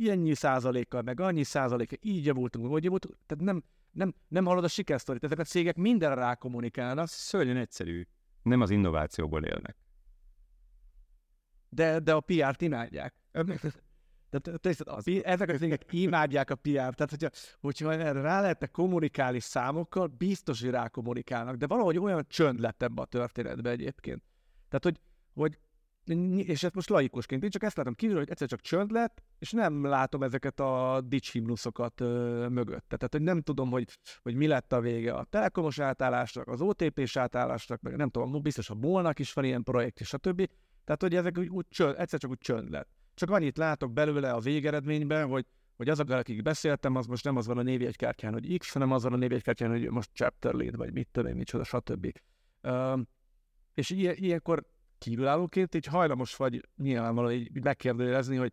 ilyennyi 0.01 0.35
százalékkal, 0.35 1.03
meg 1.03 1.21
annyi 1.21 1.43
százalékkal, 1.43 1.99
így 2.03 2.25
javultunk, 2.25 2.67
hogy 2.67 2.85
javultunk, 2.85 3.17
tehát 3.27 3.45
nem, 3.45 3.65
nem, 3.91 4.15
nem 4.29 4.45
hallod 4.45 4.65
a 4.65 4.69
sikersztorit, 4.69 5.25
ezek 5.25 5.39
a 5.39 5.45
cégek 5.45 5.77
mindenre 5.77 6.15
rákommunikálnak. 6.15 7.09
Szörnyen 7.09 7.57
egyszerű. 7.57 8.07
Nem 8.43 8.61
az 8.61 8.71
innovációból 8.71 9.45
élnek. 9.45 9.77
De, 11.69 11.99
de 11.99 12.13
a 12.13 12.21
PR-t 12.21 12.63
imádják. 12.63 13.15
Tehát 14.31 14.67
az, 14.87 15.09
ezek 15.23 15.49
a 15.49 15.57
cégek 15.57 15.85
imádják 15.91 16.51
a 16.51 16.55
PR, 16.55 16.71
tehát 16.71 17.11
hogyha, 17.11 17.29
hogyha 17.61 17.93
erre 17.93 18.21
rá 18.21 18.41
lehetne 18.41 18.67
kommunikálni 18.67 19.41
számokkal, 19.41 20.07
biztos, 20.07 20.61
hogy 20.61 20.71
rá 20.71 20.89
kommunikálnak, 20.89 21.57
de 21.57 21.67
valahogy 21.67 21.99
olyan 21.99 22.25
csönd 22.29 22.61
lett 22.61 22.83
ebbe 22.83 23.03
a 23.03 23.05
történetbe 23.05 23.71
egyébként. 23.71 24.23
Tehát, 24.69 24.85
hogy, 24.85 25.01
hogy 25.35 25.59
és 26.37 26.63
ezt 26.63 26.75
most 26.75 26.89
laikusként, 26.89 27.43
én 27.45 27.51
csak 27.51 27.63
ezt 27.63 27.77
látom 27.77 27.95
kívül, 27.95 28.17
hogy 28.17 28.31
egyszer 28.31 28.49
csak 28.49 28.61
csönd 28.61 28.91
lett, 28.91 29.23
és 29.39 29.51
nem 29.51 29.85
látom 29.85 30.23
ezeket 30.23 30.61
a 30.61 31.03
dicshimnuszokat 31.05 32.01
ö. 32.01 32.47
Tehát, 32.65 33.09
hogy 33.11 33.23
nem 33.23 33.41
tudom, 33.41 33.71
hogy, 33.71 33.99
hogy 34.23 34.35
mi 34.35 34.47
lett 34.47 34.73
a 34.73 34.81
vége 34.81 35.13
a 35.13 35.25
telekomos 35.25 35.79
átállásnak, 35.79 36.49
az 36.49 36.61
OTP-s 36.61 37.17
átállásnak, 37.17 37.81
meg 37.81 37.97
nem 37.97 38.11
tudom, 38.11 38.43
biztos 38.43 38.71
a 38.71 38.75
Molnak 38.75 39.19
is 39.19 39.33
van 39.33 39.45
ilyen 39.45 39.63
projekt, 39.63 40.01
és 40.01 40.13
a 40.13 40.19
többi. 40.19 40.49
Tehát, 40.85 41.03
hogy 41.03 41.15
ezek 41.15 41.39
úgy, 41.39 41.49
úgy 41.49 41.67
csönd, 41.69 41.95
egyszer 41.99 42.19
csak 42.19 42.31
úgy 42.31 42.39
csönd 42.39 42.71
lett. 42.71 42.89
Csak 43.15 43.31
annyit 43.31 43.59
látok 43.59 43.93
belőle 43.93 44.33
a 44.33 44.39
végeredményben, 44.39 45.29
hogy, 45.29 45.47
hogy 45.77 45.89
azok, 45.89 46.11
akik 46.11 46.43
beszéltem, 46.43 46.97
az 46.97 47.07
most 47.07 47.25
nem 47.25 47.37
az 47.37 47.47
van 47.47 47.59
a 47.59 47.63
névjegykártyán, 47.63 48.33
hogy 48.33 48.59
X, 48.59 48.73
hanem 48.73 48.93
az 48.93 49.03
van 49.03 49.13
a 49.13 49.17
névjegykártyán, 49.17 49.71
hogy 49.71 49.91
most 49.91 50.11
chapter 50.13 50.55
lead, 50.55 50.77
vagy 50.77 50.93
mit 50.93 51.09
tudom 51.13 51.31
én, 51.31 51.37
micsoda, 51.37 51.65
stb. 51.65 52.13
Uh, 52.63 53.01
és 53.75 53.91
ilyen, 53.91 54.15
ilyenkor 54.17 54.67
kívülállóként 55.01 55.75
így 55.75 55.87
hajlamos 55.87 56.37
vagy 56.37 56.69
nyilvánvalóan 56.77 57.33
így 57.33 57.63
megkérdőjelezni, 57.63 58.37
hogy, 58.37 58.53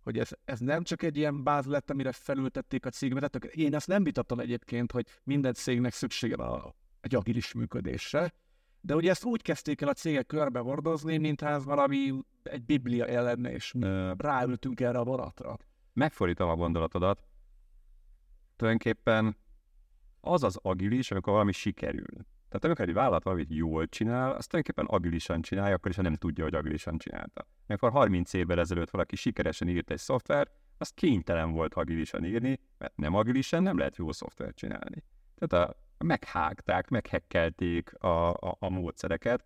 hogy 0.00 0.18
ez, 0.18 0.30
ez 0.44 0.58
nem 0.58 0.82
csak 0.82 1.02
egy 1.02 1.16
ilyen 1.16 1.44
báz 1.44 1.66
lett, 1.66 1.90
amire 1.90 2.12
felültették 2.12 2.86
a 2.86 2.90
cégbe. 2.90 3.28
Tehát 3.28 3.54
én 3.54 3.74
ezt 3.74 3.86
nem 3.86 4.04
vitattam 4.04 4.40
egyébként, 4.40 4.92
hogy 4.92 5.06
minden 5.24 5.54
cégnek 5.54 5.92
szüksége 5.92 6.36
van 6.36 6.74
egy 7.00 7.14
agilis 7.14 7.52
működésre, 7.52 8.32
de 8.80 8.94
ugye 8.94 9.10
ezt 9.10 9.24
úgy 9.24 9.42
kezdték 9.42 9.80
el 9.80 9.88
a 9.88 9.92
cégek 9.92 10.26
körbevordozni, 10.26 11.18
mintha 11.18 11.48
ez 11.48 11.64
valami 11.64 12.12
egy 12.42 12.64
biblia 12.64 13.22
lenne, 13.22 13.52
és 13.52 13.74
Ö... 13.80 14.12
ráültünk 14.16 14.80
erre 14.80 14.98
a 14.98 15.04
vonatra. 15.04 15.56
Megfordítom 15.92 16.48
a 16.48 16.56
gondolatodat. 16.56 17.22
Tulajdonképpen 18.56 19.36
az 20.20 20.42
az 20.42 20.58
agilis, 20.62 21.10
amikor 21.10 21.32
valami 21.32 21.52
sikerül. 21.52 22.26
Tehát 22.48 22.64
amikor 22.64 22.88
egy 22.88 22.94
vállalat 22.94 23.22
valamit 23.22 23.54
jól 23.54 23.88
csinál, 23.88 24.32
azt 24.32 24.48
tulajdonképpen 24.48 24.96
agilisan 24.96 25.42
csinálja, 25.42 25.74
akkor 25.74 25.90
is, 25.90 25.96
ha 25.96 26.02
nem 26.02 26.14
tudja, 26.14 26.44
hogy 26.44 26.54
agilisan 26.54 26.98
csinálta. 26.98 27.46
Amikor 27.66 27.90
30 27.90 28.32
évvel 28.32 28.58
ezelőtt 28.58 28.90
valaki 28.90 29.16
sikeresen 29.16 29.68
írt 29.68 29.90
egy 29.90 29.98
szoftver, 29.98 30.48
az 30.78 30.88
kénytelen 30.88 31.52
volt 31.52 31.74
agilisan 31.74 32.24
írni, 32.24 32.60
mert 32.78 32.96
nem 32.96 33.14
agilisan 33.14 33.62
nem 33.62 33.78
lehet 33.78 33.96
jó 33.96 34.12
szoftvert 34.12 34.56
csinálni. 34.56 35.04
Tehát 35.34 35.68
a, 35.68 35.76
meghágták, 36.04 36.88
meghekkelték 36.88 37.94
a, 37.94 38.30
a, 38.30 38.56
a 38.58 38.68
módszereket. 38.68 39.44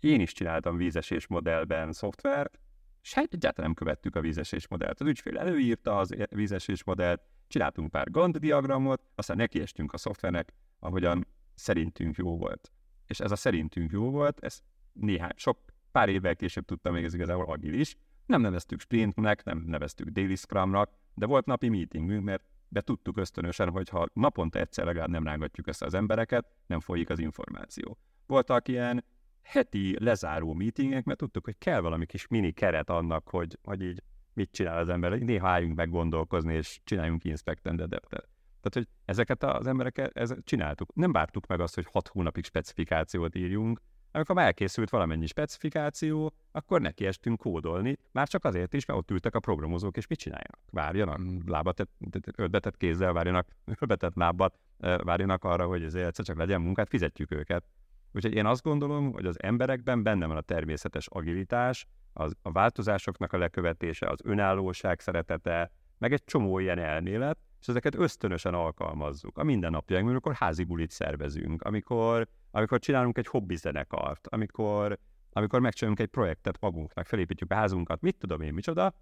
Én 0.00 0.20
is 0.20 0.32
csináltam 0.32 0.76
vízesés 0.76 1.26
modellben 1.26 1.92
szoftvert, 1.92 2.58
és 3.02 3.14
hát 3.14 3.32
egyáltalán 3.32 3.70
nem 3.70 3.74
követtük 3.74 4.16
a 4.16 4.20
vízesés 4.20 4.68
modellt. 4.68 5.00
Az 5.00 5.06
ügyfél 5.06 5.38
előírta 5.38 5.98
az 5.98 6.14
vízesés 6.30 6.84
modellt, 6.84 7.22
csináltunk 7.46 7.90
pár 7.90 8.10
Gantt 8.10 8.38
diagramot, 8.38 9.02
aztán 9.14 9.36
nekiestünk 9.36 9.92
a 9.92 9.96
szoftvernek, 9.96 10.52
ahogyan 10.78 11.26
szerintünk 11.54 12.16
jó 12.16 12.36
volt. 12.36 12.72
És 13.06 13.20
ez 13.20 13.30
a 13.30 13.36
szerintünk 13.36 13.90
jó 13.90 14.10
volt, 14.10 14.40
ez 14.40 14.60
néhány, 14.92 15.32
sok 15.34 15.58
pár 15.92 16.08
évvel 16.08 16.36
később 16.36 16.64
tudtam 16.64 16.92
még 16.92 17.04
ez 17.04 17.14
igazából 17.14 17.44
agilis. 17.44 17.96
Nem 18.26 18.40
neveztük 18.40 18.80
sprintnek, 18.80 19.44
nem 19.44 19.64
neveztük 19.66 20.08
daily 20.08 20.34
scrumnak, 20.34 20.90
de 21.14 21.26
volt 21.26 21.46
napi 21.46 21.68
meetingünk, 21.68 22.24
mert 22.24 22.44
de 22.68 22.80
tudtuk 22.80 23.16
ösztönösen, 23.16 23.70
hogy 23.70 23.88
ha 23.88 24.06
naponta 24.12 24.58
egyszer 24.58 24.84
legalább 24.84 25.08
nem 25.08 25.24
rángatjuk 25.24 25.66
össze 25.66 25.86
az 25.86 25.94
embereket, 25.94 26.46
nem 26.66 26.80
folyik 26.80 27.10
az 27.10 27.18
információ. 27.18 27.98
Voltak 28.26 28.68
ilyen 28.68 29.04
heti 29.42 29.96
lezáró 30.04 30.52
meetingek, 30.52 31.04
mert 31.04 31.18
tudtuk, 31.18 31.44
hogy 31.44 31.58
kell 31.58 31.80
valami 31.80 32.06
kis 32.06 32.26
mini 32.26 32.52
keret 32.52 32.90
annak, 32.90 33.28
hogy, 33.28 33.58
hogy 33.62 33.82
így 33.82 34.02
mit 34.32 34.50
csinál 34.52 34.78
az 34.78 34.88
ember. 34.88 35.18
Néha 35.18 35.48
álljunk 35.48 35.76
meg 35.76 35.90
gondolkozni, 35.90 36.54
és 36.54 36.80
csináljunk 36.84 37.24
inspect 37.24 37.66
and 37.66 37.80
adapter. 37.80 38.24
Tehát, 38.64 38.88
hogy 38.88 38.96
ezeket 39.04 39.42
az 39.42 39.66
embereket 39.66 40.16
ez, 40.16 40.34
csináltuk. 40.44 40.94
Nem 40.94 41.12
vártuk 41.12 41.46
meg 41.46 41.60
azt, 41.60 41.74
hogy 41.74 41.86
hat 41.92 42.08
hónapig 42.08 42.44
specifikációt 42.44 43.34
írjunk, 43.34 43.80
amikor 44.12 44.34
már 44.34 44.44
elkészült 44.44 44.90
valamennyi 44.90 45.26
specifikáció, 45.26 46.32
akkor 46.52 46.80
nekiestünk 46.80 47.38
kódolni, 47.38 47.96
már 48.12 48.28
csak 48.28 48.44
azért 48.44 48.74
is, 48.74 48.84
mert 48.84 48.98
ott 48.98 49.10
ültek 49.10 49.34
a 49.34 49.40
programozók, 49.40 49.96
és 49.96 50.06
mit 50.06 50.18
csináljanak? 50.18 50.58
Várjanak, 50.70 51.20
lábat, 51.46 51.88
ötbetett 52.36 52.76
kézzel 52.76 53.12
várjanak, 53.12 53.48
ötbetett 53.80 54.14
lábat, 54.14 54.58
várjanak 54.78 55.44
arra, 55.44 55.66
hogy 55.66 55.82
ezért 55.82 56.06
egyszer 56.06 56.24
csak 56.24 56.36
legyen 56.36 56.60
munkát, 56.60 56.88
fizetjük 56.88 57.30
őket. 57.30 57.64
Úgyhogy 58.12 58.34
én 58.34 58.46
azt 58.46 58.62
gondolom, 58.62 59.12
hogy 59.12 59.26
az 59.26 59.42
emberekben 59.42 60.02
benne 60.02 60.26
van 60.26 60.36
a 60.36 60.40
természetes 60.40 61.06
agilitás, 61.06 61.86
az, 62.12 62.36
a 62.42 62.52
változásoknak 62.52 63.32
a 63.32 63.38
lekövetése, 63.38 64.06
az 64.06 64.18
önállóság 64.24 65.00
szeretete, 65.00 65.70
meg 65.98 66.12
egy 66.12 66.24
csomó 66.24 66.58
ilyen 66.58 66.78
elmélet, 66.78 67.38
és 67.64 67.70
ezeket 67.70 67.94
ösztönösen 67.94 68.54
alkalmazzuk. 68.54 69.38
A 69.38 69.42
mindennapjainkban, 69.42 70.14
amikor 70.14 70.34
házi 70.34 70.64
bulit 70.64 70.90
szervezünk, 70.90 71.62
amikor, 71.62 72.28
amikor 72.50 72.78
csinálunk 72.78 73.18
egy 73.18 73.26
hobbi 73.26 73.56
zenekart, 73.56 74.26
amikor, 74.26 74.98
amikor 75.32 75.60
megcsinálunk 75.60 76.00
egy 76.00 76.08
projektet 76.08 76.60
magunknak, 76.60 77.06
felépítjük 77.06 77.50
a 77.50 77.54
házunkat, 77.54 78.00
mit 78.00 78.16
tudom 78.16 78.40
én, 78.40 78.54
micsoda, 78.54 78.94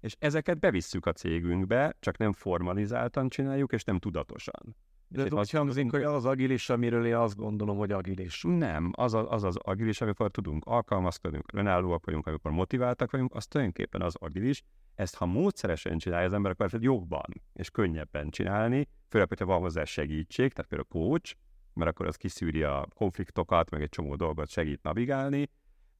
és 0.00 0.16
ezeket 0.18 0.58
bevisszük 0.58 1.06
a 1.06 1.12
cégünkbe, 1.12 1.96
csak 2.00 2.16
nem 2.16 2.32
formalizáltan 2.32 3.28
csináljuk, 3.28 3.72
és 3.72 3.84
nem 3.84 3.98
tudatosan. 3.98 4.76
De 5.12 5.28
hangzik, 5.52 5.90
hogy 5.90 6.02
az 6.02 6.24
agilis, 6.24 6.70
amiről 6.70 7.06
én 7.06 7.14
azt 7.14 7.36
gondolom, 7.36 7.76
hogy 7.76 7.92
agilis. 7.92 8.44
Nem, 8.46 8.90
az 8.94 9.14
az, 9.14 9.26
az, 9.28 9.42
az 9.42 9.56
agilis, 9.56 10.00
amikor 10.00 10.30
tudunk 10.30 10.64
alkalmazkodni, 10.64 11.40
önállóak 11.52 12.04
vagyunk, 12.04 12.26
amikor 12.26 12.50
motiváltak 12.50 13.10
vagyunk, 13.10 13.34
az 13.34 13.46
tulajdonképpen 13.46 14.02
az 14.02 14.14
agilis. 14.18 14.62
Ezt, 14.94 15.16
ha 15.16 15.26
módszeresen 15.26 15.98
csinálja 15.98 16.26
az 16.26 16.32
ember, 16.32 16.50
akkor 16.50 16.70
jobban 16.80 17.42
és 17.52 17.70
könnyebben 17.70 18.30
csinálni, 18.30 18.88
főleg, 19.08 19.28
hogyha 19.28 19.44
van 19.44 19.60
hozzá 19.60 19.84
segítség, 19.84 20.52
tehát 20.52 20.70
például 20.70 21.08
coach, 21.08 21.34
mert 21.74 21.90
akkor 21.90 22.06
az 22.06 22.16
kiszűri 22.16 22.62
a 22.62 22.86
konfliktokat, 22.94 23.70
meg 23.70 23.82
egy 23.82 23.88
csomó 23.88 24.16
dolgot 24.16 24.48
segít 24.48 24.82
navigálni, 24.82 25.50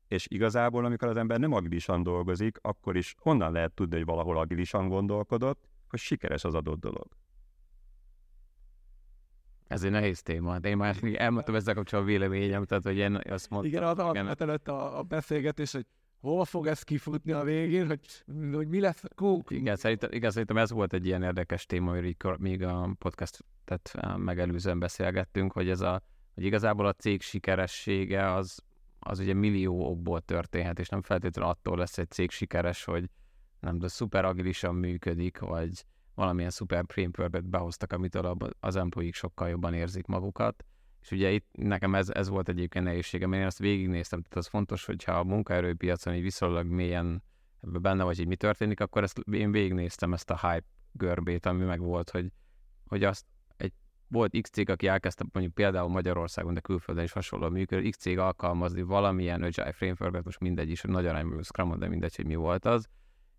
és 0.09 0.27
igazából, 0.29 0.85
amikor 0.85 1.09
az 1.09 1.17
ember 1.17 1.39
nem 1.39 1.53
agilisan 1.53 2.03
dolgozik, 2.03 2.59
akkor 2.63 2.97
is 2.97 3.15
honnan 3.19 3.53
lehet 3.53 3.73
tudni, 3.73 3.97
hogy 3.97 4.05
valahol 4.05 4.39
agilisan 4.39 4.89
gondolkodott, 4.89 5.69
hogy 5.89 5.99
sikeres 5.99 6.45
az 6.45 6.55
adott 6.55 6.81
dolog. 6.81 7.20
Ez 9.71 9.83
egy 9.83 9.91
nehéz 9.91 10.23
téma, 10.23 10.59
de 10.59 10.69
én 10.69 10.77
már 10.77 10.97
elmondtam 11.15 11.55
ezzel 11.55 11.75
kapcsolatban 11.75 12.15
a 12.15 12.19
véleményem, 12.19 12.65
tehát 12.65 12.85
hogy 12.85 12.97
én 12.97 13.21
azt 13.29 13.51
mondtam. 13.51 13.73
Igen, 13.73 13.83
az 13.83 13.99
igen. 13.99 14.35
előtt 14.39 14.69
a, 14.69 14.99
a 14.99 15.03
beszélgetés, 15.03 15.73
hogy 15.73 15.87
hol 16.21 16.45
fog 16.45 16.67
ez 16.67 16.83
kifutni 16.83 17.33
a 17.33 17.43
végén, 17.43 17.87
hogy, 17.87 18.01
hogy 18.53 18.69
mi 18.69 18.81
lesz 18.81 19.05
a 19.05 19.09
kók. 19.15 19.51
Igen, 19.51 19.77
szerintem, 19.77 20.13
igen, 20.13 20.31
szerintem 20.31 20.57
ez 20.57 20.71
volt 20.71 20.93
egy 20.93 21.07
ilyen 21.07 21.23
érdekes 21.23 21.67
téma, 21.67 21.91
hogy 21.91 22.17
még 22.39 22.63
a 22.63 22.95
podcastet 22.99 23.99
megelőzően 24.17 24.79
beszélgettünk, 24.79 25.53
hogy 25.53 25.69
ez 25.69 25.81
a, 25.81 26.03
hogy 26.35 26.45
igazából 26.45 26.87
a 26.87 26.93
cég 26.93 27.23
sikeressége 27.23 28.33
az, 28.33 28.63
az 28.99 29.19
ugye 29.19 29.35
millióokból 29.35 30.21
történhet, 30.21 30.79
és 30.79 30.89
nem 30.89 31.03
feltétlenül 31.03 31.51
attól 31.51 31.77
lesz 31.77 31.99
egy 31.99 32.11
cég 32.11 32.31
sikeres, 32.31 32.85
hogy 32.85 33.11
nem, 33.61 33.79
de 33.79 33.89
szuper 33.89 34.25
agilisan 34.25 34.75
működik, 34.75 35.39
vagy, 35.39 35.85
valamilyen 36.15 36.51
szuper 36.51 36.85
framework 36.87 37.45
behoztak, 37.45 37.93
amitől 37.93 38.37
az 38.61 38.77
employee 38.77 39.13
sokkal 39.13 39.49
jobban 39.49 39.75
érzik 39.75 40.07
magukat. 40.07 40.65
És 41.01 41.11
ugye 41.11 41.31
itt 41.31 41.47
nekem 41.53 41.95
ez, 41.95 42.09
ez 42.09 42.29
volt 42.29 42.49
egyébként 42.49 42.85
nehézségem, 42.85 43.33
én 43.33 43.47
azt 43.47 43.59
végignéztem, 43.59 44.21
tehát 44.21 44.37
az 44.37 44.47
fontos, 44.47 44.85
hogyha 44.85 45.13
a 45.13 45.25
munkaerőpiacon 45.25 46.15
így 46.15 46.23
viszonylag 46.23 46.67
mélyen 46.67 47.23
benne 47.61 48.05
vagy, 48.05 48.17
hogy 48.17 48.27
mi 48.27 48.37
történik, 48.37 48.81
akkor 48.81 49.03
ezt 49.03 49.19
én 49.19 49.53
végignéztem 49.53 50.13
ezt 50.13 50.31
a 50.31 50.39
hype 50.49 50.67
görbét, 50.93 51.47
ami 51.47 51.65
meg 51.65 51.81
volt, 51.81 52.11
hogy, 52.11 52.33
hogy 52.87 53.05
azt 53.05 53.27
egy, 53.57 53.73
volt 54.09 54.41
X 54.41 54.51
cég, 54.51 54.71
aki 54.71 54.87
elkezdte 54.87 55.25
mondjuk 55.33 55.55
például 55.55 55.89
Magyarországon, 55.89 56.55
de 56.55 56.61
külföldön 56.61 57.05
is 57.05 57.13
hasonló 57.13 57.49
működő, 57.49 57.89
X 57.89 57.97
cég 57.97 58.19
alkalmazni 58.19 58.83
valamilyen 58.83 59.43
Agile 59.43 59.73
framework 59.73 60.25
most 60.25 60.41
mindegy 60.41 60.71
is, 60.71 60.83
nagy 60.83 61.07
arányban 61.07 61.43
Scrum, 61.43 61.79
de 61.79 61.89
mindegy, 61.89 62.17
hogy 62.17 62.27
mi 62.27 62.35
volt 62.35 62.65
az, 62.65 62.89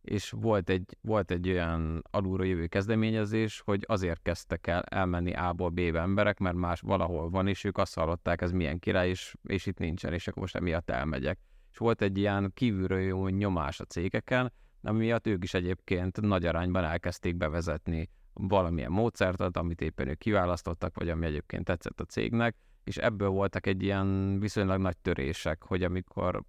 és 0.02 0.32
volt 0.32 0.70
egy, 0.70 0.98
volt 1.02 1.32
egy 1.32 1.50
olyan 1.50 2.04
alulról 2.12 2.48
jövő 2.48 2.68
kezdeményezés, 2.68 3.62
hogy 3.66 3.84
azért 3.88 4.22
kezdtek 4.22 4.68
el 4.68 4.82
elmenni 4.82 5.34
A-ból 5.34 5.70
B-be 5.70 6.00
emberek, 6.00 6.40
mert 6.40 6.56
más 6.56 6.82
valahol 6.82 7.30
van, 7.30 7.48
és 7.48 7.64
ők 7.64 7.78
azt 7.78 7.96
hallották, 7.96 8.42
ez 8.42 8.52
milyen 8.52 8.80
király, 8.80 9.10
és, 9.10 9.36
és 9.44 9.66
itt 9.66 9.78
nincsen, 9.78 10.14
és 10.14 10.28
akkor 10.28 10.42
most 10.42 10.56
emiatt 10.56 10.90
elmegyek. 10.90 11.40
És 11.72 11.78
volt 11.78 12.02
egy 12.02 12.18
ilyen 12.18 12.52
kívülről 12.54 13.00
jó 13.00 13.28
nyomás 13.28 13.80
a 13.80 13.86
cégeken, 13.86 14.54
ami 14.82 14.98
miatt 14.98 15.28
ők 15.28 15.44
is 15.44 15.54
egyébként 15.54 16.22
nagy 16.22 16.46
arányban 16.46 16.84
elkezdték 16.84 17.36
bevezetni 17.36 18.10
valamilyen 18.34 18.92
módszertat, 18.92 19.58
amit 19.58 19.82
éppen 19.82 20.08
ők 20.08 20.18
kiválasztottak, 20.18 20.96
vagy 20.96 21.10
ami 21.10 21.26
egyébként 21.26 21.66
tetszett 21.66 22.00
a 22.00 22.06
cégnek, 22.06 22.56
és 22.84 22.98
ebből 22.98 23.30
voltak 23.30 23.68
egy 23.68 23.84
ilyen 23.84 24.40
viszonylag 24.40 24.80
nagy 24.80 24.98
törések, 24.98 25.64
hogy 25.64 25.84
amikor 25.84 26.44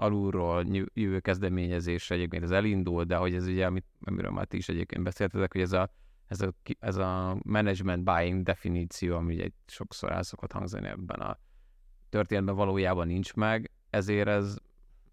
alulról 0.00 0.64
jövő 0.94 1.20
kezdeményezésre 1.20 2.14
egyébként 2.14 2.42
ez 2.42 2.50
elindul, 2.50 3.04
de 3.04 3.16
hogy 3.16 3.34
ez 3.34 3.46
ugye, 3.46 3.66
amit, 3.66 3.86
amiről 4.00 4.30
már 4.30 4.46
ti 4.46 4.56
is 4.56 4.68
egyébként 4.68 5.02
beszéltetek, 5.02 5.52
hogy 5.52 5.60
ez 5.60 5.72
a, 5.72 5.90
ez 6.26 6.40
a, 6.40 6.52
ez 6.78 6.96
a 6.96 7.36
management 7.42 8.04
buying 8.04 8.42
definíció, 8.42 9.16
ami 9.16 9.34
ugye 9.34 9.48
sokszor 9.66 10.12
el 10.12 10.22
szokott 10.22 10.52
hangzani 10.52 10.86
ebben 10.86 11.20
a 11.20 11.38
történetben 12.08 12.54
valójában 12.54 13.06
nincs 13.06 13.34
meg, 13.34 13.70
ezért 13.90 14.28
ez, 14.28 14.56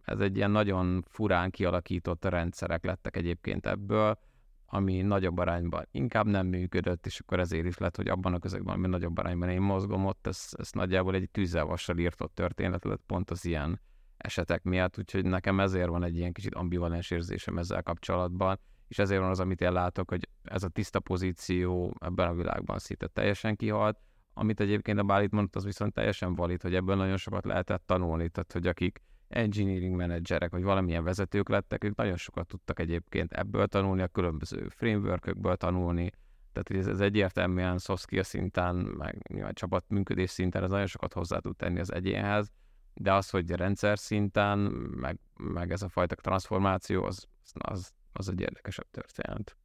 ez 0.01 0.19
egy 0.19 0.35
ilyen 0.35 0.51
nagyon 0.51 1.03
furán 1.07 1.49
kialakított 1.51 2.25
rendszerek 2.25 2.83
lettek 2.85 3.17
egyébként 3.17 3.65
ebből, 3.65 4.19
ami 4.65 5.01
nagyobb 5.01 5.37
arányban 5.37 5.87
inkább 5.91 6.25
nem 6.25 6.47
működött, 6.47 7.05
és 7.05 7.19
akkor 7.19 7.39
ezért 7.39 7.65
is 7.65 7.77
lett, 7.77 7.95
hogy 7.95 8.07
abban 8.07 8.33
a 8.33 8.39
közegben, 8.39 8.75
ami 8.75 8.87
nagyobb 8.87 9.17
arányban 9.17 9.49
én 9.49 9.61
mozgom 9.61 10.05
ott, 10.05 10.27
ez, 10.27 10.49
ez 10.57 10.71
nagyjából 10.71 11.15
egy 11.15 11.29
tűzelvassal 11.29 11.97
írtott 11.97 12.35
történet 12.35 12.85
lett 12.85 13.01
pont 13.05 13.31
az 13.31 13.45
ilyen 13.45 13.79
esetek 14.25 14.63
miatt, 14.63 14.97
úgyhogy 14.97 15.25
nekem 15.25 15.59
ezért 15.59 15.87
van 15.87 16.03
egy 16.03 16.17
ilyen 16.17 16.31
kicsit 16.31 16.55
ambivalens 16.55 17.11
érzésem 17.11 17.57
ezzel 17.57 17.83
kapcsolatban, 17.83 18.59
és 18.87 18.99
ezért 18.99 19.21
van 19.21 19.29
az, 19.29 19.39
amit 19.39 19.61
én 19.61 19.71
látok, 19.71 20.09
hogy 20.09 20.29
ez 20.43 20.63
a 20.63 20.67
tiszta 20.67 20.99
pozíció 20.99 21.95
ebben 21.99 22.27
a 22.27 22.33
világban 22.33 22.79
szinte 22.79 23.07
teljesen 23.07 23.55
kihalt, 23.55 23.99
amit 24.33 24.59
egyébként 24.59 24.99
a 24.99 25.03
Bálit 25.03 25.31
mondott, 25.31 25.55
az 25.55 25.63
viszont 25.63 25.93
teljesen 25.93 26.35
valid, 26.35 26.61
hogy 26.61 26.75
ebből 26.75 26.95
nagyon 26.95 27.17
sokat 27.17 27.45
lehetett 27.45 27.83
tanulni, 27.85 28.29
tehát 28.29 28.51
hogy 28.51 28.67
akik 28.67 29.01
engineering 29.27 29.95
menedzserek, 29.95 30.51
vagy 30.51 30.63
valamilyen 30.63 31.03
vezetők 31.03 31.49
lettek, 31.49 31.83
ők 31.83 31.95
nagyon 31.95 32.17
sokat 32.17 32.47
tudtak 32.47 32.79
egyébként 32.79 33.33
ebből 33.33 33.67
tanulni, 33.67 34.01
a 34.01 34.07
különböző 34.07 34.67
frameworkökből 34.69 35.55
tanulni, 35.55 36.11
tehát 36.51 36.85
ez, 36.85 36.87
ez 36.87 36.99
egyértelműen 36.99 37.77
soft 37.77 38.01
skill 38.01 38.23
szinten, 38.23 38.75
meg 38.75 39.27
nyilván 39.27 39.53
csapatműködés 39.53 40.29
szinten, 40.29 40.63
ez 40.63 40.69
nagyon 40.69 40.87
sokat 40.87 41.13
hozzá 41.13 41.39
tud 41.39 41.55
tenni 41.55 41.79
az 41.79 41.93
egyénhez, 41.93 42.51
de 42.95 43.13
az, 43.13 43.29
hogy 43.29 43.51
rendszer 43.51 43.99
szinten, 43.99 44.59
meg, 44.59 45.19
meg 45.37 45.71
ez 45.71 45.81
a 45.81 45.89
fajta 45.89 46.15
transformáció, 46.15 47.03
az, 47.03 47.27
az, 47.53 47.93
az 48.13 48.29
egy 48.29 48.39
érdekesebb 48.39 48.87
történet. 48.91 49.57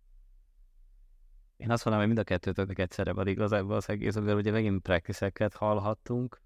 Én 1.56 1.70
azt 1.70 1.84
mondanám, 1.84 2.08
hogy 2.08 2.16
mind 2.16 2.28
a 2.28 2.32
kettőtöknek 2.32 2.78
egyszerre 2.78 3.12
van 3.12 3.26
igazából 3.26 3.76
az 3.76 3.88
egész, 3.88 4.14
mert 4.14 4.38
ugye 4.38 4.50
megint 4.50 4.82
practice 4.82 5.50
hallhattunk, 5.54 6.40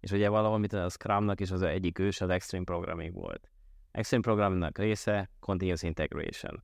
és 0.00 0.10
ugye 0.10 0.28
valahol, 0.28 0.58
mint 0.58 0.72
a 0.72 0.88
Scrumnak 0.88 1.40
is 1.40 1.50
az 1.50 1.62
egyik 1.62 1.98
ős 1.98 2.20
az 2.20 2.28
Extreme 2.28 2.64
Programming 2.64 3.14
volt. 3.14 3.50
Extreme 3.90 4.22
Programmingnak 4.22 4.78
része 4.78 5.30
Continuous 5.40 5.82
Integration. 5.82 6.62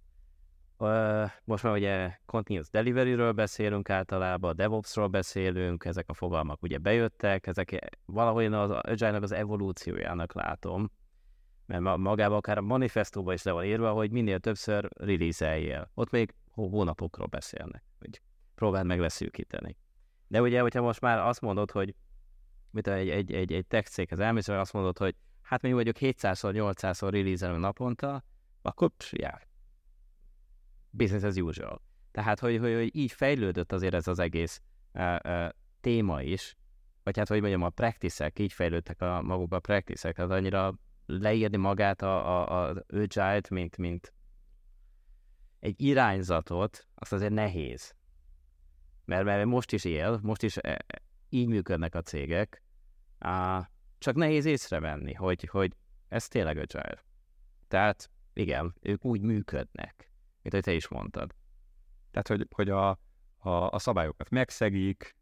Most 1.44 1.62
már 1.62 1.72
ugye 1.72 2.18
Continuous 2.26 2.68
Delivery-ről 2.68 3.32
beszélünk 3.32 3.90
általában, 3.90 4.56
DevOps-ról 4.56 5.08
beszélünk, 5.08 5.84
ezek 5.84 6.08
a 6.08 6.14
fogalmak 6.14 6.62
ugye 6.62 6.78
bejöttek, 6.78 7.46
ezek 7.46 7.98
valahol 8.04 8.42
én 8.42 8.52
az 8.52 8.70
agile 8.70 9.16
az 9.16 9.32
evolúciójának 9.32 10.32
látom, 10.32 10.90
mert 11.66 11.96
magában 11.96 12.36
akár 12.36 12.58
a 12.58 12.62
manifestóban 12.62 13.34
is 13.34 13.42
le 13.42 13.52
van 13.52 13.64
írva, 13.64 13.92
hogy 13.92 14.10
minél 14.10 14.38
többször 14.38 14.88
release 14.96 15.88
Ott 15.94 16.10
még 16.10 16.34
hónapokról 16.50 17.26
beszélnek, 17.26 17.82
hogy 17.98 18.20
próbáld 18.54 18.86
meg 18.86 19.00
leszűkíteni. 19.00 19.76
De 20.28 20.40
ugye, 20.40 20.60
hogyha 20.60 20.82
most 20.82 21.00
már 21.00 21.18
azt 21.18 21.40
mondod, 21.40 21.70
hogy 21.70 21.94
mit 22.70 22.88
egy, 22.88 23.08
egy, 23.08 23.32
egy, 23.32 23.52
egy 23.52 23.66
tech 23.66 23.88
céghez 23.88 24.18
elmész, 24.18 24.48
azt 24.48 24.72
mondod, 24.72 24.98
hogy 24.98 25.14
hát 25.42 25.62
mi 25.62 25.72
vagyok 25.72 25.96
700-szor, 25.98 26.74
800-szor 26.74 27.08
release 27.10 27.56
naponta, 27.56 28.24
akkor 28.62 28.90
psz, 28.96 29.12
yeah. 29.12 29.40
Business 30.96 31.22
as 31.22 31.36
usual. 31.36 31.82
Tehát, 32.10 32.40
hogy, 32.40 32.58
hogy, 32.58 32.74
hogy 32.74 32.96
így 32.96 33.12
fejlődött 33.12 33.72
azért 33.72 33.94
ez 33.94 34.06
az 34.06 34.18
egész 34.18 34.60
uh, 34.94 35.16
uh, 35.24 35.48
téma 35.80 36.22
is, 36.22 36.56
vagy 37.02 37.16
hát, 37.16 37.28
hogy 37.28 37.40
mondjam, 37.40 37.62
a 37.62 37.70
practice 37.70 38.32
így 38.38 38.52
fejlődtek 38.52 39.00
a 39.00 39.22
maguk 39.22 39.52
a 39.52 39.60
practice 39.60 40.12
tehát 40.12 40.30
annyira 40.30 40.78
leírni 41.06 41.56
magát 41.56 42.02
a, 42.02 42.40
a, 42.40 42.68
a 42.68 42.84
agile 42.88 43.40
mint, 43.50 43.76
mint 43.76 44.12
egy 45.60 45.80
irányzatot, 45.80 46.86
azt 46.94 47.12
azért 47.12 47.32
nehéz. 47.32 47.94
Mert, 49.04 49.24
mert 49.24 49.44
most 49.44 49.72
is 49.72 49.84
él, 49.84 50.18
most 50.22 50.42
is 50.42 50.56
e, 50.56 50.70
e, 50.86 51.02
így 51.28 51.46
működnek 51.46 51.94
a 51.94 52.02
cégek, 52.02 52.62
á, 53.18 53.70
csak 53.98 54.14
nehéz 54.14 54.44
észrevenni, 54.44 55.12
hogy, 55.12 55.44
hogy 55.44 55.72
ez 56.08 56.28
tényleg 56.28 56.56
agile. 56.56 57.04
Tehát 57.68 58.10
igen, 58.32 58.74
ők 58.80 59.04
úgy 59.04 59.20
működnek, 59.20 60.10
mint 60.46 60.64
ahogy 60.64 60.64
te 60.64 60.72
is 60.72 60.88
mondtad. 60.88 61.34
Tehát, 62.10 62.28
hogy, 62.28 62.46
hogy 62.54 62.70
a, 62.70 62.88
a, 63.36 63.70
a 63.70 63.78
szabályokat 63.78 64.30
megszegik, 64.30 65.16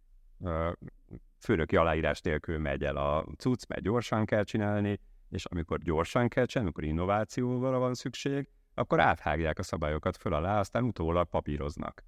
főnöki 1.39 1.77
aláírás 1.77 2.21
nélkül 2.21 2.59
megy 2.59 2.85
el 2.85 2.97
a 2.97 3.27
cucc, 3.37 3.67
mert 3.69 3.83
gyorsan 3.83 4.25
kell 4.25 4.45
csinálni, 4.45 5.01
és 5.31 5.45
amikor 5.45 5.79
gyorsan 5.79 6.29
kell 6.29 6.47
csinálni, 6.47 6.71
amikor 6.71 6.91
innovációval 6.91 7.79
van 7.79 7.95
szükség, 7.95 8.49
akkor 8.75 9.01
áthágják 9.01 9.59
a 9.59 9.63
szabályokat 9.63 10.17
föl 10.17 10.33
alá, 10.33 10.59
aztán 10.59 10.85
utólag 10.85 11.29
papíroznak. 11.29 12.05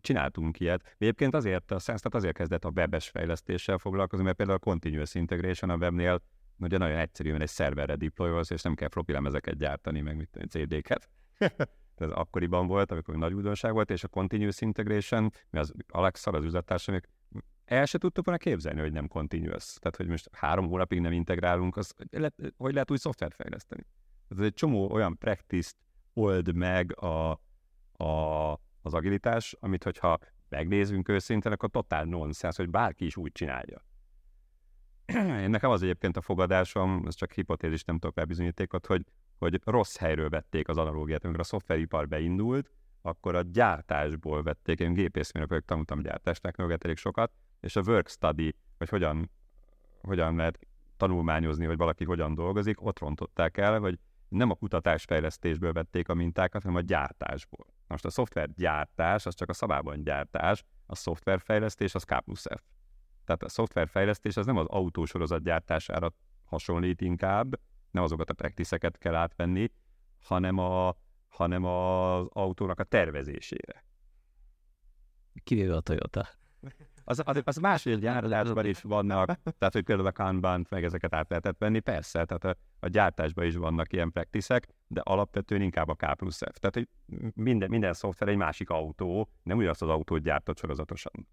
Csináltunk 0.00 0.60
ilyet. 0.60 0.94
Egyébként 0.98 1.34
azért 1.34 1.70
a 1.70 1.78
Sense 1.78 2.08
azért 2.10 2.36
kezdett 2.36 2.64
a 2.64 2.72
webes 2.74 3.08
fejlesztéssel 3.08 3.78
foglalkozni, 3.78 4.24
mert 4.24 4.36
például 4.36 4.58
a 4.58 4.64
Continuous 4.70 5.14
Integration 5.14 5.70
a 5.70 5.76
webnél 5.76 6.22
ugye 6.58 6.78
nagyon 6.78 6.98
egyszerű, 6.98 7.30
mert 7.30 7.42
egy 7.42 7.48
szerverre 7.48 7.96
deployolsz, 7.96 8.50
és 8.50 8.62
nem 8.62 8.74
kell 8.74 8.88
floppy 8.88 9.12
lemezeket 9.12 9.56
gyártani, 9.56 10.00
meg 10.00 10.16
mit 10.16 10.38
CD-ket. 10.48 11.08
Ez 12.00 12.10
akkoriban 12.10 12.66
volt, 12.66 12.90
amikor 12.90 13.16
nagy 13.16 13.32
újdonság 13.32 13.72
volt, 13.72 13.90
és 13.90 14.04
a 14.04 14.08
Continuous 14.08 14.60
Integration, 14.60 15.30
mi 15.50 15.58
az 15.58 15.72
Alexa, 15.88 16.30
az 16.30 16.44
üzlettársam, 16.44 17.00
el 17.64 17.84
se 17.84 17.98
tudtuk 17.98 18.24
volna 18.24 18.40
képzelni, 18.40 18.80
hogy 18.80 18.92
nem 18.92 19.08
continuous. 19.08 19.74
Tehát, 19.74 19.96
hogy 19.96 20.06
most 20.06 20.28
három 20.32 20.68
hónapig 20.68 21.00
nem 21.00 21.12
integrálunk, 21.12 21.76
az, 21.76 21.94
hogy 22.56 22.72
lehet 22.72 22.90
új 22.90 22.96
szoftvert 22.96 23.34
fejleszteni. 23.34 23.86
Ez 24.28 24.38
egy 24.38 24.54
csomó 24.54 24.90
olyan 24.90 25.18
practice 25.18 25.72
old 26.12 26.54
meg 26.54 27.00
a, 27.00 27.30
a, 27.92 28.52
az 28.82 28.94
agilitás, 28.94 29.56
amit 29.60 29.84
hogyha 29.84 30.18
megnézünk 30.48 31.08
őszintén, 31.08 31.52
akkor 31.52 31.70
totál 31.70 32.04
nonsens, 32.04 32.56
hogy 32.56 32.70
bárki 32.70 33.04
is 33.04 33.16
úgy 33.16 33.32
csinálja. 33.32 33.84
Én 35.42 35.50
nekem 35.50 35.70
az 35.70 35.82
egyébként 35.82 36.16
a 36.16 36.20
fogadásom, 36.20 37.02
ez 37.06 37.14
csak 37.14 37.32
hipotézis, 37.32 37.84
nem 37.84 37.98
tudok 37.98 38.16
rá 38.16 38.24
bizonyítékot, 38.24 38.86
hogy, 38.86 39.02
hogy 39.40 39.60
rossz 39.64 39.96
helyről 39.96 40.28
vették 40.28 40.68
az 40.68 40.76
analógiát. 40.76 41.24
Amikor 41.24 41.40
a 41.40 41.44
szoftveripar 41.44 42.08
beindult, 42.08 42.70
akkor 43.02 43.34
a 43.34 43.42
gyártásból 43.42 44.42
vették, 44.42 44.80
én 44.80 44.92
gépészmérnök 44.92 45.50
vagyok, 45.50 45.64
tanultam 45.64 46.02
gyártást, 46.02 46.46
elég 46.84 46.96
sokat, 46.96 47.32
és 47.60 47.76
a 47.76 47.82
work 47.86 48.08
study, 48.08 48.54
vagy 48.78 48.88
hogyan, 48.88 49.30
hogyan 50.02 50.36
lehet 50.36 50.58
tanulmányozni, 50.96 51.64
hogy 51.64 51.76
valaki 51.76 52.04
hogyan 52.04 52.34
dolgozik, 52.34 52.82
ott 52.82 52.98
rontották 52.98 53.56
el, 53.56 53.78
hogy 53.78 53.98
nem 54.28 54.50
a 54.50 54.54
kutatásfejlesztésből 54.54 55.72
vették 55.72 56.08
a 56.08 56.14
mintákat, 56.14 56.62
hanem 56.62 56.76
a 56.76 56.80
gyártásból. 56.80 57.66
Most 57.86 58.04
a 58.04 58.10
szoftvergyártás, 58.10 59.26
az 59.26 59.34
csak 59.34 59.48
a 59.48 59.52
szabában 59.52 60.02
gyártás, 60.02 60.64
a 60.86 60.94
szoftverfejlesztés 60.94 61.94
az 61.94 62.04
K 62.04 62.20
plusz 62.20 62.46
F. 62.46 62.62
Tehát 63.24 63.42
a 63.42 63.48
szoftverfejlesztés 63.48 64.36
az 64.36 64.46
nem 64.46 64.56
az 64.56 64.66
autósorozat 64.66 65.42
gyártására 65.42 66.12
hasonlít 66.44 67.00
inkább, 67.00 67.60
nem 67.90 68.02
azokat 68.02 68.30
a 68.30 68.34
praktiszeket 68.34 68.98
kell 68.98 69.14
átvenni, 69.14 69.70
hanem, 70.22 70.58
a, 70.58 70.96
hanem 71.28 71.64
az 71.64 72.26
autónak 72.28 72.80
a 72.80 72.84
tervezésére. 72.84 73.84
Kivéve 75.44 75.76
a 75.76 75.80
Toyota 75.80 76.28
az, 77.10 77.22
az, 77.24 77.42
az 77.44 77.56
másfél 77.56 77.96
gyártásban 77.96 78.66
is 78.66 78.82
vannak, 78.82 79.26
tehát 79.58 79.72
hogy 79.72 79.82
például 79.82 80.08
a 80.08 80.12
kanban 80.12 80.66
meg 80.70 80.84
ezeket 80.84 81.14
át 81.14 81.28
lehetett 81.28 81.58
venni, 81.58 81.80
persze, 81.80 82.24
tehát 82.24 82.44
a, 82.44 82.56
a 82.80 82.88
gyártásban 82.88 83.44
is 83.44 83.56
vannak 83.56 83.92
ilyen 83.92 84.12
praktiszek, 84.12 84.68
de 84.86 85.00
alapvetően 85.00 85.62
inkább 85.62 85.88
a 85.88 85.94
K 85.94 86.14
plusz 86.16 86.42
F. 86.52 86.58
Tehát, 86.58 86.74
hogy 86.74 86.88
minden, 87.34 87.68
minden 87.68 87.92
szoftver 87.92 88.28
egy 88.28 88.36
másik 88.36 88.70
autó, 88.70 89.28
nem 89.42 89.56
ugyanazt 89.56 89.82
az 89.82 89.88
autót 89.88 90.22
gyártott 90.22 90.58
sorozatosan. 90.58 91.28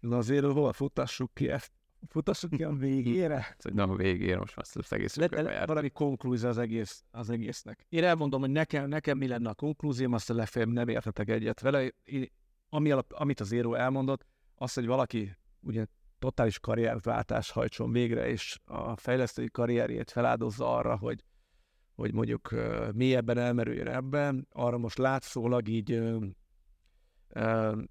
Na 0.00 0.16
azért 0.16 0.44
hol 0.44 0.72
futassuk 0.72 1.34
ki 1.34 1.48
ezt? 1.48 1.72
Futassuk 2.08 2.50
ki 2.50 2.64
a 2.64 2.72
végére? 2.86 3.56
Nem 3.72 3.90
a 3.90 3.96
végére, 3.96 4.38
most 4.38 4.56
már 4.56 4.66
az 4.72 4.92
egész 4.92 5.16
le, 5.16 5.28
le, 5.30 5.66
valami 5.66 5.90
konklúzió 5.90 6.48
az, 6.48 6.58
egész, 6.58 7.04
az 7.10 7.30
egésznek. 7.30 7.86
Én 7.88 8.04
elmondom, 8.04 8.40
hogy 8.40 8.50
nekem, 8.50 8.88
nekem 8.88 9.18
mi 9.18 9.26
lenne 9.26 9.48
a 9.48 9.54
konklúzióm, 9.54 10.12
azt 10.12 10.30
a 10.30 10.34
legfeljebb 10.34 10.72
nem 10.72 10.88
értetek 10.88 11.28
egyet 11.28 11.60
vele. 11.60 11.88
Én 12.04 12.30
ami 12.68 12.90
alap, 12.90 13.12
amit 13.12 13.40
az 13.40 13.52
író 13.52 13.74
elmondott, 13.74 14.26
az, 14.54 14.72
hogy 14.72 14.86
valaki 14.86 15.36
ugye 15.60 15.86
totális 16.18 16.58
karrierváltás 16.58 17.50
hajtson 17.50 17.92
végre, 17.92 18.28
és 18.28 18.58
a 18.64 18.96
fejlesztői 18.96 19.50
karrierjét 19.50 20.10
feláldozza 20.10 20.76
arra, 20.76 20.96
hogy, 20.96 21.24
hogy 21.94 22.12
mondjuk 22.12 22.52
uh, 22.52 22.92
mélyebben 22.92 23.38
elmerüljön 23.38 23.88
ebben, 23.88 24.46
arra 24.50 24.78
most 24.78 24.98
látszólag 24.98 25.68
így 25.68 25.92
uh, 25.92 26.24
uh, 27.34 27.82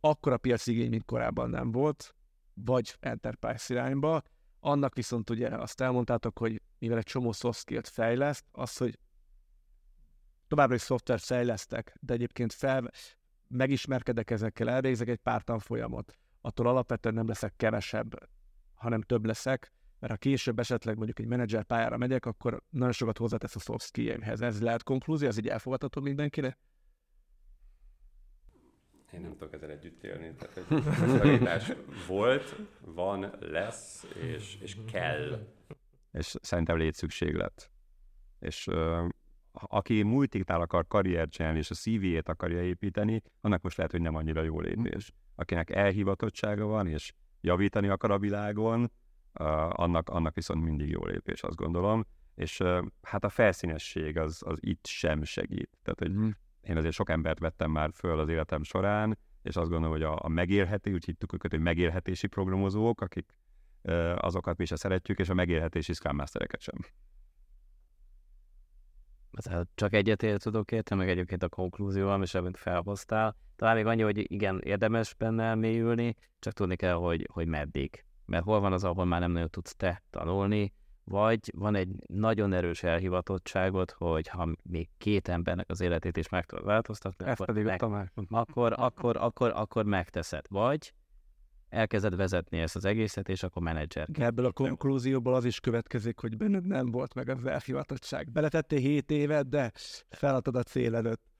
akkora 0.00 0.36
piacigény, 0.36 0.90
mint 0.90 1.04
korábban 1.04 1.50
nem 1.50 1.72
volt, 1.72 2.14
vagy 2.54 2.96
enterprise 3.00 3.74
irányba. 3.74 4.22
Annak 4.60 4.94
viszont 4.94 5.30
ugye 5.30 5.48
azt 5.48 5.80
elmondtátok, 5.80 6.38
hogy 6.38 6.62
mivel 6.78 6.98
egy 6.98 7.04
csomó 7.04 7.32
soft 7.32 7.58
skill 7.58 7.80
fejleszt, 7.84 8.44
az, 8.52 8.76
hogy 8.76 8.98
továbbra 10.48 10.74
is 10.74 10.80
szoftvert 10.80 11.24
fejlesztek, 11.24 11.96
de 12.00 12.14
egyébként 12.14 12.52
fel, 12.52 12.90
megismerkedek 13.48 14.30
ezekkel, 14.30 14.70
elvégzek 14.70 15.08
egy 15.08 15.18
pár 15.18 15.42
tanfolyamot, 15.42 16.18
attól 16.40 16.66
alapvetően 16.66 17.14
nem 17.14 17.28
leszek 17.28 17.56
kevesebb, 17.56 18.28
hanem 18.74 19.02
több 19.02 19.24
leszek, 19.24 19.72
mert 19.98 20.12
ha 20.12 20.18
később 20.18 20.58
esetleg 20.58 20.96
mondjuk 20.96 21.18
egy 21.18 21.26
menedzser 21.26 21.64
pályára 21.64 21.96
megyek, 21.96 22.26
akkor 22.26 22.62
nagyon 22.70 22.92
sokat 22.92 23.18
hozzátesz 23.18 23.56
a 23.56 23.58
soft 23.58 23.84
skill-hez. 23.84 24.40
Ez 24.40 24.60
lehet 24.60 24.82
konklúzió, 24.82 25.28
ez 25.28 25.38
így 25.38 25.48
elfogadható 25.48 26.00
mindenkire? 26.00 26.58
Én 29.12 29.20
nem 29.20 29.30
tudok 29.30 29.52
ezzel 29.52 29.70
együtt 29.70 30.04
élni. 30.04 30.34
Tehát 30.38 31.24
egy 31.24 31.76
volt, 32.06 32.56
van, 32.80 33.34
lesz, 33.40 34.06
és, 34.34 34.58
és 34.60 34.76
kell. 34.92 35.46
És 36.12 36.34
szerintem 36.40 36.76
létszükséglet. 36.76 37.70
És 38.38 38.68
aki 39.52 40.02
multiknál 40.02 40.60
akar 40.60 40.86
karriert 40.86 41.30
csinálni, 41.30 41.58
és 41.58 41.70
a 41.70 41.74
CV-ét 41.74 42.28
akarja 42.28 42.62
építeni, 42.62 43.22
annak 43.40 43.62
most 43.62 43.76
lehet, 43.76 43.92
hogy 43.92 44.00
nem 44.00 44.14
annyira 44.14 44.42
jó 44.42 44.60
lépés. 44.60 45.12
Akinek 45.34 45.70
elhivatottsága 45.70 46.66
van, 46.66 46.86
és 46.86 47.12
javítani 47.40 47.88
akar 47.88 48.10
a 48.10 48.18
világon, 48.18 48.80
uh, 48.82 49.80
annak, 49.80 50.08
annak 50.08 50.34
viszont 50.34 50.64
mindig 50.64 50.88
jó 50.88 51.04
lépés, 51.04 51.42
azt 51.42 51.56
gondolom. 51.56 52.04
És 52.34 52.60
uh, 52.60 52.86
hát 53.02 53.24
a 53.24 53.28
felszínesség 53.28 54.18
az, 54.18 54.42
az 54.46 54.58
itt 54.60 54.86
sem 54.86 55.22
segít. 55.22 55.70
Tehát, 55.82 55.98
hogy 55.98 56.10
mm. 56.10 56.30
Én 56.62 56.76
azért 56.76 56.94
sok 56.94 57.10
embert 57.10 57.38
vettem 57.38 57.70
már 57.70 57.90
föl 57.94 58.18
az 58.18 58.28
életem 58.28 58.62
során, 58.62 59.18
és 59.42 59.56
azt 59.56 59.70
gondolom, 59.70 59.94
hogy 59.94 60.02
a, 60.02 60.18
a 60.22 60.28
megélhetés, 60.28 60.92
úgy 60.92 61.04
hittük 61.04 61.32
őket, 61.32 61.50
hogy 61.50 61.60
megélhetési 61.60 62.26
programozók, 62.26 63.00
akik 63.00 63.34
azokat 64.14 64.56
mi 64.56 64.62
is 64.62 64.70
szeretjük, 64.74 65.18
és 65.18 65.28
a 65.28 65.34
megélhetési 65.34 65.92
Scrum 65.92 66.16
Mastereket 66.16 66.60
sem 66.60 66.76
csak 69.74 69.92
egyetért 69.92 70.42
tudok 70.42 70.72
érteni, 70.72 71.00
meg 71.00 71.10
egyébként 71.10 71.42
a 71.42 71.48
konklúzióval, 71.48 72.22
és 72.22 72.34
amit 72.34 72.58
felhoztál. 72.58 73.36
Talán 73.56 73.74
még 73.76 73.86
annyi, 73.86 74.02
hogy 74.02 74.32
igen, 74.32 74.60
érdemes 74.64 75.14
benne 75.14 75.44
elmélyülni, 75.44 76.14
csak 76.38 76.52
tudni 76.52 76.76
kell, 76.76 76.94
hogy, 76.94 77.28
hogy 77.32 77.46
meddig. 77.46 78.04
Mert 78.24 78.44
hol 78.44 78.60
van 78.60 78.72
az, 78.72 78.84
ahol 78.84 79.04
már 79.04 79.20
nem 79.20 79.32
nagyon 79.32 79.50
tudsz 79.50 79.76
te 79.76 80.02
tanulni, 80.10 80.72
vagy 81.04 81.52
van 81.56 81.74
egy 81.74 81.88
nagyon 82.06 82.52
erős 82.52 82.82
elhivatottságot, 82.82 83.90
hogy 83.90 84.28
ha 84.28 84.48
még 84.62 84.88
két 84.98 85.28
embernek 85.28 85.70
az 85.70 85.80
életét 85.80 86.16
is 86.16 86.28
meg 86.28 86.46
tudod 86.46 86.64
változtatni, 86.64 87.24
Ezt 87.26 87.40
akkor, 87.40 87.46
pedig 87.46 87.64
meg, 87.64 87.82
akkor, 88.28 88.74
akkor, 88.76 89.16
akkor, 89.16 89.52
akkor 89.54 89.84
megteszed. 89.84 90.44
Vagy 90.48 90.92
elkezded 91.68 92.16
vezetni 92.16 92.58
ezt 92.58 92.76
az 92.76 92.84
egészet, 92.84 93.28
és 93.28 93.42
akkor 93.42 93.62
menedzser. 93.62 94.08
Ebből 94.12 94.44
a 94.44 94.52
konklúzióból 94.52 95.34
az 95.34 95.44
is 95.44 95.60
következik, 95.60 96.18
hogy 96.18 96.36
benned 96.36 96.66
nem 96.66 96.90
volt 96.90 97.14
meg 97.14 97.28
az 97.28 97.44
elhivatottság. 97.44 98.30
Beletettél 98.32 98.78
7 98.78 99.10
évet, 99.10 99.48
de 99.48 99.72
feladtad 100.10 100.56
a 100.56 100.62
cél 100.62 100.94
előtt. 100.94 101.31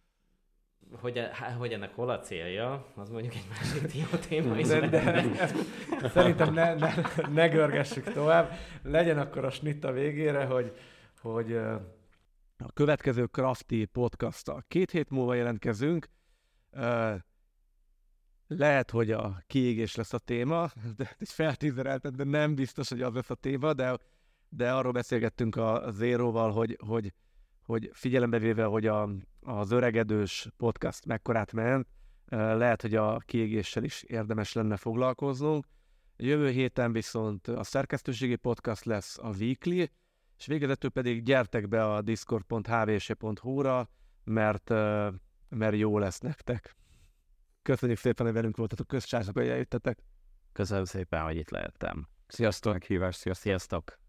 Hogy, 1.01 1.29
há, 1.33 1.53
hogy 1.53 1.73
ennek 1.73 1.95
hol 1.95 2.11
a 2.11 2.19
célja, 2.19 2.87
az 2.95 3.09
mondjuk 3.09 3.35
egy 3.35 3.47
másik 3.49 3.95
jó 4.11 4.19
téma 4.19 4.59
is. 4.59 4.67
De, 4.67 4.89
de, 4.89 6.09
szerintem 6.09 6.53
ne, 6.55 6.75
ne, 6.75 6.93
ne 7.33 7.49
görgessük 7.49 8.13
tovább. 8.13 8.53
Legyen 8.83 9.19
akkor 9.19 9.45
a 9.45 9.51
snitt 9.51 9.85
a 9.85 9.93
végére, 9.93 10.45
hogy, 10.45 10.77
hogy 11.21 11.57
a 12.59 12.73
következő 12.75 13.25
Crafty 13.25 13.85
podcasttal 13.93 14.65
két 14.69 14.91
hét 14.91 15.11
múlva 15.11 15.35
jelentkezünk. 15.35 16.09
Lehet, 18.47 18.91
hogy 18.91 19.11
a 19.11 19.43
kiégés 19.47 19.95
lesz 19.95 20.13
a 20.13 20.19
téma, 20.19 20.71
de 20.97 21.17
egy 21.19 21.29
feltízereltet, 21.29 22.17
de 22.17 22.25
nem 22.25 22.55
biztos, 22.55 22.89
hogy 22.89 23.03
az 23.03 23.15
lesz 23.15 23.31
a 23.31 23.35
téma, 23.35 23.73
de, 23.73 23.99
de 24.49 24.73
arról 24.73 24.93
beszélgettünk 24.93 25.57
a 25.57 25.85
Zéróval, 25.91 26.53
hogy, 26.53 26.79
hogy, 26.87 27.13
hogy 27.65 27.91
figyelembe 27.93 28.39
véve, 28.39 28.65
hogy 28.65 28.87
a, 28.87 29.09
az 29.45 29.71
öregedős 29.71 30.49
podcast 30.57 31.07
mekkorát 31.07 31.53
ment, 31.53 31.87
lehet, 32.29 32.83
hogy 32.83 32.95
a 32.95 33.19
kiégéssel 33.19 33.85
is 33.85 34.03
érdemes 34.03 34.53
lenne 34.53 34.77
foglalkoznunk. 34.77 35.67
Jövő 36.17 36.51
héten 36.51 36.93
viszont 36.93 37.49
a 37.49 37.63
szerkesztőségi 37.63 38.37
podcast 38.37 38.85
lesz 38.85 39.19
a 39.19 39.29
weekly, 39.29 39.83
és 40.39 40.47
végezetül 40.47 40.91
pedig 40.91 41.23
gyertek 41.23 41.69
be 41.69 41.85
a 41.93 42.03
discord.hvs.hu-ra, 42.03 43.89
mert, 44.25 44.69
mert 45.49 45.77
jó 45.77 45.99
lesz 45.99 46.19
nektek. 46.19 46.77
Köszönjük 47.63 47.99
szépen, 47.99 48.27
hogy 48.27 48.35
velünk 48.35 48.57
voltatok, 48.57 48.87
közcsások, 48.87 49.35
hogy 49.35 49.49
eljöttetek. 49.49 49.99
Köszönöm 50.53 50.85
szépen, 50.85 51.23
hogy 51.23 51.37
itt 51.37 51.51
lehettem. 51.51 52.09
Sziasztok! 52.27 52.73
Meghívás, 52.73 53.17
sziasztok! 53.17 53.43
Sziasztok! 53.43 54.02